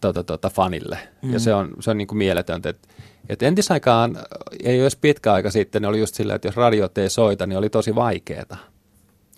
tota, 0.01 0.25
tota, 0.25 0.51
fanille. 0.51 0.99
Mm. 1.23 1.33
Ja 1.33 1.39
se 1.39 1.55
on, 1.55 1.75
se 1.81 1.91
on 1.91 1.99
niin 1.99 2.09
kuin 2.09 2.19
mieletöntä, 2.19 2.69
että 2.69 2.89
et 3.29 3.43
entisaikaan, 3.43 4.19
ei 4.65 4.83
olisi 4.83 4.99
pitkä 5.01 5.33
aika 5.33 5.51
sitten, 5.51 5.83
ne 5.83 5.89
oli 5.89 6.01
just 6.01 6.15
sillä, 6.15 6.35
että 6.35 6.49
jos 6.49 6.57
radiot 6.57 6.99
ei 6.99 7.11
soita, 7.11 7.47
niin 7.47 7.59
oli 7.59 7.71
tosi 7.71 7.95
vaikeeta. 7.95 8.57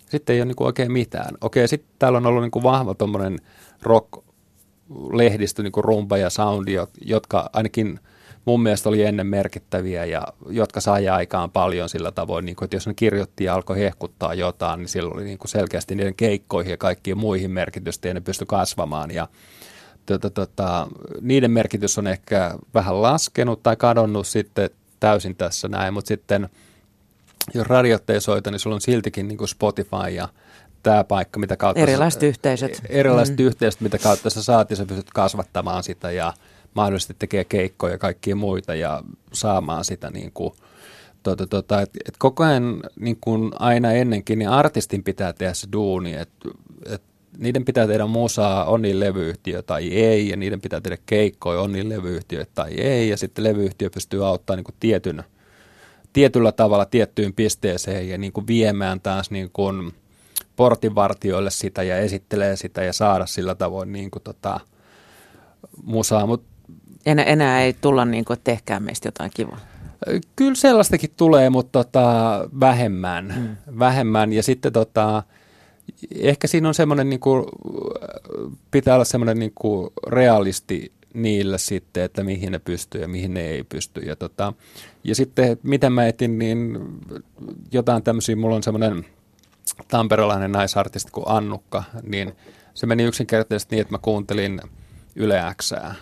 Sitten 0.09 0.33
ei 0.33 0.39
ole 0.41 0.45
niin 0.45 0.55
kuin 0.55 0.65
oikein 0.65 0.91
mitään. 0.91 1.37
Okei, 1.41 1.67
sitten 1.67 1.89
täällä 1.99 2.17
on 2.17 2.25
ollut 2.25 2.43
niin 2.43 2.51
kuin 2.51 2.63
vahva 2.63 2.93
tuommoinen 2.93 3.39
rock-lehdistö, 3.81 5.63
niin 5.63 5.71
kuin 5.71 5.83
rumba 5.83 6.17
ja 6.17 6.29
soundi, 6.29 6.75
jotka 7.05 7.49
ainakin 7.53 7.99
mun 8.45 8.63
mielestä 8.63 8.89
oli 8.89 9.03
ennen 9.03 9.27
merkittäviä 9.27 10.05
ja 10.05 10.27
jotka 10.49 10.81
sai 10.81 11.09
aikaan 11.09 11.51
paljon 11.51 11.89
sillä 11.89 12.11
tavoin, 12.11 12.45
niin 12.45 12.55
kuin, 12.55 12.65
että 12.65 12.75
jos 12.75 12.87
ne 12.87 12.93
kirjoitti 12.93 13.43
ja 13.43 13.55
alkoi 13.55 13.79
hehkuttaa 13.79 14.33
jotain, 14.33 14.79
niin 14.79 14.89
silloin 14.89 15.15
oli 15.15 15.23
niin 15.23 15.37
kuin 15.37 15.49
selkeästi 15.49 15.95
niiden 15.95 16.15
keikkoihin 16.15 16.71
ja 16.71 16.77
kaikkiin 16.77 17.17
muihin 17.17 17.51
merkitystä 17.51 18.07
ja 18.07 18.13
ne 18.13 18.21
pystyi 18.21 18.47
kasvamaan. 18.47 19.11
Ja 19.11 19.27
tota, 20.05 20.29
tota, 20.29 20.87
niiden 21.21 21.51
merkitys 21.51 21.97
on 21.97 22.07
ehkä 22.07 22.55
vähän 22.73 23.01
laskenut 23.01 23.63
tai 23.63 23.75
kadonnut 23.75 24.27
sitten 24.27 24.69
täysin 24.99 25.35
tässä 25.35 25.67
näin, 25.67 25.93
mutta 25.93 26.07
sitten 26.07 26.49
jos 27.53 27.67
radiot 27.67 28.09
ei 28.09 28.21
soita, 28.21 28.51
niin 28.51 28.59
sulla 28.59 28.75
on 28.75 28.81
siltikin 28.81 29.27
niin 29.27 29.37
kuin 29.37 29.47
Spotify 29.47 30.09
ja 30.15 30.29
tämä 30.83 31.03
paikka, 31.03 31.39
mitä 31.39 31.57
kautta... 31.57 31.81
Erilaiset 31.81 32.21
sä, 32.21 32.27
yhteisöt. 32.27 32.81
Erilaiset 32.89 33.37
mm. 33.37 33.45
yhteisöt, 33.45 33.81
mitä 33.81 33.97
kautta 33.97 34.29
sä 34.29 34.43
saat 34.43 34.69
ja 34.69 34.75
sä 34.75 34.85
pystyt 34.85 35.09
kasvattamaan 35.13 35.83
sitä 35.83 36.11
ja 36.11 36.33
mahdollisesti 36.73 37.15
tekee 37.19 37.43
keikkoja 37.43 37.93
ja 37.93 37.97
kaikkia 37.97 38.35
muita 38.35 38.75
ja 38.75 39.03
saamaan 39.33 39.85
sitä 39.85 40.09
niin 40.09 40.31
kuin, 40.33 40.53
tota, 41.23 41.47
tota, 41.47 41.81
et, 41.81 41.89
et 42.07 42.15
koko 42.17 42.43
ajan 42.43 42.83
niin 42.99 43.17
kuin 43.21 43.51
aina 43.59 43.91
ennenkin, 43.91 44.39
niin 44.39 44.49
artistin 44.49 45.03
pitää 45.03 45.33
tehdä 45.33 45.53
se 45.53 45.67
duuni, 45.71 46.13
että 46.13 46.49
et 46.85 47.01
niiden 47.37 47.65
pitää 47.65 47.87
tehdä 47.87 48.05
musaa, 48.05 48.65
on 48.65 48.81
niin 48.81 48.99
levyyhtiö 48.99 49.61
tai 49.61 49.87
ei, 49.87 50.29
ja 50.29 50.37
niiden 50.37 50.61
pitää 50.61 50.81
tehdä 50.81 50.97
keikkoja, 51.05 51.61
on 51.61 51.71
niin 51.71 51.89
levyyhtiö 51.89 52.45
tai 52.55 52.73
ei, 52.73 53.09
ja 53.09 53.17
sitten 53.17 53.43
levyyhtiö 53.43 53.89
pystyy 53.89 54.27
auttamaan 54.27 54.57
niin 54.57 54.63
kuin 54.63 54.75
tietyn, 54.79 55.23
tietyllä 56.13 56.51
tavalla 56.51 56.85
tiettyyn 56.85 57.33
pisteeseen 57.33 58.09
ja 58.09 58.17
niin 58.17 58.33
kuin 58.33 58.47
viemään 58.47 59.01
taas 59.01 59.31
niin 59.31 59.49
kuin 59.53 59.93
portinvartijoille 60.55 61.51
sitä 61.51 61.83
ja 61.83 61.97
esittelee 61.97 62.55
sitä 62.55 62.83
ja 62.83 62.93
saada 62.93 63.25
sillä 63.25 63.55
tavoin 63.55 63.91
niin 63.91 64.11
kuin 64.11 64.23
tota, 64.23 64.59
musaa. 65.83 66.25
Mut, 66.25 66.43
enää, 67.05 67.25
enää 67.25 67.61
ei 67.61 67.73
tulla 67.73 68.05
niin 68.05 68.25
kuin, 68.25 68.35
että 68.35 68.51
tehkää 68.51 68.79
meistä 68.79 69.07
jotain 69.07 69.31
kivaa. 69.33 69.59
Kyllä 70.35 70.55
sellaistakin 70.55 71.13
tulee, 71.17 71.49
mutta 71.49 71.83
tota, 71.83 72.47
vähemmän, 72.59 73.33
mm. 73.37 73.79
vähemmän. 73.79 74.33
Ja 74.33 74.43
sitten 74.43 74.73
tota, 74.73 75.23
ehkä 76.15 76.47
siinä 76.47 76.67
on 76.67 76.73
semmoinen, 76.73 77.09
niin 77.09 77.19
kuin, 77.19 77.45
pitää 78.71 78.95
olla 78.95 79.05
semmoinen 79.05 79.39
niin 79.39 79.51
kuin 79.55 79.89
realisti 80.07 80.91
niillä 81.13 81.57
sitten, 81.57 82.03
että 82.03 82.23
mihin 82.23 82.51
ne 82.51 82.59
pystyy 82.59 83.01
ja 83.01 83.07
mihin 83.07 83.33
ne 83.33 83.41
ei 83.41 83.63
pysty. 83.63 83.99
Ja, 83.99 84.15
tota, 84.15 84.53
ja 85.03 85.15
sitten 85.15 85.57
mitä 85.63 85.89
mä 85.89 86.07
etin, 86.07 86.39
niin 86.39 86.79
jotain 87.71 88.03
tämmöisiä, 88.03 88.35
mulla 88.35 88.55
on 88.55 88.63
semmoinen 88.63 89.05
tamperelainen 89.87 90.51
naisartisti 90.51 91.11
kuin 91.11 91.25
Annukka, 91.27 91.83
niin 92.03 92.35
se 92.73 92.85
meni 92.85 93.03
yksinkertaisesti 93.03 93.75
niin, 93.75 93.81
että 93.81 93.93
mä 93.93 93.99
kuuntelin 94.01 94.61
Yle 95.15 95.41
Xää, 95.61 95.95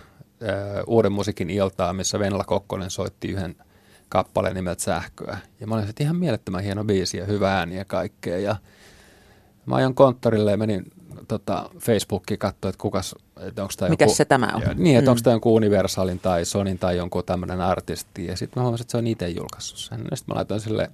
uuden 0.88 1.12
musiikin 1.12 1.50
iltaa, 1.50 1.94
missä 1.94 2.20
Venla 2.20 2.44
Kokkonen 2.44 2.90
soitti 2.90 3.28
yhden 3.28 3.56
kappaleen 4.10 4.56
nimeltä 4.56 4.84
Sähköä. 4.84 5.38
Ja 5.60 5.68
mä 5.68 5.76
olin, 5.76 5.90
että 5.90 6.04
ihan 6.04 6.16
mielettömän 6.16 6.64
hieno 6.64 6.84
biisi 6.84 7.18
ja 7.18 7.26
hyvä 7.26 7.58
ääni 7.58 7.78
ja 7.78 7.86
kaikkea. 7.86 8.40
Ja 8.40 8.56
Mä 9.66 9.76
ajan 9.76 9.96
konttorille 9.96 10.52
ja 10.52 10.58
menin 10.58 10.92
tota, 11.28 11.70
Facebookiin 11.80 12.40
katsoa, 12.40 12.70
että 12.70 12.82
kukas, 12.82 13.16
että 13.40 13.62
onko 13.62 13.74
tämä 13.78 13.90
Mikäs 13.90 14.06
joku, 14.06 14.16
se 14.16 14.26
tämä 14.26 14.52
on? 14.56 14.62
Ja, 14.62 14.74
niin, 14.74 14.98
että 14.98 15.10
mm. 15.10 15.12
onko 15.12 15.22
tämä 15.24 15.34
jonkun 15.34 15.54
Universalin 15.54 16.20
tai 16.20 16.46
Sonin 16.46 16.80
tai 16.80 16.98
jonkun 16.98 17.24
tämmöinen 17.26 17.62
artisti. 17.62 18.26
Ja 18.26 18.38
sitten 18.38 18.62
mä 18.62 18.64
huomasin, 18.64 18.84
että 18.84 18.92
se 18.92 18.98
on 18.98 19.08
itse 19.08 19.30
julkaissut 19.30 19.80
sen. 19.80 20.00
Sitten 20.00 20.24
mä 20.28 20.36
laitoin 20.36 20.62
sille 20.62 20.92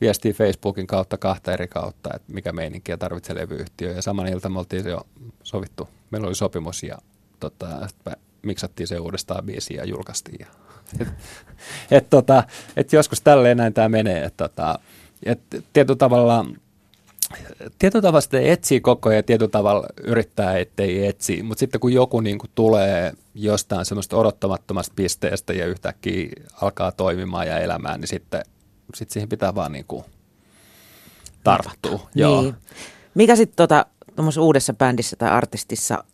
viestiä 0.00 0.32
Facebookin 0.32 0.86
kautta 0.86 1.18
kahta 1.18 1.52
eri 1.52 1.68
kautta, 1.68 2.10
että 2.14 2.32
mikä 2.32 2.52
meininki 2.52 2.92
ja 2.92 2.98
tarvitsee 2.98 3.36
levyyhtiö. 3.36 3.92
Ja 3.92 4.02
saman 4.02 4.28
ilta 4.28 4.48
me 4.48 4.58
oltiin 4.58 4.88
jo 4.88 5.06
sovittu, 5.42 5.88
meillä 6.10 6.26
oli 6.26 6.34
sopimus 6.34 6.82
ja 6.82 6.98
tota, 7.40 7.88
miksattiin 8.42 8.86
se 8.86 8.98
uudestaan 8.98 9.46
biisi 9.46 9.74
ja 9.74 9.84
julkaistiin. 9.84 10.38
Ja, 10.40 10.46
et, 11.00 11.08
et, 11.90 12.10
tota, 12.10 12.44
et 12.76 12.92
joskus 12.92 13.20
tälleen 13.20 13.56
näin 13.56 13.74
tämä 13.74 13.88
menee, 13.88 14.24
että 14.24 14.48
tota, 14.48 14.78
et 15.22 15.40
tietyllä 15.72 15.98
tavalla– 15.98 16.46
tietyllä 17.78 18.02
tavalla 18.02 18.20
sitä 18.20 18.40
etsii 18.40 18.80
koko 18.80 19.08
ajan 19.08 19.16
ja 19.16 19.22
tietyllä 19.22 19.50
tavalla 19.50 19.86
yrittää, 20.04 20.58
ettei 20.58 21.06
etsi. 21.06 21.42
Mutta 21.42 21.60
sitten 21.60 21.80
kun 21.80 21.92
joku 21.92 22.20
niin 22.20 22.38
kuin 22.38 22.50
tulee 22.54 23.12
jostain 23.34 23.84
semmoista 23.84 24.16
odottamattomasta 24.16 24.92
pisteestä 24.96 25.52
ja 25.52 25.66
yhtäkkiä 25.66 26.28
alkaa 26.60 26.92
toimimaan 26.92 27.46
ja 27.46 27.58
elämään, 27.58 28.00
niin 28.00 28.08
sitten 28.08 28.42
sit 28.94 29.10
siihen 29.10 29.28
pitää 29.28 29.54
vaan 29.54 29.72
niin 29.72 29.84
kuin 29.88 30.04
tarttua. 31.44 31.90
Niin. 31.90 32.08
Joo. 32.14 32.52
Mikä 33.14 33.36
sitten 33.36 33.56
tota, 33.56 33.86
uudessa 34.40 34.74
bändissä 34.74 35.16
tai 35.16 35.30
artistissa 35.30 36.04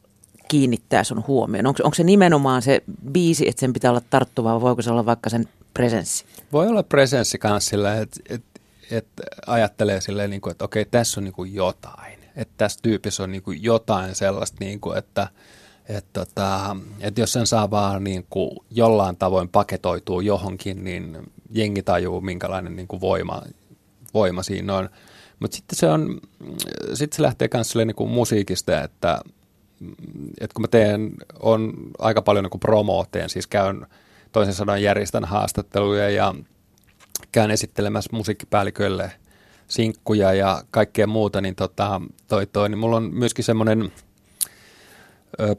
kiinnittää 0.48 1.04
sun 1.04 1.24
huomioon? 1.26 1.66
Onko, 1.66 1.78
onko 1.84 1.94
se 1.94 2.04
nimenomaan 2.04 2.62
se 2.62 2.82
biisi, 3.12 3.48
että 3.48 3.60
sen 3.60 3.72
pitää 3.72 3.90
olla 3.90 4.02
tarttuva 4.10 4.52
vai 4.52 4.60
voiko 4.60 4.82
se 4.82 4.90
olla 4.90 5.06
vaikka 5.06 5.30
sen 5.30 5.48
presenssi? 5.74 6.24
Voi 6.52 6.66
olla 6.66 6.82
presenssi 6.82 7.38
kanssa 7.38 7.70
sillä, 7.70 8.00
että 8.00 8.20
et, 8.28 8.42
et 8.92 9.08
ajattelee 9.46 10.00
silleen, 10.00 10.30
niin 10.30 10.40
kuin, 10.40 10.50
että 10.50 10.64
okei, 10.64 10.84
tässä 10.84 11.20
on 11.20 11.24
niin 11.24 11.34
kuin 11.34 11.54
jotain. 11.54 12.18
Että 12.36 12.54
tässä 12.56 12.78
tyypissä 12.82 13.22
on 13.22 13.32
niin 13.32 13.42
kuin 13.42 13.62
jotain 13.62 14.14
sellaista, 14.14 14.56
niin 14.60 14.80
kuin, 14.80 14.98
että 14.98 15.28
et 15.88 16.06
tota, 16.12 16.76
et 17.00 17.18
jos 17.18 17.32
sen 17.32 17.46
saa 17.46 17.70
vaan 17.70 18.04
niin 18.04 18.26
kuin 18.30 18.50
jollain 18.70 19.16
tavoin 19.16 19.48
paketoituu 19.48 20.20
johonkin, 20.20 20.84
niin 20.84 21.18
jengi 21.50 21.82
tajuu, 21.82 22.20
minkälainen 22.20 22.76
niin 22.76 22.88
kuin 22.88 23.00
voima, 23.00 23.42
voima 24.14 24.42
siinä 24.42 24.76
on. 24.76 24.88
Mutta 25.40 25.56
sitten 25.56 25.78
se, 25.78 25.86
on, 25.86 26.20
sit 26.94 27.12
se 27.12 27.22
lähtee 27.22 27.48
myös 27.54 27.74
niin 27.74 27.94
kuin 27.94 28.10
musiikista, 28.10 28.82
että, 28.82 29.20
että 30.40 30.54
kun 30.54 30.62
mä 30.62 30.68
teen, 30.68 31.12
on 31.40 31.72
aika 31.98 32.22
paljon 32.22 32.44
niin 32.44 32.60
promoa, 32.60 33.06
teen, 33.10 33.30
siis 33.30 33.46
käyn 33.46 33.86
toisen 34.32 34.54
sanoen 34.54 34.82
järjestän 34.82 35.24
haastatteluja 35.24 36.10
ja 36.10 36.34
käyn 37.32 37.50
esittelemässä 37.50 38.10
musiikkipäällikölle 38.12 39.12
sinkkuja 39.68 40.32
ja 40.32 40.62
kaikkea 40.70 41.06
muuta, 41.06 41.40
niin, 41.40 41.54
tota, 41.54 42.00
toi, 42.28 42.46
toi, 42.46 42.68
niin 42.68 42.78
mulla 42.78 42.96
on 42.96 43.10
myöskin 43.12 43.44
semmoinen 43.44 43.92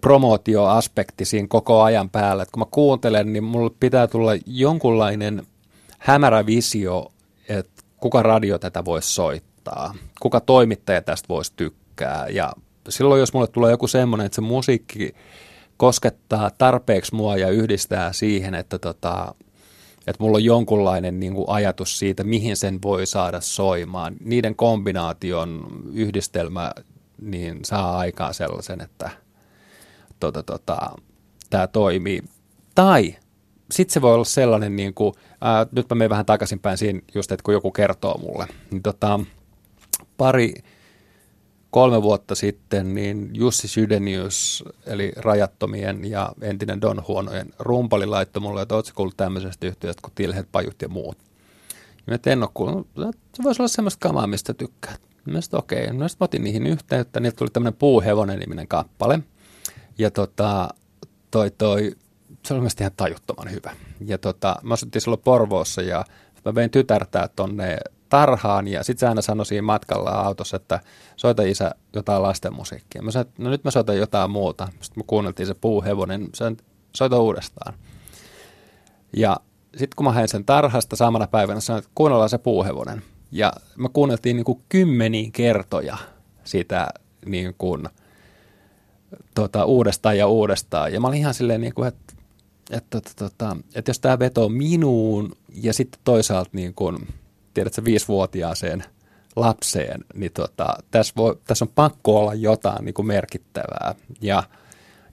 promootioaspekti 0.02 1.26
siinä 1.26 1.48
koko 1.48 1.82
ajan 1.82 2.10
päällä. 2.10 2.44
että 2.44 2.52
kun 2.52 2.62
mä 2.62 2.68
kuuntelen, 2.72 3.34
niin 3.34 3.44
mulla 3.44 3.76
pitää 3.80 4.08
tulla 4.08 4.32
jonkunlainen 4.46 5.48
hämärä 6.00 6.46
visio, 6.46 7.12
että 7.50 7.84
kuka 7.98 8.24
radio 8.24 8.60
tätä 8.60 8.86
voisi 8.86 9.14
soittaa, 9.14 9.96
kuka 10.20 10.40
toimittaja 10.40 11.02
tästä 11.02 11.28
voisi 11.30 11.54
tykkää. 11.56 12.28
Ja 12.28 12.54
silloin, 12.90 13.20
jos 13.20 13.34
mulle 13.34 13.48
tulee 13.48 13.72
joku 13.72 13.88
semmoinen, 13.88 14.26
että 14.26 14.36
se 14.36 14.42
musiikki 14.42 15.16
koskettaa 15.78 16.52
tarpeeksi 16.58 17.16
mua 17.16 17.38
ja 17.38 17.50
yhdistää 17.50 18.14
siihen, 18.14 18.56
että, 18.56 18.80
tota, 18.80 19.36
että 20.08 20.24
mulla 20.24 20.38
on 20.38 20.44
jonkunlainen 20.44 21.20
niin 21.20 21.34
kuin 21.34 21.50
ajatus 21.50 22.00
siitä, 22.00 22.24
mihin 22.24 22.58
sen 22.58 22.80
voi 22.84 23.06
saada 23.06 23.42
soimaan. 23.42 24.16
Niiden 24.24 24.56
kombinaation 24.56 25.68
yhdistelmä 25.94 26.72
niin 27.22 27.66
saa 27.66 27.98
aikaan 27.98 28.34
sellaisen, 28.34 28.82
että 28.82 29.10
tota, 30.20 30.44
tota, 30.44 30.78
tämä 31.50 31.68
toimii. 31.68 32.24
Tai 32.76 33.16
sitten 33.72 33.94
se 33.94 34.02
voi 34.02 34.14
olla 34.14 34.26
sellainen, 34.26 34.76
niin 34.76 34.94
kuin, 34.94 35.14
ää, 35.42 35.68
nyt 35.72 35.90
mä 35.90 35.96
menen 35.96 36.10
vähän 36.10 36.26
takaisinpäin 36.26 36.78
siinä 36.78 37.00
just, 37.16 37.32
että 37.32 37.44
kun 37.44 37.54
joku 37.54 37.72
kertoo 37.72 38.18
mulle, 38.18 38.48
niin 38.72 38.84
tota, 38.84 39.20
pari, 40.18 40.54
kolme 41.74 42.02
vuotta 42.02 42.36
sitten, 42.36 42.94
niin 42.94 43.30
Jussi 43.34 43.68
Sydenius, 43.68 44.64
eli 44.86 45.12
Rajattomien 45.16 46.10
ja 46.10 46.34
entinen 46.42 46.82
Don 46.82 47.04
Huonojen 47.08 47.54
rumpali 47.60 48.06
laittoi 48.06 48.42
mulle, 48.42 48.62
että 48.62 48.76
ootko 48.76 48.92
kuullut 48.96 49.18
tämmöisestä 49.18 49.68
yhtiöstä 49.68 50.02
kuin 50.02 50.12
Tilhet, 50.16 50.48
Pajut 50.52 50.82
ja 50.82 50.90
muut. 50.90 51.18
Ja 52.08 52.18
mä 52.26 52.32
en 52.32 52.44
ole 52.44 52.50
kuullut, 52.54 52.88
se 53.34 53.44
voisi 53.44 53.62
olla 53.62 53.68
semmoista 53.68 54.08
kamaa, 54.08 54.28
mistä 54.28 54.54
tykkää. 54.54 54.96
Mä 55.26 55.40
okei, 55.54 55.84
okay. 55.84 55.98
mä 55.98 56.06
otin 56.20 56.44
niihin 56.44 56.68
yhteyttä, 56.68 57.20
niiltä 57.20 57.38
tuli 57.38 57.50
tämmöinen 57.50 57.80
Puuhevonen 57.80 58.40
niminen 58.40 58.68
kappale. 58.68 59.20
Ja 59.98 60.12
tota, 60.12 60.70
toi, 61.32 61.52
toi 61.52 61.96
se 62.46 62.54
oli 62.54 62.62
mielestäni 62.62 62.86
ihan 62.86 62.98
tajuttoman 62.98 63.52
hyvä. 63.52 63.76
Ja 64.06 64.18
tota, 64.18 64.56
mä 64.64 64.74
asuttiin 64.74 65.02
silloin 65.02 65.22
Porvoossa 65.24 65.82
ja 65.82 66.06
mä 66.46 66.56
vein 66.56 66.70
tytärtää 66.70 67.30
tonne 67.36 67.78
tarhaan 68.14 68.68
ja 68.68 68.84
sitten 68.84 69.00
se 69.00 69.08
aina 69.08 69.22
sanoi 69.22 69.46
siinä 69.46 69.62
matkalla 69.62 70.10
autossa, 70.10 70.58
että 70.58 70.80
soita 71.16 71.44
isä 71.44 71.72
jotain 71.96 72.24
lasten 72.24 72.54
musiikkia. 72.54 73.02
Mä 73.02 73.12
sanoin, 73.12 73.28
että 73.28 73.44
no 73.44 73.50
nyt 73.50 73.64
mä 73.64 73.72
soitan 73.72 73.98
jotain 73.98 74.32
muuta. 74.32 74.68
Sitten 74.82 75.00
me 75.00 75.04
kuunneltiin 75.08 75.48
se 75.48 75.54
puuhevonen, 75.54 76.30
se 76.34 76.46
soita 76.96 77.20
uudestaan. 77.20 77.74
Ja 79.18 79.38
sitten 79.72 79.96
kun 79.96 80.06
mä 80.06 80.12
hain 80.12 80.28
sen 80.28 80.46
tarhasta 80.46 80.96
samana 80.96 81.28
päivänä, 81.28 81.60
sanoin, 81.60 81.80
että 81.80 81.92
kuunnellaan 81.96 82.30
se 82.30 82.38
puuhevonen. 82.38 83.04
Ja 83.32 83.54
me 83.78 83.90
kuunneltiin 83.94 84.36
niin 84.36 84.46
kuin 84.46 84.62
kymmeniä 84.70 85.30
kertoja 85.34 85.98
sitä 86.44 86.88
niin 87.26 87.56
kuin, 87.58 87.90
tota, 89.36 89.66
uudestaan 89.66 90.18
ja 90.18 90.28
uudestaan. 90.28 90.94
Ja 90.94 91.00
mä 91.00 91.08
olin 91.08 91.20
ihan 91.20 91.34
silleen, 91.34 91.62
niin 91.62 91.74
kuin, 91.74 91.88
että 91.88 92.14
että, 92.72 92.98
että, 92.98 93.26
että, 93.26 93.56
että 93.76 93.90
jos 93.90 94.00
tämä 94.00 94.20
vetoo 94.20 94.50
minuun 94.50 95.32
ja 95.54 95.74
sitten 95.74 96.02
toisaalta 96.04 96.50
niin 96.54 96.74
kun, 96.74 97.08
tiedätkö, 97.54 97.84
viisivuotiaaseen 97.84 98.84
lapseen, 99.36 100.06
niin 100.14 100.32
tota, 100.32 100.76
tässä, 100.92 101.14
voi, 101.18 101.38
tässä 101.48 101.66
on 101.66 101.72
pakko 101.76 102.20
olla 102.20 102.34
jotain 102.34 102.86
niin 102.86 102.94
kuin 102.94 103.06
merkittävää. 103.06 103.96
Ja, 104.22 104.44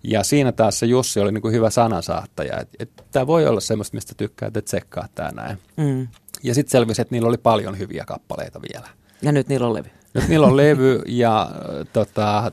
ja 0.03 0.25
siinä 0.25 0.53
taas 0.53 0.79
se 0.79 0.87
Jussi 0.87 1.21
oli 1.21 1.33
niin 1.33 1.43
kuin 1.43 1.55
hyvä 1.55 1.71
sanansaattaja, 1.71 2.61
että, 2.61 2.77
että 2.79 3.03
tämä 3.13 3.27
voi 3.27 3.47
olla 3.47 3.61
semmoista, 3.61 3.95
mistä 3.95 4.15
tykkää, 4.17 4.47
että 4.47 4.63
tsekkaa 4.63 5.09
tämä 5.15 5.31
näin. 5.31 5.59
Mm. 5.77 6.09
Ja 6.43 6.55
sitten 6.55 6.71
selvisi, 6.71 7.03
että 7.03 7.15
niillä 7.15 7.29
oli 7.29 7.39
paljon 7.39 7.79
hyviä 7.79 8.05
kappaleita 8.05 8.61
vielä. 8.63 8.89
Ja 9.23 9.33
nyt 9.33 9.49
niillä 9.49 9.67
on 9.67 9.75
levy. 9.75 9.91
Nyt 10.15 10.29
niillä 10.29 10.47
on 10.47 10.57
levy 10.57 11.03
ja 11.07 11.51
tota, 11.93 12.53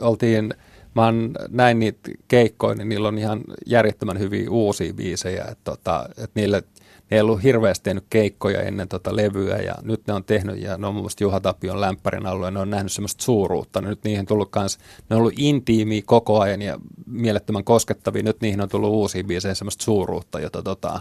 oltiin– 0.00 0.54
mä 0.96 1.04
oon 1.04 1.34
näin 1.48 1.78
niitä 1.78 2.10
keikkoja, 2.28 2.74
niin 2.74 2.88
niillä 2.88 3.08
on 3.08 3.18
ihan 3.18 3.40
järjettömän 3.66 4.18
hyviä 4.18 4.50
uusia 4.50 4.94
biisejä, 4.94 5.44
että 5.44 5.64
tota, 5.64 6.08
et 6.16 6.30
niille 6.34 6.62
ne 7.10 7.16
ei 7.16 7.20
ollut 7.20 7.42
hirveästi 7.42 7.84
tehnyt 7.84 8.04
keikkoja 8.10 8.62
ennen 8.62 8.88
tota 8.88 9.16
levyä 9.16 9.56
ja 9.56 9.74
nyt 9.82 10.06
ne 10.06 10.14
on 10.14 10.24
tehnyt 10.24 10.62
ja 10.62 10.78
ne 10.78 10.86
on 10.86 10.94
mun 10.94 11.02
mielestä 11.02 11.24
Juha 11.24 11.40
Tapion 11.40 11.80
lämpärin 11.80 12.24
ja 12.44 12.50
ne 12.50 12.60
on 12.60 12.70
nähnyt 12.70 12.92
semmoista 12.92 13.24
suuruutta. 13.24 13.80
Nyt 13.80 14.04
niihin 14.04 14.26
tullut 14.26 14.50
kans, 14.50 14.78
ne 15.10 15.16
on 15.16 15.20
ollut 15.20 15.34
intiimiä 15.36 16.02
koko 16.06 16.40
ajan 16.40 16.62
ja 16.62 16.78
mielettömän 17.06 17.64
koskettavia. 17.64 18.22
Nyt 18.22 18.40
niihin 18.40 18.60
on 18.60 18.68
tullut 18.68 18.90
uusia 18.90 19.24
biisejä 19.24 19.54
semmoista 19.54 19.84
suuruutta, 19.84 20.40
jota 20.40 20.62
tota, 20.62 21.00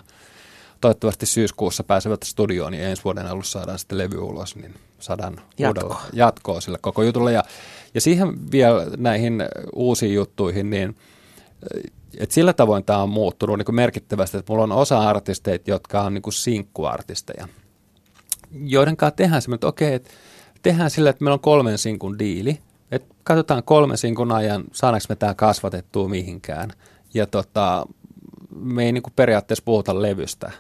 toivottavasti 0.82 1.26
syyskuussa 1.26 1.84
pääsevät 1.84 2.24
studioon 2.24 2.74
ja 2.74 2.90
ensi 2.90 3.04
vuoden 3.04 3.28
alussa 3.28 3.60
saadaan 3.60 3.80
sitten 3.80 3.98
levy 3.98 4.18
ulos, 4.18 4.56
niin 4.56 4.74
saadaan 5.00 5.42
Jatko. 5.58 5.98
jatkoa 6.14 6.62
sille 6.62 6.78
koko 6.82 7.04
jutulle. 7.04 7.34
Ja, 7.34 7.44
ja 7.94 8.02
siihen 8.02 8.52
vielä 8.52 8.88
näihin 8.98 9.44
uusiin 9.76 10.14
juttuihin, 10.14 10.70
niin 10.70 10.96
et 12.20 12.32
sillä 12.32 12.54
tavoin 12.54 12.86
tämä 12.86 13.04
on 13.04 13.10
muuttunut 13.10 13.58
niin 13.58 13.66
kuin 13.66 13.76
merkittävästi, 13.76 14.38
että 14.38 14.54
mulla 14.54 14.64
on 14.64 14.72
osa 14.72 15.00
artisteita, 15.00 15.72
jotka 15.72 16.02
on 16.02 16.14
niin 16.14 16.22
kuin 16.22 16.34
sinkkuartisteja, 16.34 17.48
joiden 18.52 18.98
kanssa 18.98 19.16
tehdään 19.16 19.42
semmoinen, 19.42 19.58
että 19.58 19.68
okei, 19.68 19.94
että 19.94 20.12
tehdään 20.62 20.90
sillä, 20.90 21.10
että 21.10 21.24
meillä 21.24 21.34
on 21.34 21.40
kolmen 21.40 21.78
sinkun 21.78 22.20
diili, 22.20 22.60
että 22.92 23.16
katsotaan 23.24 23.64
kolmen 23.64 23.98
sinkun 23.98 24.32
ajan, 24.32 24.64
saadaanko 24.72 25.06
me 25.10 25.16
tämä 25.16 25.34
kasvatettua 25.34 26.08
mihinkään. 26.08 26.70
Ja 27.14 27.28
tota, 27.28 27.86
me 28.56 28.86
ei 28.86 28.92
niin 28.92 29.04
kuin 29.04 29.14
periaatteessa 29.16 29.66
puhuta 29.66 30.02
levystä, 30.02 30.52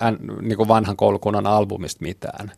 än, 0.00 0.18
niin 0.42 0.56
kuin 0.56 0.68
vanhan 0.68 0.96
koulukunnan 0.96 1.46
albumista 1.46 2.02
mitään. 2.02 2.52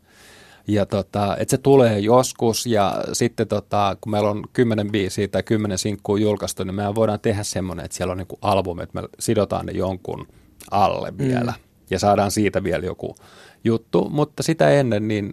Ja 0.66 0.86
tota, 0.86 1.36
että 1.36 1.50
se 1.50 1.58
tulee 1.58 1.98
joskus 1.98 2.66
ja 2.66 3.04
sitten 3.12 3.48
tota, 3.48 3.96
kun 4.00 4.10
meillä 4.10 4.30
on 4.30 4.44
kymmenen 4.52 4.92
biisiä 4.92 5.28
tai 5.28 5.42
kymmenen 5.42 5.78
sinkkua 5.78 6.18
julkaistu, 6.18 6.64
niin 6.64 6.74
me 6.74 6.94
voidaan 6.94 7.20
tehdä 7.20 7.42
semmoinen, 7.42 7.84
että 7.84 7.96
siellä 7.96 8.12
on 8.12 8.18
niin 8.18 8.38
albumi, 8.42 8.82
että 8.82 9.00
me 9.00 9.08
sidotaan 9.18 9.66
ne 9.66 9.72
jonkun 9.72 10.26
alle 10.70 11.10
mm. 11.10 11.18
vielä 11.18 11.54
ja 11.90 11.98
saadaan 11.98 12.30
siitä 12.30 12.64
vielä 12.64 12.86
joku 12.86 13.16
juttu. 13.64 14.08
Mutta 14.10 14.42
sitä 14.42 14.70
ennen 14.70 15.08
niin 15.08 15.32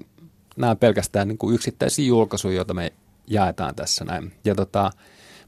nämä 0.58 0.72
on 0.72 0.78
pelkästään 0.78 1.28
niin 1.28 1.38
kuin 1.38 1.56
yksittäisiä 1.56 2.06
julkaisuja, 2.06 2.56
joita 2.56 2.74
me 2.74 2.94
jaetaan 3.28 3.76
tässä 3.76 4.06
näin. 4.06 4.34
Ja 4.46 4.56
tota, 4.56 4.92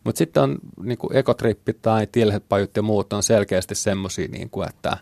mutta 0.03 0.17
sitten 0.17 0.43
on 0.43 0.57
niin 0.83 0.97
kuin 0.97 1.15
ekotrippi 1.15 1.73
tai 1.73 2.07
tilhepajut 2.11 2.75
ja 2.75 2.81
muut 2.81 3.13
on 3.13 3.23
selkeästi 3.23 3.75
semmoisia, 3.75 4.27
niin 4.27 4.49
kuin, 4.49 4.69
että 4.69 4.97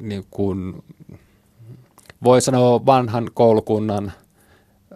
niin 0.00 0.26
kuin, 0.30 0.82
voi 2.24 2.40
sanoa 2.40 2.86
vanhan 2.86 3.30
koulukunnan 3.34 4.12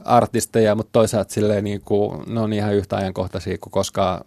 artisteja, 0.04 0.74
mutta 0.74 0.92
toisaalta 0.92 1.32
silleen 1.32 1.64
niin 1.64 1.80
kuin, 1.84 2.22
ne 2.26 2.40
on 2.40 2.52
ihan 2.52 2.74
yhtä 2.74 2.96
ajankohtaisia 2.96 3.58
kuin 3.58 3.70
koska 3.70 4.24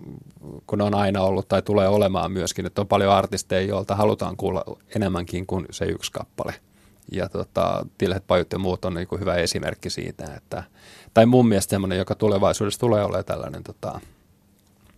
kun 0.67 0.81
on 0.81 0.95
aina 0.95 1.21
ollut 1.21 1.47
tai 1.47 1.61
tulee 1.61 1.87
olemaan 1.87 2.31
myöskin. 2.31 2.65
Että 2.65 2.81
on 2.81 2.87
paljon 2.87 3.13
artisteja, 3.13 3.67
joilta 3.67 3.95
halutaan 3.95 4.37
kuulla 4.37 4.63
enemmänkin 4.95 5.47
kuin 5.47 5.65
se 5.71 5.85
yksi 5.85 6.11
kappale. 6.11 6.55
Ja 7.11 7.29
tota, 7.29 7.85
Tilhet, 7.97 8.27
Pajut 8.27 8.51
ja 8.51 8.59
muut 8.59 8.85
on 8.85 8.93
niin 8.93 9.07
kuin 9.07 9.21
hyvä 9.21 9.35
esimerkki 9.35 9.89
siitä, 9.89 10.35
että, 10.35 10.63
tai 11.13 11.25
mun 11.25 11.47
mielestä 11.47 11.69
semmoinen, 11.69 11.97
joka 11.97 12.15
tulevaisuudessa 12.15 12.79
tulee 12.79 13.03
olemaan 13.03 13.25
tällainen 13.25 13.63
tota, 13.63 13.99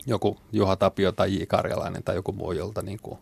joku 0.05 0.37
Juha 0.51 0.75
Tapio 0.75 1.11
tai 1.11 1.35
J. 1.35 1.43
Karjalainen 1.47 2.03
tai 2.03 2.15
joku 2.15 2.31
muu, 2.31 2.51
jolta 2.51 2.81
niin 2.81 2.99
kuin, 3.01 3.19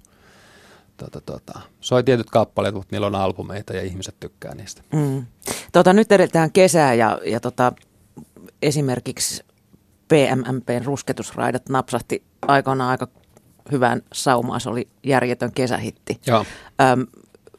tota, 0.98 1.22
tota, 1.22 1.60
soi 1.80 2.04
tietyt 2.04 2.30
kappaleet, 2.30 2.76
mutta 2.76 2.88
niillä 2.92 3.08
on 3.08 3.16
albumeita 3.16 3.74
ja 3.74 3.82
ihmiset 3.82 4.16
tykkää 4.20 4.56
niistä. 4.56 4.82
Mm. 4.94 5.26
Tota, 5.72 5.94
nyt 5.94 6.12
edetään 6.12 6.52
kesää 6.52 6.94
ja, 6.94 7.20
ja 7.26 7.40
tota, 7.40 7.74
esimerkiksi 8.62 9.44
PMMPn 10.08 10.86
rusketusraidat 10.86 11.70
napsahti 11.70 12.24
aikoinaan 12.42 12.90
aika 12.90 13.08
hyvään 13.72 14.02
saumaan. 14.14 14.62
Se 14.62 14.70
oli 14.70 14.88
järjetön 15.04 15.52
kesähitti. 15.52 16.20
Joo. 16.28 16.46
Öm, 16.82 17.08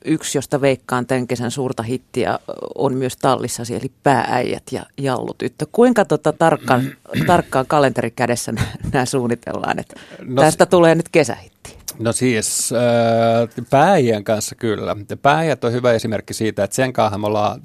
yksi, 0.05 0.39
josta 0.39 0.61
veikkaan 0.61 1.07
tämän 1.07 1.27
kesän 1.27 1.51
suurta 1.51 1.83
hittiä, 1.83 2.39
on 2.75 2.95
myös 2.95 3.17
tallissa, 3.17 3.63
eli 3.71 3.93
päääijät 4.03 4.63
ja 4.73 4.87
jallutyttö. 4.99 5.67
Kuinka 5.73 6.05
tota 6.05 6.33
tarkkaan, 6.33 6.93
tarkkaan 7.27 7.67
kalenteri 7.67 8.11
kädessä 8.11 8.53
nämä 8.93 9.05
suunnitellaan, 9.05 9.79
että 9.79 10.01
no, 10.23 10.43
tästä 10.43 10.67
tulee 10.67 10.95
nyt 10.95 11.09
kesähitti? 11.09 11.58
No 11.99 12.13
siis 12.13 12.73
äh, 12.73 13.67
pääjien 13.71 14.25
kanssa 14.25 14.55
kyllä. 14.55 14.97
Pääjät 15.23 15.65
on 15.65 15.73
hyvä 15.73 15.93
esimerkki 15.93 16.35
siitä, 16.35 16.65
että 16.65 16.77
sen 16.77 16.93
kanssa 16.93 17.19
me 17.19 17.27
ollaan, 17.27 17.61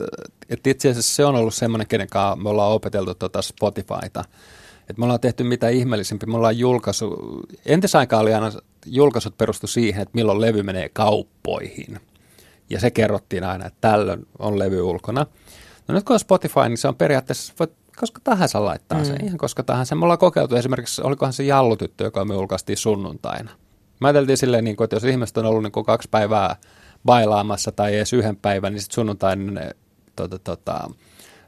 että 0.50 0.70
itse 0.70 0.90
asiassa 0.90 1.16
se 1.16 1.26
on 1.26 1.36
ollut 1.36 1.54
semmoinen, 1.54 1.88
kenen 1.88 2.08
kanssa 2.08 2.36
me 2.36 2.50
ollaan 2.50 2.72
opeteltu 2.72 3.16
tuota 3.16 3.42
Spotifyta. 3.42 4.24
Että 4.90 4.94
me 4.98 5.04
ollaan 5.06 5.20
tehty 5.20 5.44
mitä 5.44 5.70
ihmeellisempi. 5.70 6.26
Me 6.26 6.38
ollaan 6.38 6.58
julkaisu, 6.58 7.18
entisaikaan 7.66 8.22
oli 8.22 8.34
aina 8.34 8.52
julkaisut 8.86 9.38
perustu 9.38 9.68
siihen, 9.68 10.02
että 10.02 10.16
milloin 10.16 10.42
levy 10.42 10.64
menee 10.64 10.90
kauppoihin. 10.90 12.00
Ja 12.70 12.80
se 12.80 12.92
kerrottiin 12.92 13.44
aina, 13.44 13.66
että 13.66 13.78
tällöin 13.82 14.28
on 14.40 14.60
levy 14.60 14.82
ulkona. 14.82 15.26
No 15.88 15.96
nyt 15.96 16.04
kun 16.04 16.14
on 16.14 16.20
Spotify, 16.20 16.60
niin 16.70 16.78
se 16.78 16.88
on 16.88 16.96
periaatteessa, 16.96 17.54
voit 17.60 17.72
koska 18.00 18.22
tahansa 18.24 18.66
laittaa 18.66 19.00
mm. 19.00 19.06
sen, 19.06 19.26
ihan 19.26 19.38
koska 19.38 19.64
tahansa. 19.64 19.96
Me 19.96 20.04
ollaan 20.06 20.20
kokeiltu 20.20 20.56
esimerkiksi, 20.56 21.02
olikohan 21.02 21.34
se 21.34 21.44
Jallutyttö, 21.44 22.04
joka 22.04 22.26
me 22.26 22.34
julkaistiin 22.34 22.78
sunnuntaina. 22.78 23.52
Mä 24.04 24.08
ajateltiin 24.08 24.38
silleen, 24.38 24.64
niin 24.64 24.76
kuin, 24.76 24.86
että 24.86 24.96
jos 24.96 25.04
ihmiset 25.04 25.38
on 25.38 25.46
ollut 25.46 25.64
niin 25.64 25.72
kuin 25.72 25.86
kaksi 25.86 26.08
päivää 26.12 26.56
bailaamassa 27.06 27.72
tai 27.72 27.96
edes 27.96 28.14
yhden 28.14 28.36
päivän, 28.36 28.74
niin 28.74 28.82
sitten 28.82 28.96
sunnuntaina 28.96 29.62
tota, 30.16 30.40
tota, 30.40 30.90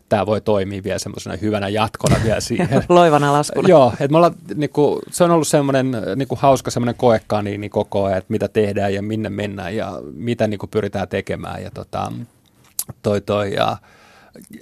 tämä 0.10 0.26
voi 0.26 0.42
toimia 0.42 0.84
vielä 0.84 1.00
semmoisena 1.00 1.36
hyvänä 1.36 1.70
jatkona 1.70 2.16
vielä 2.24 2.40
siihen. 2.40 2.84
Loivana 2.90 3.34
laskuna. 3.34 3.70
Joo, 3.70 3.92
että 3.92 4.08
me 4.08 4.18
ollaan, 4.18 4.36
niin 4.56 4.70
kuin, 4.70 5.02
se 5.12 5.24
on 5.24 5.32
ollut 5.32 5.48
semmoinen 5.48 5.92
niin 6.16 6.28
kuin 6.28 6.40
hauska 6.40 6.72
semmoinen 6.72 6.96
koekani 6.96 7.58
niin 7.58 7.72
koko 7.72 8.06
ajan, 8.06 8.18
että 8.18 8.32
mitä 8.32 8.48
tehdään 8.48 8.94
ja 8.94 9.02
minne 9.02 9.30
mennään 9.30 9.76
ja 9.76 10.00
mitä 10.14 10.48
niin 10.48 10.58
kuin 10.58 10.70
pyritään 10.70 11.08
tekemään 11.08 11.64
ja 11.64 11.72
tota, 11.72 12.12
toi 13.02 13.22
toi 13.22 13.54
ja 13.54 13.78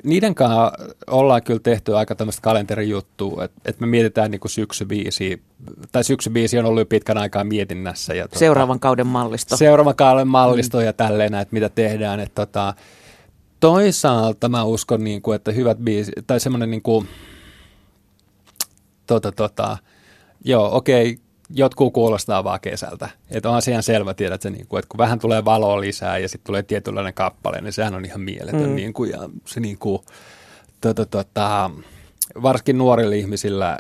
niiden 0.04 0.36
kanssa 0.36 0.72
ollaan 1.08 1.44
kyllä 1.44 1.60
tehty 1.60 1.98
aika 1.98 2.16
tämmöistä 2.16 2.42
kalenterijuttua, 2.42 3.44
että, 3.44 3.62
että 3.66 3.82
me 3.82 3.88
mietitään 3.88 4.32
niin 4.32 4.40
kuin 4.40 4.52
syksybiisi, 4.52 5.42
tai 5.92 6.04
syksybiisi 6.04 6.60
on 6.60 6.66
ollut 6.66 6.82
jo 6.82 6.86
pitkän 6.86 7.18
aikaa 7.18 7.44
mietinnässä. 7.44 8.14
Ja 8.14 8.28
tuota, 8.28 8.40
seuraavan 8.40 8.80
kauden 8.80 9.08
mallisto. 9.08 9.58
Seuraavan 9.58 9.96
kauden 9.96 10.28
mallisto 10.28 10.78
mm. 10.78 10.86
ja 10.86 10.94
tälleen, 10.94 11.34
että 11.36 11.54
mitä 11.54 11.70
tehdään. 11.70 12.20
Että 12.20 12.46
tota, 12.46 12.74
toisaalta 13.60 14.50
mä 14.50 14.64
uskon, 14.64 15.04
niin 15.04 15.22
kuin, 15.22 15.36
että 15.36 15.52
hyvät 15.52 15.78
biisi, 15.78 16.12
tai 16.28 16.40
semmoinen 16.40 16.72
niin 16.72 16.82
kuin, 16.84 17.08
tota, 19.08 19.32
tota, 19.32 19.78
joo, 20.44 20.76
okei, 20.78 21.18
jotkut 21.56 21.94
kuulostaa 21.94 22.44
vaan 22.44 22.60
kesältä. 22.60 23.10
Että 23.32 23.50
on 23.50 23.56
asian 23.56 23.84
selvä, 23.84 24.14
tiedät 24.14 24.42
se, 24.42 24.50
niin 24.50 24.68
kuin, 24.68 24.80
että 24.80 24.90
kun 24.90 24.98
vähän 24.98 25.20
tulee 25.20 25.46
valoa 25.46 25.82
lisää 25.82 26.18
ja 26.18 26.30
sitten 26.30 26.46
tulee 26.46 26.64
tietynlainen 26.64 27.14
kappale, 27.14 27.62
niin 27.62 27.74
sehän 27.74 27.96
on 27.96 28.06
ihan 28.06 28.22
mieletön. 28.22 28.70
Mm. 28.70 28.76
Niin 28.76 28.94
kuin, 28.94 29.12
ja 29.12 29.30
se 29.46 29.60
niin 29.60 29.78
kuin, 29.78 30.02
tota, 30.82 31.06
tota, 31.06 31.70
varsinkin 32.42 32.78
nuorilla 32.78 33.16
ihmisillä, 33.16 33.78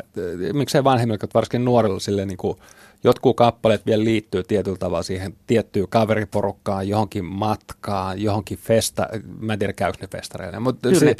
miksei 0.53 0.83
vanhemmilla, 0.83 1.19
mutta 1.21 1.33
varsinkin 1.33 1.65
nuorilla 1.65 1.99
sille 1.99 2.25
niin 2.25 2.37
kuin, 2.37 2.57
jotkut 3.03 3.37
kappaleet 3.37 3.85
vielä 3.85 4.03
liittyy 4.03 4.43
tietyllä 4.43 4.77
tavalla 4.77 5.03
siihen 5.03 5.35
tiettyyn 5.47 5.87
kaveriporukkaan, 5.89 6.87
johonkin 6.87 7.25
matkaan, 7.25 8.21
johonkin 8.21 8.57
festa, 8.57 9.07
mä 9.39 9.53
en 9.53 9.59
tiedä 9.59 9.73
käykö 9.73 9.97
ne 10.01 10.07
festareille, 10.07 10.59
mutta 10.59 10.89
se, 10.95 11.15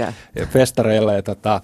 festareille, 0.46 1.22
tota, 1.22 1.62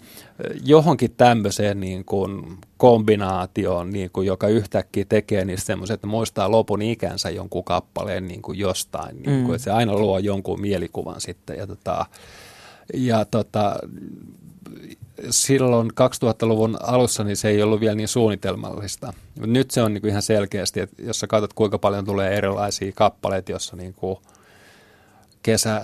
johonkin 0.65 1.11
tämmöiseen 1.17 1.79
niin 1.79 2.05
kuin 2.05 2.57
kombinaatioon, 2.77 3.89
niin 3.89 4.09
kuin, 4.13 4.27
joka 4.27 4.47
yhtäkkiä 4.47 5.05
tekee 5.09 5.45
niistä 5.45 5.65
semmoiset, 5.65 5.93
että 5.93 6.07
muistaa 6.07 6.51
lopun 6.51 6.81
ikänsä 6.81 7.29
jonkun 7.29 7.63
kappaleen 7.63 8.27
niin 8.27 8.41
kuin 8.41 8.59
jostain, 8.59 9.15
niin 9.15 9.23
kuin, 9.23 9.47
mm. 9.47 9.53
että 9.53 9.63
se 9.63 9.71
aina 9.71 9.93
luo 9.93 10.19
jonkun 10.19 10.61
mielikuvan 10.61 11.21
sitten 11.21 11.57
ja 11.57 11.67
tota, 11.67 12.05
ja 12.93 13.25
tota, 13.25 13.75
silloin 15.29 15.91
2000-luvun 15.91 16.77
alussa 16.81 17.23
niin 17.23 17.37
se 17.37 17.49
ei 17.49 17.63
ollut 17.63 17.79
vielä 17.79 17.95
niin 17.95 18.07
suunnitelmallista. 18.07 19.13
Nyt 19.39 19.71
se 19.71 19.81
on 19.81 19.93
niin 19.93 20.01
kuin 20.01 20.09
ihan 20.09 20.21
selkeästi, 20.21 20.79
että 20.79 21.01
jos 21.03 21.19
sä 21.19 21.27
katsot 21.27 21.53
kuinka 21.53 21.79
paljon 21.79 22.05
tulee 22.05 22.37
erilaisia 22.37 22.91
kappaleita, 22.95 23.51
jossa 23.51 23.75
niin 23.75 23.93
kuin 23.93 24.17
kesä, 25.43 25.81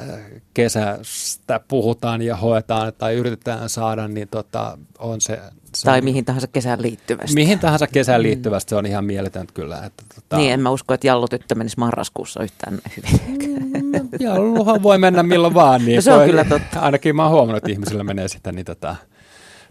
kesästä 0.53 1.59
puhutaan 1.67 2.21
ja 2.21 2.35
hoetaan 2.35 2.93
tai 2.97 3.15
yritetään 3.15 3.69
saada, 3.69 4.07
niin 4.07 4.27
tota, 4.27 4.77
on 4.99 5.21
se, 5.21 5.39
se 5.75 5.85
tai 5.85 5.97
on, 5.99 6.03
mihin 6.03 6.25
tahansa 6.25 6.47
kesään 6.47 6.81
liittyvästi. 6.81 7.35
Mihin 7.35 7.59
tahansa 7.59 7.87
kesään 7.87 8.21
mm. 8.21 8.23
liittyvästi, 8.23 8.69
se 8.69 8.75
on 8.75 8.85
ihan 8.85 9.05
mieletöntä 9.05 9.53
kyllä. 9.53 9.77
Että, 9.85 10.03
tota, 10.15 10.37
niin, 10.37 10.53
en 10.53 10.59
mä 10.59 10.69
usko, 10.69 10.93
että 10.93 11.07
jallutyttö 11.07 11.55
menisi 11.55 11.79
marraskuussa 11.79 12.43
yhtään 12.43 12.79
hyvin. 12.97 13.21
Mm, 13.27 14.09
jalluhan 14.19 14.83
voi 14.83 14.97
mennä 14.97 15.23
milloin 15.23 15.53
vaan. 15.53 15.81
Niin 15.85 15.95
no 15.95 16.01
se 16.01 16.13
on 16.13 16.25
kyllä 16.25 16.45
totta. 16.45 16.79
Ainakin 16.79 17.15
mä 17.15 17.23
oon 17.23 17.31
huomannut, 17.31 17.57
että 17.57 17.71
ihmisillä 17.71 18.03
menee 18.03 18.27
sitä, 18.27 18.51
niin 18.51 18.65
tota, 18.65 18.95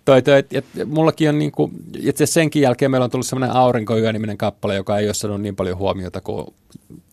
toi, 0.04 0.22
toi, 0.22 0.38
et, 0.38 0.52
et, 0.52 0.64
mullakin 0.86 1.28
on 1.28 1.38
niinku, 1.38 1.70
itse 1.98 2.26
senkin 2.26 2.62
jälkeen 2.62 2.90
meillä 2.90 3.04
on 3.04 3.10
tullut 3.10 3.26
semmoinen 3.26 3.56
Aurinkoyö-niminen 3.56 4.38
kappale, 4.38 4.74
joka 4.74 4.98
ei 4.98 5.06
ole 5.06 5.14
saanut 5.14 5.40
niin 5.40 5.56
paljon 5.56 5.78
huomiota 5.78 6.20
kuin 6.20 6.46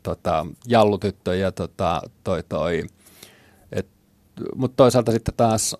tota, 0.04 0.46
Jallutyttö 0.68 1.36
ja 1.36 1.52
tota, 1.52 2.02
toi, 2.24 2.44
toi. 2.50 2.84
Mutta 4.56 4.76
toisaalta 4.76 5.12
sitten 5.12 5.34
taas, 5.38 5.76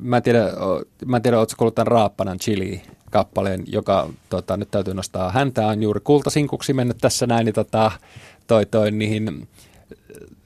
mä 0.00 0.16
en 0.16 0.22
tiedä, 0.22 0.44
mä 1.06 1.16
en 1.16 1.22
tiedä 1.22 1.38
ootko 1.38 1.54
kuullut 1.58 1.74
tämän 1.74 1.86
Raappanan 1.86 2.38
chili 2.38 2.82
kappaleen, 3.10 3.64
joka 3.66 4.08
tota, 4.28 4.56
nyt 4.56 4.70
täytyy 4.70 4.94
nostaa 4.94 5.30
häntä, 5.30 5.66
on 5.66 5.82
juuri 5.82 6.00
kultasinkuksi 6.04 6.72
mennyt 6.72 6.98
tässä 7.00 7.26
näin, 7.26 7.44
niin 7.44 7.54
tota, 7.54 7.90
toi, 8.46 8.66
toi 8.66 8.90
niihin 8.90 9.48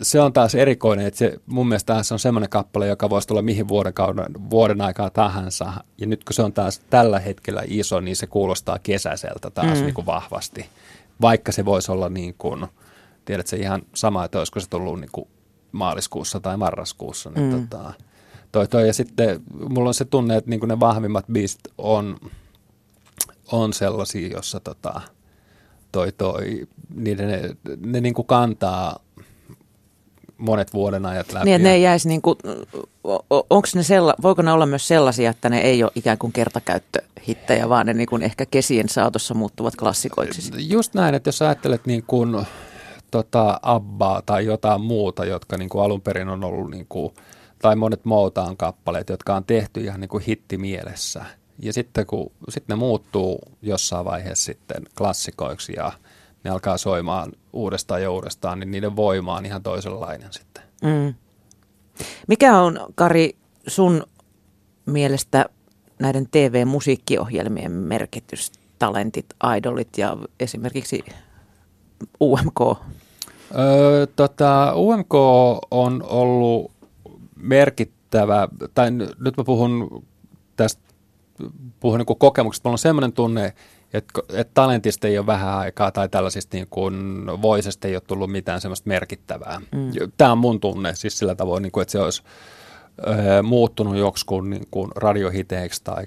se 0.03 0.21
on 0.21 0.33
taas 0.33 0.55
erikoinen, 0.55 1.07
että 1.07 1.19
se, 1.19 1.39
mun 1.47 1.69
mielestä 1.69 2.03
se 2.03 2.15
on 2.15 2.19
semmoinen 2.19 2.51
kappale, 2.51 2.87
joka 2.87 3.11
voisi 3.11 3.29
tulla 3.29 3.43
mihin 3.43 3.69
vuoden, 3.69 3.95
kauden, 3.95 4.27
vuoden 4.51 4.81
aikaa 4.81 5.11
tahansa. 5.11 5.73
Ja 5.99 6.07
nyt 6.07 6.25
kun 6.25 6.35
se 6.35 6.43
on 6.43 6.53
taas 6.53 6.79
tällä 6.91 7.19
hetkellä 7.19 7.63
iso, 7.67 8.01
niin 8.01 8.17
se 8.17 8.27
kuulostaa 8.27 8.79
kesäiseltä 8.79 9.51
taas 9.51 9.79
mm. 9.79 9.85
niin 9.85 9.95
kuin 9.95 10.07
vahvasti. 10.07 10.67
Vaikka 11.21 11.53
se 11.53 11.65
voisi 11.65 11.93
olla 11.93 12.09
niin 12.09 12.35
kuin, 12.39 12.67
tiedätkö 13.25 13.57
ihan 13.57 13.83
sama, 13.95 14.25
että 14.25 14.39
olisiko 14.39 14.61
se 14.61 14.69
tullut 14.69 15.01
niin 15.01 15.11
kuin 15.13 15.29
maaliskuussa 15.73 16.41
tai 16.41 16.57
marraskuussa. 16.57 17.31
Niin 17.31 17.53
mm. 17.53 17.69
tota, 17.69 17.93
toi, 18.53 18.69
toi. 18.69 18.87
Ja 18.87 18.93
sitten 18.93 19.41
mulla 19.69 19.89
on 19.89 19.95
se 19.95 20.05
tunne, 20.05 20.37
että 20.37 20.51
niin 20.51 20.61
kuin 20.61 20.69
ne 20.69 20.81
vahvimmat 20.81 21.25
biisit 21.33 21.61
on, 21.79 22.17
on 23.53 23.73
sellaisia, 23.73 24.29
jossa 24.29 24.61
tota, 24.61 25.01
toi, 25.93 26.13
toi, 26.13 26.67
niiden, 26.95 27.29
ne, 27.29 27.57
ne 27.87 28.01
niin 28.01 28.15
kuin 28.15 28.27
kantaa 28.27 29.06
monet 30.39 30.75
vuoden 30.75 31.07
ajat 31.07 31.33
läpi. 31.33 31.45
Niin, 31.45 31.57
että 31.57 31.69
ne 31.69 31.75
ei 31.75 31.83
jäisi 31.83 32.09
niin 32.09 32.23
kuin, 32.23 32.39
onko 33.51 33.69
ne 33.75 33.83
sella, 33.83 34.15
voiko 34.23 34.43
ne 34.43 34.53
olla 34.53 34.67
myös 34.67 34.89
sellaisia, 34.89 35.31
että 35.31 35.49
ne 35.49 35.59
ei 35.59 35.83
ole 35.83 35.93
ikään 35.95 36.19
kuin 36.19 36.33
kertakäyttöhittejä, 36.33 37.69
vaan 37.69 37.87
ne 37.87 37.95
niin 37.95 38.09
kuin 38.09 38.23
ehkä 38.23 38.47
kesien 38.47 38.89
saatossa 38.89 39.35
muuttuvat 39.35 39.77
klassikoiksi? 39.77 40.53
Just 40.59 40.95
näin, 40.95 41.15
että 41.15 41.29
jos 41.29 41.43
ajattelet 41.43 41.87
niin 41.87 42.05
kuin, 42.07 42.47
tota, 43.11 43.61
Abbaa 43.63 44.23
tai 44.27 44.45
jotain 44.45 44.81
muuta, 44.81 45.25
jotka 45.25 45.57
niin 45.57 45.69
kuin 45.69 45.85
alun 45.85 46.01
perin 46.01 46.29
on 46.29 46.45
ollut, 46.45 46.71
niin 46.71 46.87
kuin, 46.89 47.15
tai 47.59 47.77
monet 47.77 48.05
Motown 48.05 48.57
kappaleet, 48.57 49.09
jotka 49.09 49.37
on 49.37 49.45
tehty 49.45 49.81
ihan 49.81 50.01
niin 50.01 50.09
kuin 50.09 50.25
hittimielessä. 50.27 51.25
Ja 51.63 51.73
sitten 51.73 52.07
kun 52.07 52.33
sitten 52.49 52.77
ne 52.77 52.79
muuttuu 52.79 53.39
jossain 53.63 54.05
vaiheessa 54.05 54.45
sitten 54.45 54.83
klassikoiksi 54.99 55.73
ja 55.77 55.93
ne 56.47 56.51
alkaa 56.51 56.79
soimaan 56.79 57.33
uudestaan 57.53 58.03
ja 58.03 58.11
uudestaan, 58.11 58.61
niin 58.61 58.71
niiden 58.71 58.97
voima 58.97 59.37
on 59.37 59.47
ihan 59.47 59.63
toisenlainen 59.63 60.33
sitten. 60.33 60.63
Mm. 60.83 61.15
Mikä 62.29 62.59
on, 62.59 62.81
Kari, 62.95 63.37
sun 63.67 64.03
mielestä 64.87 65.47
näiden 65.99 66.29
TV-musiikkiohjelmien 66.31 67.73
merkitys, 67.73 68.53
talentit, 68.79 69.27
idolit 69.57 69.99
ja 69.99 70.17
esimerkiksi 70.41 71.05
UMK? 72.21 72.61
Öö, 73.59 74.07
tota, 74.17 74.75
UMK 74.77 75.15
on 75.71 76.03
ollut 76.03 76.73
merkittävä, 77.37 78.49
tai 78.75 78.91
nyt 78.91 79.37
mä 79.37 79.45
puhun 79.45 80.05
tästä 80.57 80.83
puhun 81.81 81.99
niin 81.99 82.19
kokemuksesta. 82.19 82.69
Mulla 82.69 82.75
on 82.75 82.79
semmoinen 82.79 83.13
tunne, 83.13 83.55
että 83.93 84.21
et 84.33 84.55
talentista 84.55 85.09
ei 85.09 85.19
ole 85.19 85.27
vähän 85.27 85.59
aikaa 85.59 85.91
tai 85.91 86.09
tällaisista 86.09 86.57
niin 86.57 86.67
kuin 86.71 87.27
voisesta 87.43 87.89
ei 87.89 87.95
ole 87.95 88.03
tullut 88.07 88.31
mitään 88.31 88.61
semmoista 88.61 88.89
merkittävää. 88.89 89.61
Mm. 89.73 89.91
Tämä 90.17 90.33
on 90.33 90.39
mun 90.39 90.61
tunne 90.61 90.95
siis 90.95 91.19
sillä 91.19 91.35
tavoin, 91.35 91.63
niin 91.63 91.73
kuin, 91.73 91.83
että 91.83 91.93
se 91.93 91.99
olisi 91.99 92.23
ö, 92.99 93.43
muuttunut 93.43 93.97
joksikun 93.97 94.51
niin 94.51 94.67
kuin 94.71 94.91
radiohiteeksi 94.97 95.85
tai 95.85 96.07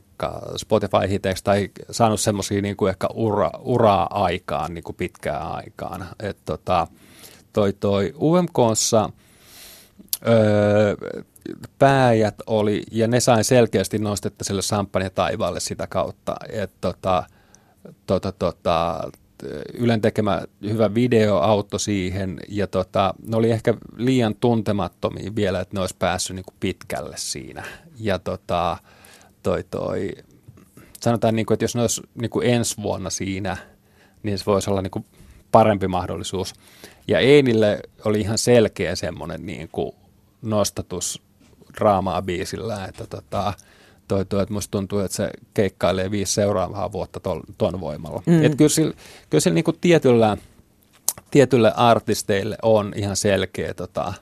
Spotify-hiteeksi 0.57 1.43
tai 1.43 1.69
saanut 1.91 2.19
semmoisia 2.19 2.61
niin 2.61 2.77
kuin 2.77 2.89
ehkä 2.89 3.07
ura, 3.13 3.51
uraa 3.59 4.23
aikaan 4.23 4.73
niin 4.73 4.83
kuin 4.83 4.95
pitkään 4.95 5.51
aikaan. 5.51 6.05
Et, 6.19 6.37
tota, 6.45 6.87
toi, 7.53 7.73
toi 7.73 8.13
UMKssa 8.21 9.09
öö, 10.27 10.95
pääjät 11.79 12.35
oli, 12.47 12.83
ja 12.91 13.07
ne 13.07 13.19
sai 13.19 13.43
selkeästi 13.43 13.99
nostetta 13.99 14.43
sille 14.43 14.61
champagne 14.61 15.09
taivaalle 15.09 15.59
sitä 15.59 15.87
kautta, 15.87 16.35
että 16.49 16.77
tota, 16.81 17.23
tota, 18.07 18.31
tota, 18.31 19.09
Ylen 19.73 20.01
tekemä 20.01 20.41
hyvä 20.63 20.93
video 20.93 21.37
auttoi 21.37 21.79
siihen 21.79 22.39
ja 22.47 22.67
tota, 22.67 23.13
ne 23.27 23.37
oli 23.37 23.51
ehkä 23.51 23.73
liian 23.97 24.35
tuntemattomia 24.35 25.35
vielä, 25.35 25.59
että 25.59 25.75
ne 25.75 25.81
olisi 25.81 25.95
päässyt 25.99 26.35
niin 26.35 26.45
kuin 26.45 26.55
pitkälle 26.59 27.15
siinä. 27.17 27.63
Ja 27.99 28.19
tota, 28.19 28.77
toi, 29.43 29.63
toi, 29.71 30.11
sanotaan, 30.99 31.35
niin 31.35 31.45
kuin, 31.45 31.55
että 31.55 31.63
jos 31.63 31.75
ne 31.75 31.81
olisi 31.81 32.01
niin 32.15 32.29
kuin 32.29 32.47
ensi 32.47 32.75
vuonna 32.81 33.09
siinä, 33.09 33.57
niin 34.23 34.39
se 34.39 34.45
voisi 34.45 34.69
olla 34.69 34.81
niin 34.81 34.91
kuin 34.91 35.05
parempi 35.51 35.87
mahdollisuus. 35.87 36.53
Ja 37.07 37.19
Einille 37.19 37.79
oli 38.05 38.21
ihan 38.21 38.37
selkeä 38.37 38.95
semmoinen 38.95 39.45
niin 39.45 39.69
kuin 39.71 39.91
nostatus 40.41 41.21
draamaa 41.79 42.21
biisillä, 42.21 42.85
että 42.85 43.07
tota, 43.07 43.53
toi, 44.09 44.25
toi, 44.25 44.41
että 44.41 44.53
musta 44.53 44.71
tuntuu, 44.71 44.99
että 44.99 45.15
se 45.15 45.29
keikkailee 45.53 46.11
viisi 46.11 46.33
seuraavaa 46.33 46.91
vuotta 46.91 47.19
ton, 47.19 47.43
ton 47.57 47.81
voimalla. 47.81 48.23
Mm. 48.25 48.43
Et 48.43 48.55
kyllä 48.55 48.69
sillä, 48.69 48.93
kyllä 49.29 49.41
sillä 49.41 49.55
niinku 49.55 49.73
tietyllä, 49.73 50.37
tietylle 51.31 51.73
artisteille 51.75 52.57
on 52.61 52.93
ihan 52.95 53.15
selkeä 53.15 53.73
tota, 53.73 54.13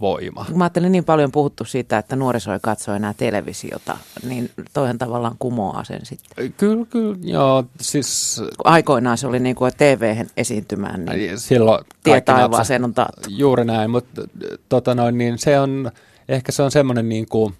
voima. 0.00 0.46
Mä 0.54 0.64
ajattelin 0.64 0.92
niin 0.92 1.04
paljon 1.04 1.32
puhuttu 1.32 1.64
siitä, 1.64 1.98
että 1.98 2.16
nuoriso 2.16 2.52
ei 2.52 2.58
katso 2.62 2.94
enää 2.94 3.14
televisiota, 3.14 3.98
niin 4.28 4.50
toihan 4.72 4.98
tavallaan 4.98 5.36
kumoaa 5.38 5.84
sen 5.84 6.00
sitten. 6.06 6.52
Kyllä, 6.52 6.86
kyllä, 6.90 7.16
joo. 7.22 7.64
Siis... 7.80 8.42
Aikoinaan 8.64 9.18
se 9.18 9.26
oli 9.26 9.40
niin 9.40 9.56
kuin 9.56 9.72
tv 9.76 10.26
esiintymään, 10.36 11.04
niin 11.04 11.38
Silloin 11.38 11.84
tie 12.04 12.20
taivaaseen 12.20 12.84
on 12.84 12.94
taattu. 12.94 13.28
Juuri 13.28 13.64
näin, 13.64 13.90
mutta 13.90 14.22
tota 14.68 14.94
noin, 14.94 15.18
niin 15.18 15.38
se 15.38 15.60
on, 15.60 15.90
ehkä 16.28 16.52
se 16.52 16.62
on 16.62 16.70
semmoinen 16.70 17.08
niin 17.08 17.26
kuin, 17.28 17.54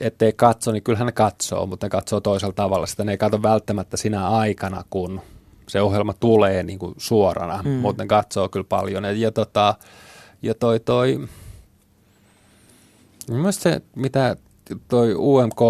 ettei 0.00 0.32
katso, 0.32 0.72
niin 0.72 0.82
kyllähän 0.82 1.06
ne 1.06 1.12
katsoo, 1.12 1.66
mutta 1.66 1.86
ne 1.86 1.90
katsoo 1.90 2.20
toisella 2.20 2.52
tavalla. 2.52 2.86
Sitä 2.86 3.04
ne 3.04 3.12
ei 3.12 3.18
katso 3.18 3.42
välttämättä 3.42 3.96
sinä 3.96 4.28
aikana, 4.28 4.84
kun 4.90 5.20
se 5.68 5.80
ohjelma 5.80 6.12
tulee 6.12 6.62
niin 6.62 6.78
kuin 6.78 6.94
suorana, 6.98 7.62
mm. 7.62 7.70
mutta 7.70 8.02
ne 8.02 8.06
katsoo 8.06 8.48
kyllä 8.48 8.66
paljon. 8.68 9.04
Ja, 9.04 9.12
ja, 9.12 9.32
tota, 9.32 9.74
ja 10.42 10.54
toi, 10.54 10.80
toi 10.80 11.20
Mielestäni 13.30 13.74
se, 13.74 13.82
mitä 13.96 14.36
toi 14.88 15.14
UMK, 15.14 15.60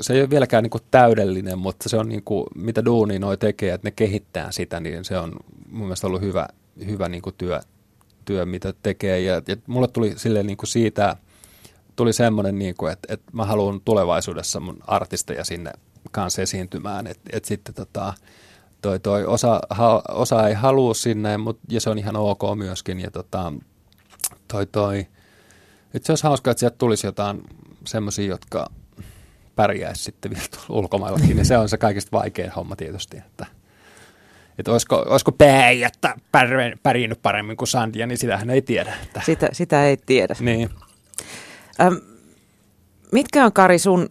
se 0.00 0.14
ei 0.14 0.20
ole 0.20 0.30
vieläkään 0.30 0.62
niin 0.62 0.70
kuin 0.70 0.82
täydellinen, 0.90 1.58
mutta 1.58 1.88
se 1.88 1.96
on 1.96 2.08
niin 2.08 2.22
kuin, 2.24 2.46
mitä 2.54 2.84
duuni 2.84 3.18
noi 3.18 3.36
tekee, 3.36 3.74
että 3.74 3.86
ne 3.86 3.90
kehittää 3.90 4.52
sitä, 4.52 4.80
niin 4.80 5.04
se 5.04 5.18
on 5.18 5.32
mun 5.70 5.86
mielestä 5.86 6.06
ollut 6.06 6.20
hyvä, 6.20 6.48
hyvä 6.86 7.08
niin 7.08 7.22
kuin 7.22 7.34
työ, 7.38 7.60
työ, 8.24 8.46
mitä 8.46 8.74
tekee. 8.82 9.20
Ja, 9.20 9.42
ja 9.48 9.56
mulle 9.66 9.88
tuli 9.88 10.12
silleen 10.16 10.46
niin 10.46 10.56
kuin 10.56 10.68
siitä, 10.68 11.16
tuli 12.00 12.12
semmoinen, 12.12 12.58
niin 12.58 12.74
kuin, 12.78 12.92
että, 12.92 13.14
että 13.14 13.30
mä 13.32 13.44
haluan 13.44 13.80
tulevaisuudessa 13.80 14.60
mun 14.60 14.78
artisteja 14.86 15.44
sinne 15.44 15.72
kanssa 16.10 16.42
esiintymään, 16.42 17.06
että, 17.06 17.30
että 17.32 17.46
sitten 17.46 17.74
tota, 17.74 18.14
toi, 18.82 19.00
toi 19.00 19.24
osa, 19.24 19.60
ha, 19.70 20.02
osa 20.08 20.48
ei 20.48 20.54
halua 20.54 20.94
sinne, 20.94 21.36
mutta, 21.36 21.62
ja 21.68 21.80
se 21.80 21.90
on 21.90 21.98
ihan 21.98 22.16
ok 22.16 22.40
myöskin, 22.54 23.00
ja 23.00 23.10
tota, 23.10 23.52
toi, 24.48 24.66
toi, 24.66 25.06
että 25.94 26.06
se 26.06 26.12
olisi 26.12 26.24
hauskaa, 26.24 26.50
että 26.50 26.58
sieltä 26.58 26.78
tulisi 26.78 27.06
jotain 27.06 27.42
semmoisia, 27.86 28.26
jotka 28.26 28.70
pärjäisi 29.56 30.04
sitten 30.04 30.30
vielä 30.30 30.46
ulkomaillakin, 30.68 31.38
ja 31.38 31.44
se 31.44 31.58
on 31.58 31.68
se 31.68 31.78
kaikista 31.78 32.18
vaikein 32.18 32.50
homma 32.50 32.76
tietysti, 32.76 33.16
että 33.16 33.46
että 34.58 34.72
olisiko, 34.72 34.96
olisiko 34.96 35.32
pääjättä 35.32 36.14
pärjännyt 36.82 37.22
paremmin 37.22 37.56
kuin 37.56 37.68
Sandia, 37.68 38.06
niin 38.06 38.18
sitähän 38.18 38.50
ei 38.50 38.62
tiedä. 38.62 38.94
Että. 39.02 39.22
Sitä, 39.26 39.48
sitä 39.52 39.84
ei 39.84 39.96
tiedä. 39.96 40.34
Niin. 40.40 40.70
Ähm, 41.80 41.94
mitkä 43.12 43.44
on 43.44 43.52
Kari 43.52 43.78
sun 43.78 44.10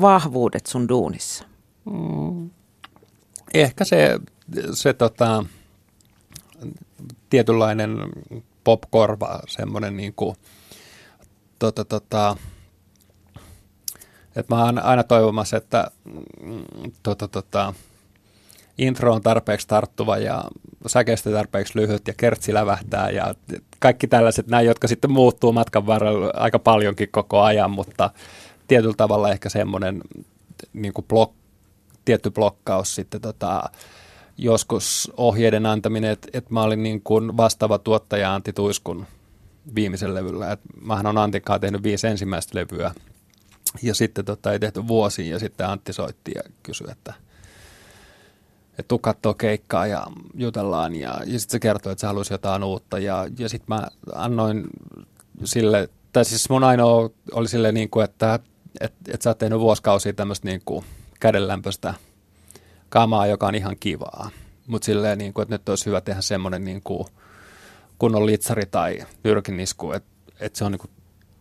vahvuudet 0.00 0.66
sun 0.66 0.88
duunissa? 0.88 1.44
Mm. 1.84 2.50
Ehkä 3.54 3.84
se, 3.84 4.20
se 4.72 4.92
tota, 4.92 5.44
tietynlainen 7.30 7.98
popkorva, 8.64 9.40
semmoinen 9.48 9.96
niin 9.96 10.14
kuin, 10.16 10.36
tota, 11.58 11.84
tota, 11.84 12.36
että 14.36 14.54
mä 14.54 14.64
oon 14.64 14.78
aina 14.78 15.04
toivomassa, 15.04 15.56
että 15.56 15.90
mm, 16.42 16.92
tota, 17.02 17.28
tota, 17.28 17.74
intro 18.78 19.12
on 19.12 19.22
tarpeeksi 19.22 19.68
tarttuva 19.68 20.18
ja 20.18 20.44
säkeistä 20.86 21.30
tarpeeksi 21.30 21.78
lyhyt 21.78 22.08
ja 22.08 22.14
kertsi 22.16 22.54
lävähtää 22.54 23.10
ja 23.10 23.34
kaikki 23.78 24.06
tällaiset 24.06 24.46
näin, 24.46 24.66
jotka 24.66 24.88
sitten 24.88 25.10
muuttuu 25.10 25.52
matkan 25.52 25.86
varrella 25.86 26.30
aika 26.34 26.58
paljonkin 26.58 27.08
koko 27.10 27.40
ajan, 27.40 27.70
mutta 27.70 28.10
tietyllä 28.68 28.94
tavalla 28.96 29.30
ehkä 29.30 29.48
semmoinen 29.48 30.00
niin 30.72 30.92
kuin 30.92 31.04
blok, 31.04 31.32
tietty 32.04 32.30
blokkaus 32.30 32.94
sitten 32.94 33.20
tota, 33.20 33.62
joskus 34.36 35.12
ohjeiden 35.16 35.66
antaminen, 35.66 36.10
että, 36.10 36.28
että 36.32 36.54
mä 36.54 36.62
olin 36.62 36.82
niin 36.82 37.00
kuin 37.02 37.36
vastaava 37.36 37.78
tuottaja 37.78 38.34
Antti 38.34 38.52
Tuiskun 38.52 39.06
viimeisen 39.74 40.14
levyllä. 40.14 40.52
Et 40.52 40.60
mähän 40.80 41.06
on 41.06 41.18
Antikaa 41.18 41.58
tehnyt 41.58 41.82
viisi 41.82 42.06
ensimmäistä 42.06 42.58
levyä 42.58 42.94
ja 43.82 43.94
sitten 43.94 44.24
tota, 44.24 44.52
ei 44.52 44.58
tehty 44.58 44.88
vuosiin 44.88 45.30
ja 45.30 45.38
sitten 45.38 45.66
Antti 45.66 45.92
soitti 45.92 46.32
ja 46.34 46.42
kysyi, 46.62 46.90
että– 46.90 47.14
että 48.78 48.88
tuu 48.88 48.98
kattoo 48.98 49.34
keikkaa 49.34 49.86
ja 49.86 50.06
jutellaan 50.34 50.94
ja, 50.94 51.20
ja 51.26 51.38
sitten 51.38 51.52
se 51.52 51.58
kertoi, 51.58 51.92
että 51.92 52.00
se 52.00 52.06
halusi 52.06 52.34
jotain 52.34 52.64
uutta 52.64 52.98
ja, 52.98 53.26
ja 53.38 53.48
sitten 53.48 53.76
mä 53.76 53.88
annoin 54.14 54.64
sille, 55.44 55.88
tai 56.12 56.24
siis 56.24 56.50
mun 56.50 56.64
ainoa 56.64 57.10
oli 57.32 57.48
sille 57.48 57.72
niin 57.72 57.90
kuin, 57.90 58.04
että 58.04 58.38
et, 58.80 58.92
et 59.08 59.22
sä 59.22 59.30
oot 59.30 59.38
tehnyt 59.38 59.60
vuosikausia 59.60 60.12
tämmöistä 60.12 60.48
niin 60.48 60.62
kuin 60.64 60.84
kädenlämpöistä 61.20 61.94
kamaa, 62.88 63.26
joka 63.26 63.46
on 63.46 63.54
ihan 63.54 63.76
kivaa. 63.80 64.30
Mutta 64.66 64.86
silleen, 64.86 65.18
niin 65.18 65.34
kuin, 65.34 65.42
että 65.42 65.54
nyt 65.54 65.68
olisi 65.68 65.86
hyvä 65.86 66.00
tehdä 66.00 66.20
semmoinen 66.20 66.64
niin 66.64 66.82
kuin 66.82 67.06
kunnon 67.98 68.26
litsari 68.26 68.66
tai 68.66 68.98
nyrkinisku, 69.24 69.92
että, 69.92 70.10
että 70.40 70.58
se 70.58 70.64
on 70.64 70.72
niin 70.72 70.80
kuin 70.80 70.90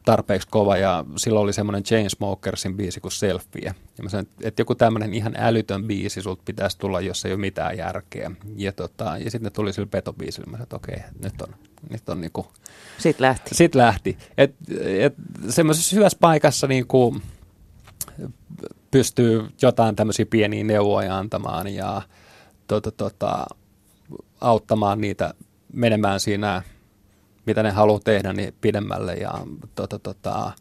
tarpeeksi 0.07 0.47
kova 0.51 0.77
ja 0.77 1.05
silloin 1.17 1.43
oli 1.43 1.53
semmoinen 1.53 1.83
Chainsmokersin 1.83 2.77
biisi 2.77 2.99
kuin 2.99 3.11
Selfie. 3.11 3.75
Ja 3.97 4.03
mä 4.03 4.09
sanoin, 4.09 4.27
että 4.43 4.61
joku 4.61 4.75
tämmöinen 4.75 5.13
ihan 5.13 5.33
älytön 5.37 5.83
biisi 5.83 6.21
sulta 6.21 6.41
pitäisi 6.45 6.77
tulla, 6.77 7.01
jos 7.01 7.25
ei 7.25 7.31
ole 7.31 7.39
mitään 7.39 7.77
järkeä. 7.77 8.31
Ja, 8.55 8.71
tota, 8.71 9.17
ja 9.17 9.31
sitten 9.31 9.51
tuli 9.51 9.73
sillä 9.73 9.87
petobiisillä. 9.91 10.45
Mä 10.45 10.51
sanoin, 10.51 10.63
että 10.63 10.75
okei, 10.75 10.97
nyt 11.23 11.41
on, 11.41 11.55
nyt 11.89 12.09
on 12.09 12.21
niinku... 12.21 12.47
Sitten 12.97 13.27
lähti. 13.27 13.55
Sitten 13.55 13.79
lähti. 13.79 14.17
Et, 14.37 14.55
et 14.99 15.13
semmoisessa 15.49 15.95
hyvässä 15.95 16.17
paikassa 16.21 16.67
niinku 16.67 17.15
pystyy 18.91 19.45
jotain 19.61 19.95
tämmöisiä 19.95 20.25
pieniä 20.25 20.63
neuvoja 20.63 21.17
antamaan 21.17 21.67
ja 21.67 22.01
tota, 22.67 22.91
tota, 22.91 23.45
auttamaan 24.41 25.01
niitä 25.01 25.33
menemään 25.73 26.19
siinä– 26.19 26.61
mitä 27.47 27.63
ne 27.63 27.71
haluaa 27.71 27.99
tehdä 28.03 28.33
niin 28.33 28.53
pidemmälle 28.61 29.13
ja 29.13 29.33
tota, 29.75 29.99
tota, 29.99 30.51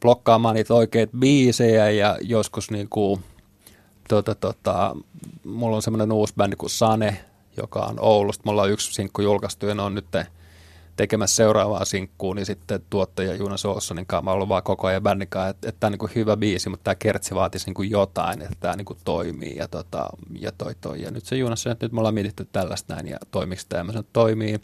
blokkaamaan 0.00 0.54
niitä 0.54 0.74
oikeita 0.74 1.16
biisejä 1.18 1.90
ja 1.90 2.18
joskus 2.20 2.70
niin 2.70 2.88
kuin, 2.88 3.20
tota, 4.08 4.34
tota, 4.34 4.96
mulla 5.44 5.76
on 5.76 5.82
semmoinen 5.82 6.12
uusi 6.12 6.34
bändi 6.36 6.56
kuin 6.56 6.70
Sane, 6.70 7.24
joka 7.56 7.80
on 7.80 7.96
Oulusta. 8.00 8.42
Mulla 8.44 8.62
on 8.62 8.70
yksi 8.70 8.94
sinkku 8.94 9.22
julkaistu 9.22 9.66
ja 9.66 9.74
ne 9.74 9.82
on 9.82 9.94
nyt 9.94 10.06
tekemässä 10.96 11.36
seuraavaa 11.36 11.84
sinkkua, 11.84 12.34
niin 12.34 12.46
sitten 12.46 12.80
tuottaja 12.90 13.34
Jonas 13.34 13.64
Olssonin 13.64 14.06
kanssa 14.06 14.24
mä 14.24 14.32
ollut 14.32 14.48
vaan 14.48 14.62
koko 14.62 14.86
ajan 14.86 15.02
bändikaan, 15.02 15.50
että, 15.50 15.68
että 15.68 15.80
tämä 15.80 15.88
on 15.88 15.98
niin 16.00 16.14
hyvä 16.14 16.36
biisi, 16.36 16.68
mutta 16.68 16.84
tämä 16.84 16.94
kertsi 16.94 17.34
vaatisi 17.34 17.66
niin 17.66 17.74
kuin 17.74 17.90
jotain, 17.90 18.42
että 18.42 18.56
tämä 18.60 18.76
niin 18.76 18.84
kuin 18.84 18.98
toimii 19.04 19.56
ja, 19.56 19.68
tota, 19.68 20.06
ja 20.40 20.52
toi, 20.52 20.74
toi. 20.80 21.02
Ja 21.02 21.10
nyt 21.10 21.24
se 21.24 21.36
Jonas 21.36 21.62
sanoi, 21.62 21.72
että 21.72 21.86
nyt 21.86 21.92
me 21.92 22.00
ollaan 22.00 22.14
mietitty 22.14 22.48
tällaista 22.52 22.94
näin 22.94 23.08
ja 23.08 23.18
toimiksi 23.30 23.66
tämä. 23.68 23.84
Mä 23.84 23.92
sanoin, 23.92 24.04
että 24.04 24.12
toimii 24.12 24.60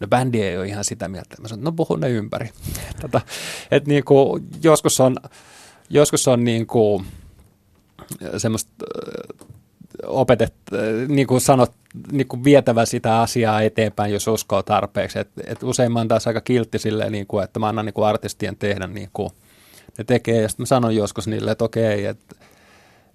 no 0.00 0.06
bändi 0.06 0.42
ei 0.42 0.58
ole 0.58 0.66
ihan 0.66 0.84
sitä 0.84 1.08
mieltä. 1.08 1.36
Mä 1.42 1.48
sanoin, 1.48 1.64
no 1.64 1.72
puhun 1.72 2.00
ne 2.00 2.10
ympäri. 2.10 2.50
Tota, 3.02 3.20
et 3.70 3.86
niin 3.86 4.04
kuin, 4.04 4.44
joskus 4.62 5.00
on, 5.00 5.16
joskus 5.90 6.28
on 6.28 6.44
niin 6.44 6.66
kuin, 6.66 7.06
semmoista 8.36 8.72
opetet, 10.06 10.54
niin 11.08 11.26
kuin 11.26 11.40
sanot, 11.40 11.72
niin 12.12 12.28
kuin 12.28 12.44
vietävä 12.44 12.84
sitä 12.84 13.20
asiaa 13.20 13.62
eteenpäin, 13.62 14.12
jos 14.12 14.28
uskoo 14.28 14.62
tarpeeksi. 14.62 15.18
Et, 15.18 15.30
et 15.46 15.62
usein 15.62 15.92
mä 15.92 16.00
oon 16.00 16.08
taas 16.08 16.26
aika 16.26 16.40
kiltti 16.40 16.78
silleen, 16.78 17.12
niin 17.12 17.26
kuin, 17.26 17.44
että 17.44 17.60
mä 17.60 17.68
annan 17.68 17.86
niin 17.86 17.94
kuin 17.94 18.06
artistien 18.06 18.56
tehdä 18.56 18.86
niin 18.86 19.10
kuin 19.12 19.30
ne 19.98 20.04
tekee. 20.04 20.42
Ja 20.42 20.48
sitten 20.48 20.62
mä 20.62 20.66
sanon 20.66 20.96
joskus 20.96 21.26
niille, 21.26 21.50
että 21.50 21.64
okei, 21.64 22.04
että 22.04 22.36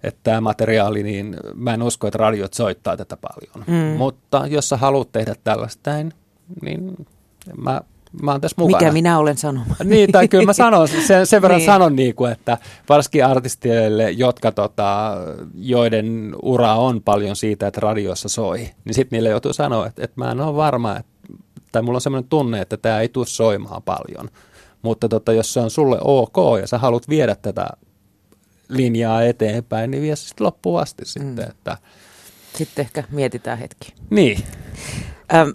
että 0.02 0.20
tämä 0.22 0.40
materiaali, 0.40 1.02
niin 1.02 1.36
mä 1.54 1.74
en 1.74 1.82
usko, 1.82 2.06
että 2.06 2.18
radiot 2.18 2.54
soittaa 2.54 2.96
tätä 2.96 3.16
paljon. 3.16 3.66
Mm. 3.66 3.96
Mutta 3.96 4.46
jos 4.46 4.68
sä 4.68 4.76
haluat 4.76 5.12
tehdä 5.12 5.34
tällaista, 5.44 5.92
niin 5.94 6.12
niin 6.62 7.06
mä, 7.56 7.80
mä 8.22 8.30
oon 8.30 8.40
tässä 8.40 8.54
mukana. 8.58 8.78
Mikä 8.78 8.92
minä 8.92 9.18
olen 9.18 9.36
sanomaan. 9.36 9.76
Niin, 9.84 10.12
tai 10.12 10.28
kyllä 10.28 10.44
mä 10.44 10.52
sanon, 10.52 10.88
sen, 11.06 11.26
sen 11.26 11.42
verran 11.42 11.58
niin. 11.58 11.66
sanon 11.66 11.96
niin 11.96 12.14
kuin, 12.14 12.32
että 12.32 12.58
varsinkin 12.88 13.26
artisteille, 13.26 14.10
jotka 14.10 14.52
tota, 14.52 15.16
joiden 15.54 16.34
ura 16.42 16.74
on 16.74 17.02
paljon 17.02 17.36
siitä, 17.36 17.66
että 17.66 17.80
radiossa 17.80 18.28
soi, 18.28 18.58
niin 18.84 18.94
sitten 18.94 19.16
niille 19.16 19.28
joutuu 19.28 19.52
sanoa, 19.52 19.86
että, 19.86 20.04
että 20.04 20.20
mä 20.20 20.30
en 20.30 20.40
ole 20.40 20.56
varma, 20.56 20.96
että, 20.96 21.12
tai 21.72 21.82
mulla 21.82 21.96
on 21.96 22.00
semmoinen 22.00 22.28
tunne, 22.28 22.60
että 22.60 22.76
tämä 22.76 23.00
ei 23.00 23.08
tule 23.08 23.26
soimaan 23.26 23.82
paljon. 23.82 24.28
Mutta 24.82 25.08
tota, 25.08 25.32
jos 25.32 25.54
se 25.54 25.60
on 25.60 25.70
sulle 25.70 25.98
ok 26.00 26.36
ja 26.60 26.66
sä 26.66 26.78
haluat 26.78 27.08
viedä 27.08 27.34
tätä 27.34 27.66
linjaa 28.68 29.22
eteenpäin, 29.22 29.90
niin 29.90 30.02
vie 30.02 30.16
se 30.16 30.28
sitten 30.28 30.44
loppuun 30.44 30.80
asti 30.80 31.02
mm. 31.02 31.06
sitten, 31.06 31.50
että 31.50 31.76
Sitten 32.54 32.82
ehkä 32.82 33.04
mietitään 33.10 33.58
hetki. 33.58 33.94
Niin. 34.10 34.38
Ähm, 35.34 35.50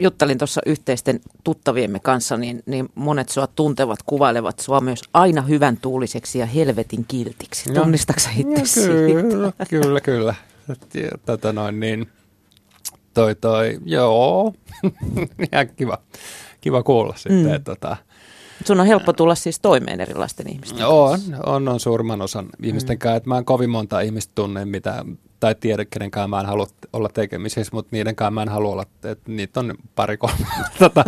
juttelin 0.00 0.38
tuossa 0.38 0.60
yhteisten 0.66 1.20
tuttaviemme 1.44 2.00
kanssa, 2.00 2.36
niin, 2.36 2.62
niin 2.66 2.88
monet 2.94 3.28
sua 3.28 3.46
tuntevat 3.46 3.98
kuvailevat 4.06 4.58
sua 4.58 4.80
myös 4.80 5.02
aina 5.14 5.42
hyvän 5.42 5.76
tuuliseksi 5.76 6.38
ja 6.38 6.46
helvetin 6.46 7.04
kiltiksi. 7.08 7.72
No. 7.72 7.82
Tunnistatko 7.82 8.30
itse 8.36 8.66
siitä? 8.66 8.92
Kyllä, 9.30 9.52
kyllä, 9.68 10.00
kyllä. 10.00 10.34
Ja, 10.94 11.10
Tota 11.26 11.52
noin, 11.52 11.80
niin 11.80 12.08
toi 13.14 13.34
toi, 13.34 13.78
joo, 13.84 14.54
ihan 15.52 15.68
kiva, 15.76 15.98
kiva 16.60 16.82
kuulla 16.82 17.14
sitten. 17.16 17.46
Mm. 17.46 17.52
Mm. 17.52 17.64
Tota, 17.64 17.96
Sun 18.64 18.80
on 18.80 18.86
helppo 18.86 19.12
tulla 19.12 19.34
siis 19.34 19.60
toimeen 19.60 20.00
erilaisten 20.00 20.50
ihmisten 20.50 20.86
on, 20.86 21.10
kanssa. 21.10 21.36
on, 21.46 21.68
on 21.68 21.80
suurimman 21.80 22.22
osan 22.22 22.48
ihmisten 22.62 22.98
kanssa, 22.98 23.16
että 23.16 23.28
mä 23.28 23.38
en 23.38 23.44
kovin 23.44 23.70
monta 23.70 24.00
ihmistä 24.00 24.32
tunne, 24.34 24.64
mitä, 24.64 25.04
tai 25.40 25.54
tiedä, 25.54 25.84
kenen 25.84 26.10
kanssa 26.10 26.28
mä 26.28 26.40
en 26.40 26.46
halua 26.46 26.66
olla 26.92 27.08
tekemisissä, 27.08 27.70
mutta 27.74 27.88
niiden 27.92 28.16
kanssa 28.16 28.30
mä 28.30 28.42
en 28.42 28.48
halua 28.48 28.72
olla, 28.72 28.82
että 28.82 29.30
niitä 29.32 29.60
on 29.60 29.74
pari 29.94 30.16
kolme. 30.16 30.46
tota, 30.78 31.04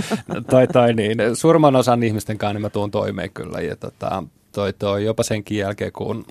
toi, 0.51 0.67
toi, 0.67 0.95
niin. 0.95 1.19
Suurimman 1.35 1.77
osan 1.77 2.03
ihmisten 2.03 2.39
kanssa 2.39 2.53
niin 2.53 2.63
mä 2.63 2.71
tuun 2.71 2.91
toimeen 2.91 3.31
kyllä, 3.31 3.61
ja 3.61 3.77
tota, 3.77 4.25
toi, 4.53 4.73
toi, 4.73 5.05
jopa 5.05 5.23
senkin 5.23 5.59
jälkeen, 5.59 5.93
kun 5.93 6.25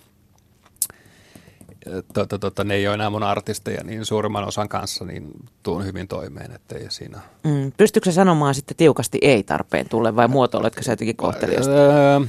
tota, 2.13 2.39
tota, 2.39 2.63
ne 2.63 2.75
ei 2.75 2.87
ole 2.87 2.93
enää 2.93 3.09
mun 3.09 3.23
artisteja, 3.23 3.83
niin 3.83 4.05
suurimman 4.05 4.47
osan 4.47 4.69
kanssa 4.69 5.05
niin 5.05 5.31
tuun 5.63 5.85
hyvin 5.85 6.07
toimeen, 6.07 6.51
ettei 6.51 6.91
siinä 6.91 7.19
Mm. 7.43 7.71
Pystytkö 7.77 8.11
sanomaan 8.11 8.55
sitten 8.55 8.77
tiukasti 8.77 9.17
ei 9.21 9.43
tarpeen 9.43 9.89
tulle 9.89 10.15
vai 10.15 10.27
muotoiletko 10.27 10.81
sä 10.81 10.91
jotenkin 10.91 11.15
kohteliasta? 11.15 11.71
Öö, 11.71 12.19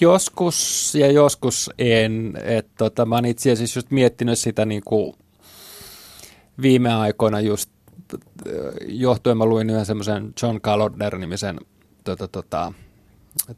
joskus 0.00 0.92
ja 0.94 1.10
joskus 1.10 1.70
en. 1.78 2.38
Et, 2.44 2.66
tota, 2.78 3.06
mä 3.06 3.14
oon 3.14 3.26
itse 3.26 3.52
asiassa 3.52 3.78
just 3.78 3.90
miettinyt 3.90 4.38
sitä 4.38 4.64
niin 4.64 4.82
kuin 4.84 5.14
viime 6.62 6.94
aikoina 6.94 7.40
just 7.40 7.70
johtuen 8.86 9.38
mä 9.38 9.44
luin 9.44 9.70
yhden 9.70 9.86
semmoisen 9.86 10.32
John 10.42 10.60
Calodner-nimisen 10.60 11.60
tota, 12.04 12.28
tota, 12.28 12.72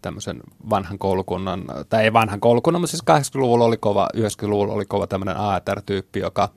tämmöisen 0.03 0.41
vanhan 0.71 0.99
koulukunnan, 0.99 1.65
tai 1.89 2.05
ei 2.05 2.13
vanhan 2.13 2.41
koulukunnan, 2.41 2.81
mutta 2.81 2.97
siis 2.97 3.37
80-luvulla 3.37 3.65
oli 3.65 3.77
kova, 3.77 4.09
90-luvulla 4.17 4.73
oli 4.73 4.85
kova 4.85 5.07
tämmöinen 5.07 5.37
AETR-tyyppi, 5.37 6.21
joka 6.21 6.49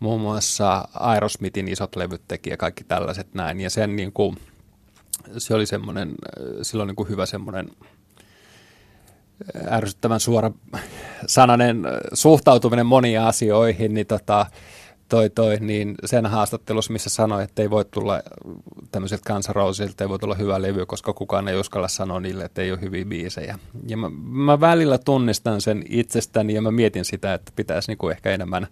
muun 0.00 0.20
muassa 0.20 0.88
Aerosmithin 0.94 1.68
isot 1.68 1.96
levyt 1.96 2.22
teki 2.28 2.50
ja 2.50 2.56
kaikki 2.56 2.84
tällaiset 2.84 3.34
näin. 3.34 3.60
Ja 3.60 3.70
sen 3.70 3.96
niin 3.96 4.12
kuin, 4.12 4.36
se 5.38 5.54
oli 5.54 5.66
semmoinen, 5.66 6.14
silloin 6.62 6.86
niin 6.86 6.96
kuin 6.96 7.08
hyvä 7.08 7.26
semmoinen 7.26 7.70
ärsyttävän 9.70 10.20
suora 10.20 10.50
sananen 11.26 11.82
suhtautuminen 12.12 12.86
moniin 12.86 13.20
asioihin, 13.20 13.94
niin 13.94 14.06
tota, 14.06 14.46
toi, 15.08 15.30
toi, 15.30 15.56
niin 15.60 15.94
sen 16.04 16.26
haastattelussa, 16.26 16.92
missä 16.92 17.10
sanoi, 17.10 17.44
että 17.44 17.62
ei 17.62 17.70
voi 17.70 17.84
tulla 17.84 18.22
tämmöisiltä 18.90 19.22
kansarousilta, 19.26 20.04
ei 20.04 20.08
voi 20.08 20.18
tulla 20.18 20.34
hyvä 20.34 20.62
levy, 20.62 20.86
koska 20.86 21.12
kukaan 21.12 21.48
ei 21.48 21.60
uskalla 21.60 21.88
sanoa 21.88 22.20
niille, 22.20 22.44
että 22.44 22.62
ei 22.62 22.72
ole 22.72 22.80
hyviä 22.80 23.04
biisejä. 23.04 23.58
Ja 23.86 23.96
mä, 23.96 24.10
mä 24.30 24.60
välillä 24.60 24.98
tunnistan 24.98 25.60
sen 25.60 25.84
itsestäni 25.88 26.54
ja 26.54 26.62
mä 26.62 26.70
mietin 26.70 27.04
sitä, 27.04 27.34
että 27.34 27.52
pitäisi 27.56 27.90
niinku 27.90 28.08
ehkä 28.08 28.30
enemmän 28.30 28.66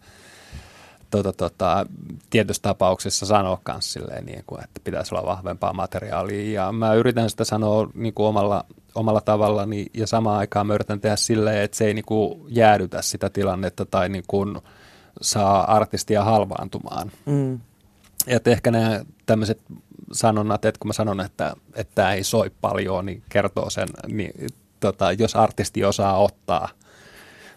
tota, 1.10 1.32
tota, 1.32 1.86
tietyissä 2.30 2.62
tapauksissa 2.62 3.26
sanoa 3.26 3.60
myös 3.68 3.92
silleen, 3.92 4.26
niin 4.26 4.44
kuin, 4.46 4.64
että 4.64 4.80
pitäisi 4.84 5.14
olla 5.14 5.26
vahvempaa 5.26 5.72
materiaalia. 5.72 6.62
Ja 6.62 6.72
mä 6.72 6.94
yritän 6.94 7.30
sitä 7.30 7.44
sanoa 7.44 7.88
niin 7.94 8.14
kuin 8.14 8.26
omalla, 8.26 8.64
omalla 8.94 9.20
tavallani 9.20 9.86
ja 9.94 10.06
samaan 10.06 10.38
aikaan 10.38 10.66
mä 10.66 10.74
yritän 10.74 11.00
tehdä 11.00 11.16
silleen, 11.16 11.62
että 11.62 11.76
se 11.76 11.84
ei 11.84 11.94
niin 11.94 12.04
kuin 12.04 12.44
jäädytä 12.48 13.02
sitä 13.02 13.30
tilannetta 13.30 13.86
tai 13.86 14.08
niin 14.08 14.24
kuin 14.28 14.58
saa 15.20 15.76
artistia 15.76 16.24
halvaantumaan. 16.24 17.12
Mm. 17.26 17.60
Että 18.26 18.50
ehkä 18.50 18.70
nämä 18.70 19.04
tämmöiset 19.26 19.60
sanonnat, 20.12 20.64
että 20.64 20.78
kun 20.78 20.88
mä 20.88 20.92
sanon, 20.92 21.20
että, 21.20 21.54
että 21.74 21.92
tämä 21.94 22.12
ei 22.12 22.24
soi 22.24 22.50
paljon, 22.60 23.06
niin 23.06 23.22
kertoo 23.28 23.70
sen, 23.70 23.88
niin 24.08 24.32
tota, 24.80 25.12
jos 25.12 25.36
artisti 25.36 25.84
osaa 25.84 26.18
ottaa 26.18 26.68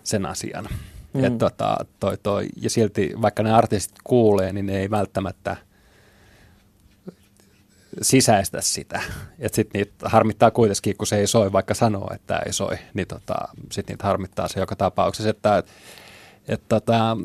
sen 0.04 0.26
asian. 0.26 0.68
Mm. 1.14 1.24
Et 1.24 1.38
tota, 1.38 1.78
toi, 2.00 2.18
toi, 2.18 2.48
ja 2.62 2.70
silti 2.70 3.14
vaikka 3.22 3.44
ne 3.44 3.54
artistit 3.54 3.98
kuulee, 4.04 4.54
niin 4.54 4.66
ne 4.66 4.80
ei 4.80 4.90
välttämättä 4.90 5.58
sisäistä 8.02 8.62
sitä. 8.62 9.02
Et 9.40 9.54
sit 9.54 9.74
niitä 9.74 10.10
harmittaa 10.10 10.52
kuitenkin, 10.52 10.98
kun 10.98 11.08
se 11.08 11.18
ei 11.18 11.28
soi, 11.28 11.52
vaikka 11.52 11.74
sanoo, 11.74 12.12
että 12.16 12.40
ei 12.46 12.54
soi, 12.54 12.78
niin 12.94 13.08
tota, 13.08 13.36
sit 13.72 13.88
niitä 13.88 14.08
harmittaa 14.08 14.48
se 14.48 14.60
joka 14.60 14.76
tapauksessa. 14.76 15.30
Että, 15.30 15.64
et 16.48 16.62
tota, 16.70 17.18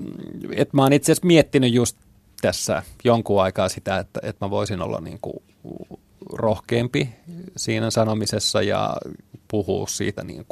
et 0.57 0.73
mä 0.73 0.83
oon 0.83 0.93
itse 0.93 1.13
asiassa 1.13 1.27
miettinyt 1.27 1.73
just 1.73 1.97
tässä 2.41 2.83
jonkun 3.05 3.43
aikaa 3.43 3.69
sitä, 3.69 3.99
että, 3.99 4.21
että 4.23 4.47
mä 4.47 4.51
voisin 4.51 4.83
olla 4.83 5.01
niin 5.01 5.19
rohkeampi 6.33 7.09
siinä 7.57 7.91
sanomisessa 7.91 8.63
ja 8.63 8.97
puhua 9.49 9.87
siitä 9.87 10.25
niin 10.25 10.47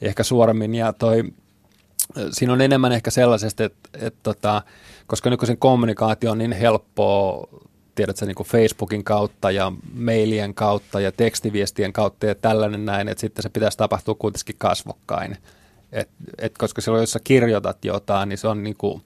ehkä 0.00 0.22
suoremmin. 0.22 0.74
Ja 0.74 0.92
toi, 0.92 1.24
siinä 2.32 2.52
on 2.52 2.60
enemmän 2.60 2.92
ehkä 2.92 3.10
sellaisesta, 3.10 3.64
että, 3.64 3.88
että 3.94 4.20
tota, 4.22 4.62
koska 5.06 5.30
nykyisin 5.30 5.58
kommunikaatio 5.58 6.30
on 6.30 6.38
niin 6.38 6.52
helppoa, 6.52 7.48
tiedätkö, 7.94 8.26
niin 8.26 8.34
kuin 8.34 8.46
Facebookin 8.46 9.04
kautta 9.04 9.50
ja 9.50 9.72
mailien 9.94 10.54
kautta 10.54 11.00
ja 11.00 11.12
tekstiviestien 11.12 11.92
kautta 11.92 12.26
ja 12.26 12.34
tällainen 12.34 12.84
näin, 12.84 13.08
että 13.08 13.20
sitten 13.20 13.42
se 13.42 13.48
pitäisi 13.48 13.78
tapahtua 13.78 14.14
kuitenkin 14.14 14.56
kasvokkain. 14.58 15.36
Et, 15.92 16.08
et 16.38 16.58
koska 16.58 16.80
silloin, 16.80 17.02
jos 17.02 17.12
sä 17.12 17.20
kirjoitat 17.24 17.84
jotain, 17.84 18.28
niin 18.28 18.38
se 18.38 18.48
on 18.48 18.62
niin 18.62 18.76
kuin, 18.78 19.02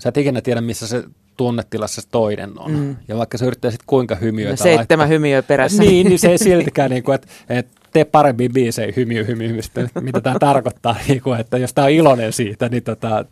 sä 0.00 0.08
et 0.08 0.16
ikinä 0.16 0.40
tiedä, 0.40 0.60
missä 0.60 0.86
se 0.86 1.04
tunnetilassa 1.36 2.00
se 2.00 2.08
toinen 2.10 2.58
on. 2.58 2.72
Mm. 2.72 2.96
Ja 3.08 3.16
vaikka 3.16 3.38
sä 3.38 3.46
yrittäisit 3.46 3.80
kuinka 3.86 4.14
hymiöitä 4.14 4.52
No 4.52 4.56
seitsemän 4.56 5.08
hymiöä 5.08 5.42
perässä. 5.42 5.82
Niin, 5.82 6.06
niin 6.06 6.18
se 6.18 6.30
ei 6.30 6.38
siltikään, 6.38 6.90
niin 6.90 7.02
kuin, 7.02 7.14
että, 7.14 7.28
että 7.48 7.80
tee 7.92 8.04
parempi 8.04 8.48
biisejä 8.48 8.92
hymiö, 8.96 9.24
hymiö, 9.24 9.48
hymiö, 9.48 9.62
sitten, 9.62 9.90
mitä 10.00 10.20
tämä 10.20 10.38
tarkoittaa, 10.38 10.96
niin 11.08 11.22
kuin, 11.22 11.40
että 11.40 11.58
jos 11.58 11.74
tämä 11.74 11.84
on 11.84 11.90
iloinen 11.90 12.32
siitä, 12.32 12.68
niin 12.68 12.82
tota, 12.82 13.24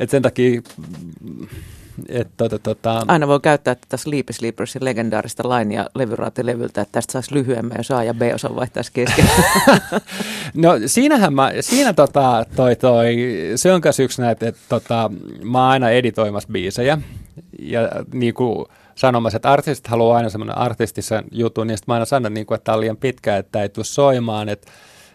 että 0.00 0.10
sen 0.10 0.22
takia, 0.22 0.60
että 2.08 2.34
tota, 2.36 2.58
tota, 2.58 3.04
Aina 3.08 3.28
voi 3.28 3.40
käyttää 3.40 3.74
tätä 3.74 3.96
Sleepy 3.96 4.32
Sleepersin 4.32 4.84
legendaarista 4.84 5.48
lainia 5.48 5.86
levyraatilevyltä, 5.94 6.80
että 6.80 6.92
tästä 6.92 7.12
saisi 7.12 7.34
lyhyemmän, 7.34 7.76
jos 7.78 7.90
A 7.90 8.04
ja 8.04 8.14
B 8.14 8.22
osa 8.34 8.56
vaihtaisi 8.56 8.92
kesken. 8.92 9.24
No 10.54 10.72
siinähän 10.86 11.34
mä, 11.34 11.52
siinä 11.60 11.92
tota, 11.92 12.44
toi, 12.56 12.76
toi, 12.76 13.16
se 13.56 13.72
on 13.72 13.80
myös 13.84 14.00
yksi 14.00 14.22
näitä, 14.22 14.48
että 14.48 14.60
tota, 14.68 15.10
mä 15.44 15.58
oon 15.58 15.70
aina 15.70 15.90
editoimassa 15.90 16.48
biisejä 16.52 16.98
ja 17.58 17.80
niin 18.12 18.34
kuin 18.34 18.66
sanomassa, 18.94 19.36
että 19.36 19.52
artistit 19.52 19.86
haluaa 19.86 20.16
aina 20.16 20.28
semmoinen 20.28 20.58
artistisen 20.58 21.24
jutun, 21.32 21.66
niin 21.66 21.78
sitten 21.78 21.92
mä 21.92 21.94
aina 21.94 22.04
sanon, 22.04 22.34
niin 22.34 22.46
kuin, 22.46 22.56
että 22.56 22.64
tämä 22.64 22.74
on 22.74 22.80
liian 22.80 22.96
pitkä, 22.96 23.36
että 23.36 23.62
ei 23.62 23.68
tule 23.68 23.84
soimaan, 23.84 24.48
että 24.48 24.72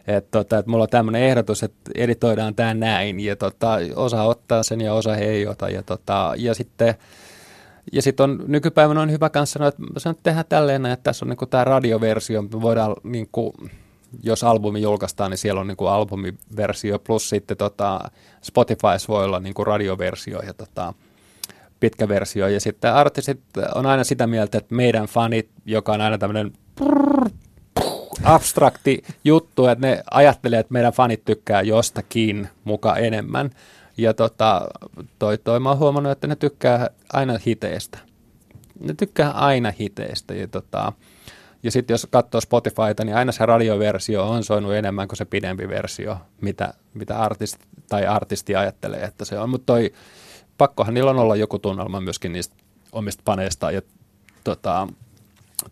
että, 0.07 0.31
tota, 0.31 0.57
että 0.57 0.71
mulla 0.71 0.83
on 0.83 0.89
tämmöinen 0.89 1.21
ehdotus, 1.21 1.63
että 1.63 1.91
editoidaan 1.95 2.55
tämä 2.55 2.73
näin, 2.73 3.19
ja 3.19 3.35
tota, 3.35 3.77
osa 3.95 4.23
ottaa 4.23 4.63
sen 4.63 4.81
ja 4.81 4.93
osa 4.93 5.15
ei 5.15 5.47
ota, 5.47 5.69
ja, 5.69 5.83
tota, 5.83 6.33
ja 6.37 6.53
sitten 6.53 6.95
ja 7.91 8.01
sitten 8.01 8.23
on 8.23 8.43
nykypäivänä 8.47 9.01
on 9.01 9.11
hyvä 9.11 9.29
kanssa 9.29 9.53
sanoa, 9.53 9.67
että 9.67 9.83
sanon, 9.97 10.15
että 10.15 10.23
tehdään 10.23 10.45
tälleen, 10.49 10.85
että 10.85 11.03
tässä 11.03 11.25
on 11.25 11.29
niinku 11.29 11.45
tämä 11.45 11.63
radioversio, 11.63 12.41
me 12.41 12.61
voidaan 12.61 12.95
niinku, 13.03 13.53
jos 14.23 14.43
albumi 14.43 14.81
julkaistaan, 14.81 15.31
niin 15.31 15.37
siellä 15.37 15.61
on 15.61 15.67
niinku 15.67 15.85
albumiversio, 15.85 16.99
plus 16.99 17.29
sitten 17.29 17.57
tota, 17.57 18.11
Spotifys 18.41 19.07
voi 19.07 19.25
olla 19.25 19.39
niinku 19.39 19.63
radioversio 19.63 20.41
ja 20.41 20.53
tota, 20.53 20.93
pitkä 21.79 22.07
versio. 22.07 22.47
Ja 22.47 22.59
sitten 22.59 22.93
artistit 22.93 23.41
on 23.75 23.85
aina 23.85 24.03
sitä 24.03 24.27
mieltä, 24.27 24.57
että 24.57 24.75
meidän 24.75 25.05
fanit, 25.05 25.49
joka 25.65 25.93
on 25.93 26.01
aina 26.01 26.17
tämmöinen 26.17 26.53
abstrakti 28.23 29.03
juttu, 29.23 29.67
että 29.67 29.87
ne 29.87 30.03
ajattelee, 30.11 30.59
että 30.59 30.73
meidän 30.73 30.93
fanit 30.93 31.25
tykkää 31.25 31.61
jostakin 31.61 32.49
muka 32.63 32.95
enemmän. 32.95 33.49
Ja 33.97 34.13
tota, 34.13 34.67
toi, 35.19 35.37
toi 35.37 35.59
mä 35.59 35.69
oon 35.69 35.79
huomannut, 35.79 36.11
että 36.11 36.27
ne 36.27 36.35
tykkää 36.35 36.89
aina 37.13 37.39
hiteistä. 37.45 37.97
Ne 38.79 38.93
tykkää 38.93 39.31
aina 39.31 39.73
hiteistä. 39.79 40.33
Ja, 40.33 40.47
tota, 40.47 40.93
ja 41.63 41.71
sitten 41.71 41.93
jos 41.93 42.07
katsoo 42.11 42.41
Spotifyta, 42.41 43.05
niin 43.05 43.15
aina 43.15 43.31
se 43.31 43.45
radioversio 43.45 44.29
on 44.29 44.43
soinut 44.43 44.73
enemmän 44.73 45.07
kuin 45.07 45.17
se 45.17 45.25
pidempi 45.25 45.67
versio, 45.67 46.17
mitä, 46.41 46.73
mitä 46.93 47.19
artisti, 47.19 47.65
tai 47.89 48.05
artisti 48.05 48.55
ajattelee, 48.55 49.03
että 49.03 49.25
se 49.25 49.39
on. 49.39 49.49
Mutta 49.49 49.65
toi, 49.65 49.93
pakkohan 50.57 50.93
niillä 50.93 51.11
on 51.11 51.19
olla 51.19 51.35
joku 51.35 51.59
tunnelma 51.59 52.01
myöskin 52.01 52.33
niistä 52.33 52.55
omista 52.91 53.21
paneista. 53.25 53.71
Ja, 53.71 53.81
tota, 54.43 54.87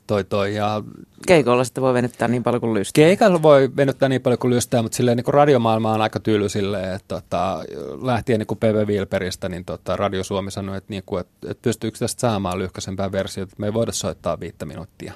toi, 0.07 0.23
toi, 0.23 0.55
ja 0.55 0.83
Keikolla 1.27 1.63
sitten 1.63 1.81
voi 1.81 1.93
venyttää 1.93 2.27
niin 2.27 2.43
paljon 2.43 2.61
kuin 2.61 2.73
lystää. 2.73 3.03
Keikalla 3.03 3.41
voi 3.41 3.69
venyttää 3.75 4.09
niin 4.09 4.21
paljon 4.21 4.39
kuin 4.39 4.53
lystää, 4.53 4.81
mutta 4.81 4.95
silleen 4.95 5.17
niin 5.17 5.25
kuin 5.25 5.33
radiomaailma 5.33 5.93
on 5.93 6.01
aika 6.01 6.19
tyly 6.19 6.49
silleen, 6.49 6.93
että 6.95 7.07
tota, 7.07 7.63
lähtien 8.01 8.39
niin 8.39 8.47
kuin 8.47 8.57
PV 8.57 8.87
Wilperistä, 8.87 9.49
niin 9.49 9.65
tota, 9.65 9.95
Radio 9.95 10.23
Suomi 10.23 10.51
sanoi, 10.51 10.77
että, 10.77 10.89
niin 10.89 11.03
kuin, 11.05 11.21
että, 11.21 11.33
että 11.51 11.61
pystyykö 11.61 11.97
tästä 11.97 12.19
saamaan 12.21 12.59
lyhkäisempää 12.59 13.11
versiota, 13.11 13.49
että 13.49 13.59
me 13.61 13.65
ei 13.65 13.73
voida 13.73 13.91
soittaa 13.91 14.39
viittä 14.39 14.65
minuuttia 14.65 15.13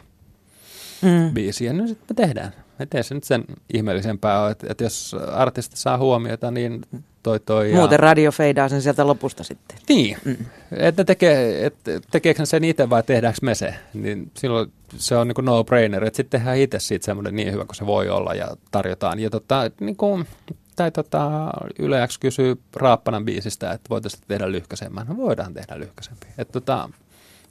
Mm. 1.01 1.34
biisiä, 1.34 1.74
niin 1.74 1.88
sitten 1.88 2.16
me 2.18 2.26
tehdään. 2.26 2.51
Miten 2.80 3.03
se 3.03 3.16
nyt 3.16 3.24
sen 3.24 3.43
ihmeellisempää 3.74 4.43
on, 4.43 4.51
että, 4.51 4.68
että 4.70 4.84
jos 4.84 5.16
artisti 5.32 5.78
saa 5.78 5.97
huomiota, 5.97 6.51
niin 6.51 6.82
toi 7.26 7.40
toi. 7.40 7.72
Ja... 7.72 7.76
Muuten 7.76 8.00
radio 8.00 8.32
feidaa 8.32 8.70
sen 8.70 8.82
sieltä 8.82 9.08
lopusta 9.08 9.44
sitten. 9.44 9.78
Niin, 9.90 10.18
mm. 10.26 10.38
että 10.72 11.04
tekee, 11.04 11.66
et, 11.66 11.76
tekeekö 12.12 12.46
sen 12.46 12.64
itse 12.64 12.90
vai 12.90 13.04
tehdäänkö 13.04 13.40
me 13.42 13.56
se, 13.56 13.76
niin 13.94 14.32
silloin 14.38 14.72
se 14.98 15.16
on 15.16 15.28
niin 15.28 15.46
no-brainer, 15.46 16.04
että 16.06 16.18
sitten 16.18 16.40
tehdään 16.40 16.58
itse 16.58 16.80
siitä 16.80 17.06
semmoinen 17.06 17.36
niin 17.36 17.52
hyvä 17.54 17.66
kuin 17.66 17.76
se 17.76 17.86
voi 17.86 18.10
olla 18.10 18.34
ja 18.34 18.48
tarjotaan. 18.72 19.20
Ja 19.20 19.30
tota, 19.30 19.72
niin 19.80 19.96
kuin, 19.96 20.28
tai 20.76 20.92
tota, 20.92 21.50
Yle 21.80 22.08
X 22.08 22.18
kysyy 22.18 22.56
Raappanan 22.76 23.26
biisistä, 23.26 23.72
että 23.72 23.90
voitaisiin 23.90 24.24
tehdä 24.28 24.52
lyhkäisemmän. 24.52 25.08
No 25.08 25.18
voidaan 25.18 25.54
tehdä 25.54 25.80
lyhkäisempi. 25.80 26.28
Että 26.38 26.52
tota, 26.52 26.90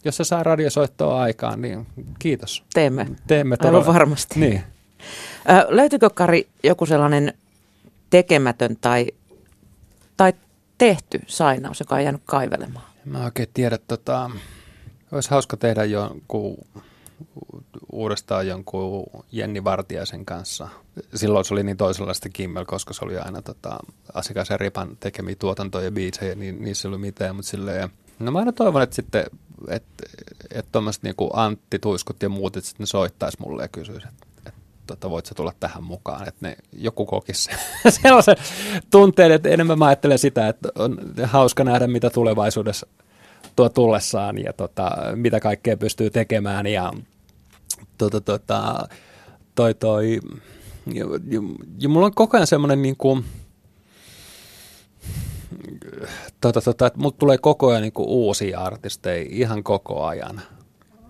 jos 0.04 0.16
se 0.16 0.24
saa 0.24 0.42
radiosoittoa 0.42 1.20
aikaan, 1.20 1.62
niin 1.62 1.86
kiitos. 2.18 2.64
Teemme. 2.74 3.06
Teemme 3.26 3.56
todella. 3.56 3.78
Aivan 3.78 3.94
varmasti. 3.94 4.40
Niin. 4.40 4.62
Ö, 5.50 5.66
löytyykö 5.68 6.10
Kari 6.10 6.48
joku 6.62 6.86
sellainen 6.86 7.32
tekemätön 8.10 8.76
tai 8.80 9.06
tehty 10.78 11.20
sainaus, 11.26 11.80
joka 11.80 11.94
on 11.94 12.02
jäänyt 12.02 12.22
kaivelemaan? 12.24 12.86
Mä 13.04 13.24
oikein 13.24 13.48
tiedä, 13.54 13.78
tota, 13.78 14.30
olisi 15.12 15.30
hauska 15.30 15.56
tehdä 15.56 15.84
jonkun 15.84 16.56
uudestaan 17.92 18.46
jonkun 18.46 19.04
Jenni 19.32 19.64
Vartiaisen 19.64 20.24
kanssa. 20.24 20.68
Silloin 21.14 21.44
se 21.44 21.54
oli 21.54 21.62
niin 21.62 21.76
toisenlaista 21.76 22.28
Kimmel, 22.28 22.64
koska 22.64 22.94
se 22.94 23.04
oli 23.04 23.18
aina 23.18 23.42
tota, 23.42 23.78
asiakasen 24.14 24.60
ripan 24.60 24.96
tekemiä 25.00 25.34
tuotantoja 25.38 25.84
ja 25.84 25.90
biisejä, 25.90 26.34
niin 26.34 26.64
niissä 26.64 26.88
ei 26.88 26.90
ollut 26.90 27.00
mitään, 27.00 27.36
mutta 27.36 27.50
silleen, 27.50 27.88
no 28.18 28.32
mä 28.32 28.38
aina 28.38 28.52
toivon, 28.52 28.82
että 28.82 28.96
sitten, 28.96 29.24
että 29.68 30.04
et 30.50 30.66
tuommoiset 30.72 31.02
niinku 31.02 31.30
Antti 31.32 31.78
Tuiskut 31.78 32.22
ja 32.22 32.28
muut, 32.28 32.56
että 32.56 32.68
sitten 32.68 32.84
ne 32.84 32.86
soittaisi 32.86 33.38
mulle 33.40 33.62
ja 33.62 33.68
kysyisi, 33.68 34.06
että 34.08 34.26
tota, 34.86 35.10
voit 35.10 35.26
sä 35.26 35.34
tulla 35.34 35.52
tähän 35.60 35.84
mukaan, 35.84 36.28
että 36.28 36.48
ne 36.48 36.56
joku 36.72 37.06
kokisi 37.06 37.50
sellaisen 38.02 38.36
tunteen, 38.90 39.32
että 39.32 39.48
enemmän 39.48 39.78
mä 39.78 39.86
ajattelen 39.86 40.18
sitä, 40.18 40.48
että 40.48 40.68
on 40.74 40.98
hauska 41.22 41.64
nähdä, 41.64 41.86
mitä 41.86 42.10
tulevaisuudessa 42.10 42.86
tuo 43.56 43.68
tullessaan 43.68 44.38
ja 44.38 44.52
tota, 44.52 44.90
mitä 45.14 45.40
kaikkea 45.40 45.76
pystyy 45.76 46.10
tekemään 46.10 46.66
ja 46.66 46.92
tota, 47.98 48.20
tota, 48.20 48.88
toi, 49.54 49.74
toi, 49.74 50.20
ja, 50.86 51.04
ja, 51.04 51.40
ja 51.78 51.88
mulla 51.88 52.06
on 52.06 52.14
koko 52.14 52.36
ajan 52.36 52.46
semmoinen 52.46 52.82
niin 52.82 52.96
kuin, 52.96 53.24
tota, 56.40 56.60
tota, 56.60 56.86
että 56.86 56.98
mulla 56.98 57.16
tulee 57.18 57.38
koko 57.38 57.68
ajan 57.68 57.82
niin 57.82 57.92
kuin 57.92 58.08
uusia 58.08 58.60
artisteja 58.60 59.26
ihan 59.30 59.62
koko 59.62 60.04
ajan. 60.04 60.42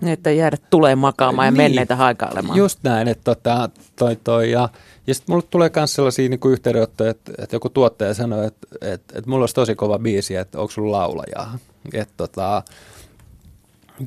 Niin, 0.05 0.13
että 0.13 0.31
jäädä 0.31 0.57
tulee 0.71 0.97
makaamaan 0.97 1.47
ja 1.47 1.51
niin, 1.51 1.57
menneitä 1.57 1.97
haikailemaan. 1.97 2.59
Just 2.59 2.79
näin, 2.83 3.09
että 3.09 3.35
tota, 3.35 3.71
toi, 3.97 4.17
toi, 4.25 4.51
ja, 4.51 4.69
ja 5.07 5.15
sitten 5.15 5.33
mulle 5.33 5.47
tulee 5.51 5.71
myös 5.77 5.95
sellaisia 5.95 6.29
niin 6.29 6.41
yhteydenottoja, 6.53 7.11
että, 7.11 7.33
että 7.39 7.57
joku 7.57 7.69
tuottaja 7.69 8.15
sanoo, 8.15 8.43
että, 8.43 8.67
että, 8.81 9.19
että 9.19 9.31
mulla 9.31 9.43
olisi 9.43 9.55
tosi 9.55 9.75
kova 9.75 9.99
biisi, 9.99 10.37
että 10.37 10.59
onko 10.59 10.71
sulla 10.71 10.99
laulajaa. 10.99 11.59
Että 11.93 12.15
tota, 12.17 12.63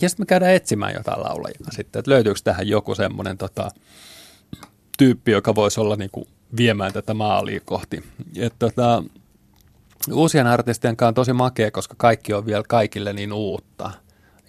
ja 0.01 0.09
sitten 0.09 0.23
me 0.23 0.25
käydään 0.25 0.53
etsimään 0.53 0.93
jotain 0.93 1.23
laulajia 1.23 1.57
sitten, 1.69 1.99
että 1.99 2.11
löytyykö 2.11 2.39
tähän 2.43 2.67
joku 2.67 2.95
semmoinen 2.95 3.37
tota, 3.37 3.71
tyyppi, 4.97 5.31
joka 5.31 5.55
voisi 5.55 5.79
olla 5.79 5.95
niin 5.95 6.09
kuin 6.11 6.27
viemään 6.57 6.93
tätä 6.93 7.13
maalia 7.13 7.59
kohti. 7.65 8.03
Et, 8.35 8.53
tota, 8.59 9.03
uusien 10.13 10.47
artistien 10.47 10.97
kanssa 10.97 11.07
on 11.07 11.13
tosi 11.13 11.33
makea, 11.33 11.71
koska 11.71 11.95
kaikki 11.97 12.33
on 12.33 12.45
vielä 12.45 12.63
kaikille 12.67 13.13
niin 13.13 13.33
uutta. 13.33 13.91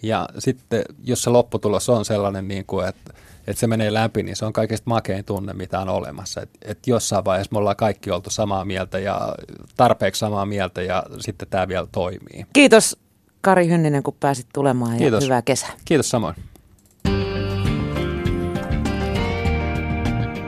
Ja 0.03 0.28
sitten, 0.38 0.82
jos 1.05 1.22
se 1.22 1.30
lopputulos 1.30 1.88
on 1.88 2.05
sellainen, 2.05 2.49
niin 2.49 2.64
kuin, 2.66 2.88
että, 2.88 3.12
että 3.46 3.61
se 3.61 3.66
menee 3.66 3.94
läpi, 3.94 4.22
niin 4.22 4.36
se 4.36 4.44
on 4.44 4.53
kaikista 4.53 4.90
makein 4.90 5.24
tunne, 5.24 5.53
mitä 5.53 5.80
on 5.80 5.88
olemassa. 5.88 6.40
Että 6.40 6.59
et 6.64 6.86
jossain 6.86 7.24
vaiheessa 7.24 7.53
me 7.53 7.59
ollaan 7.59 7.76
kaikki 7.76 8.11
oltu 8.11 8.30
samaa 8.30 8.64
mieltä 8.64 8.99
ja 8.99 9.34
tarpeeksi 9.76 10.18
samaa 10.18 10.46
mieltä 10.46 10.82
ja 10.82 11.03
sitten 11.20 11.49
tämä 11.49 11.68
vielä 11.68 11.86
toimii. 11.92 12.46
Kiitos 12.53 12.99
Kari 13.40 13.68
Hynninen, 13.68 14.03
kun 14.03 14.16
pääsit 14.20 14.46
tulemaan 14.55 14.92
ja 14.92 14.99
Kiitos. 14.99 15.24
hyvää 15.24 15.42
kesää. 15.42 15.70
Kiitos 15.84 16.11
samoin. 16.11 16.34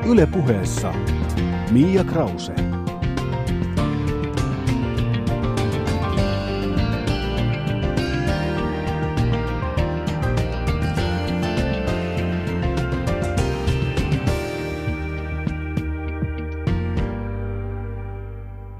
Yle 0.06 0.26
puheessa 0.26 0.94
Mia 1.70 2.04
Krause. 2.04 2.69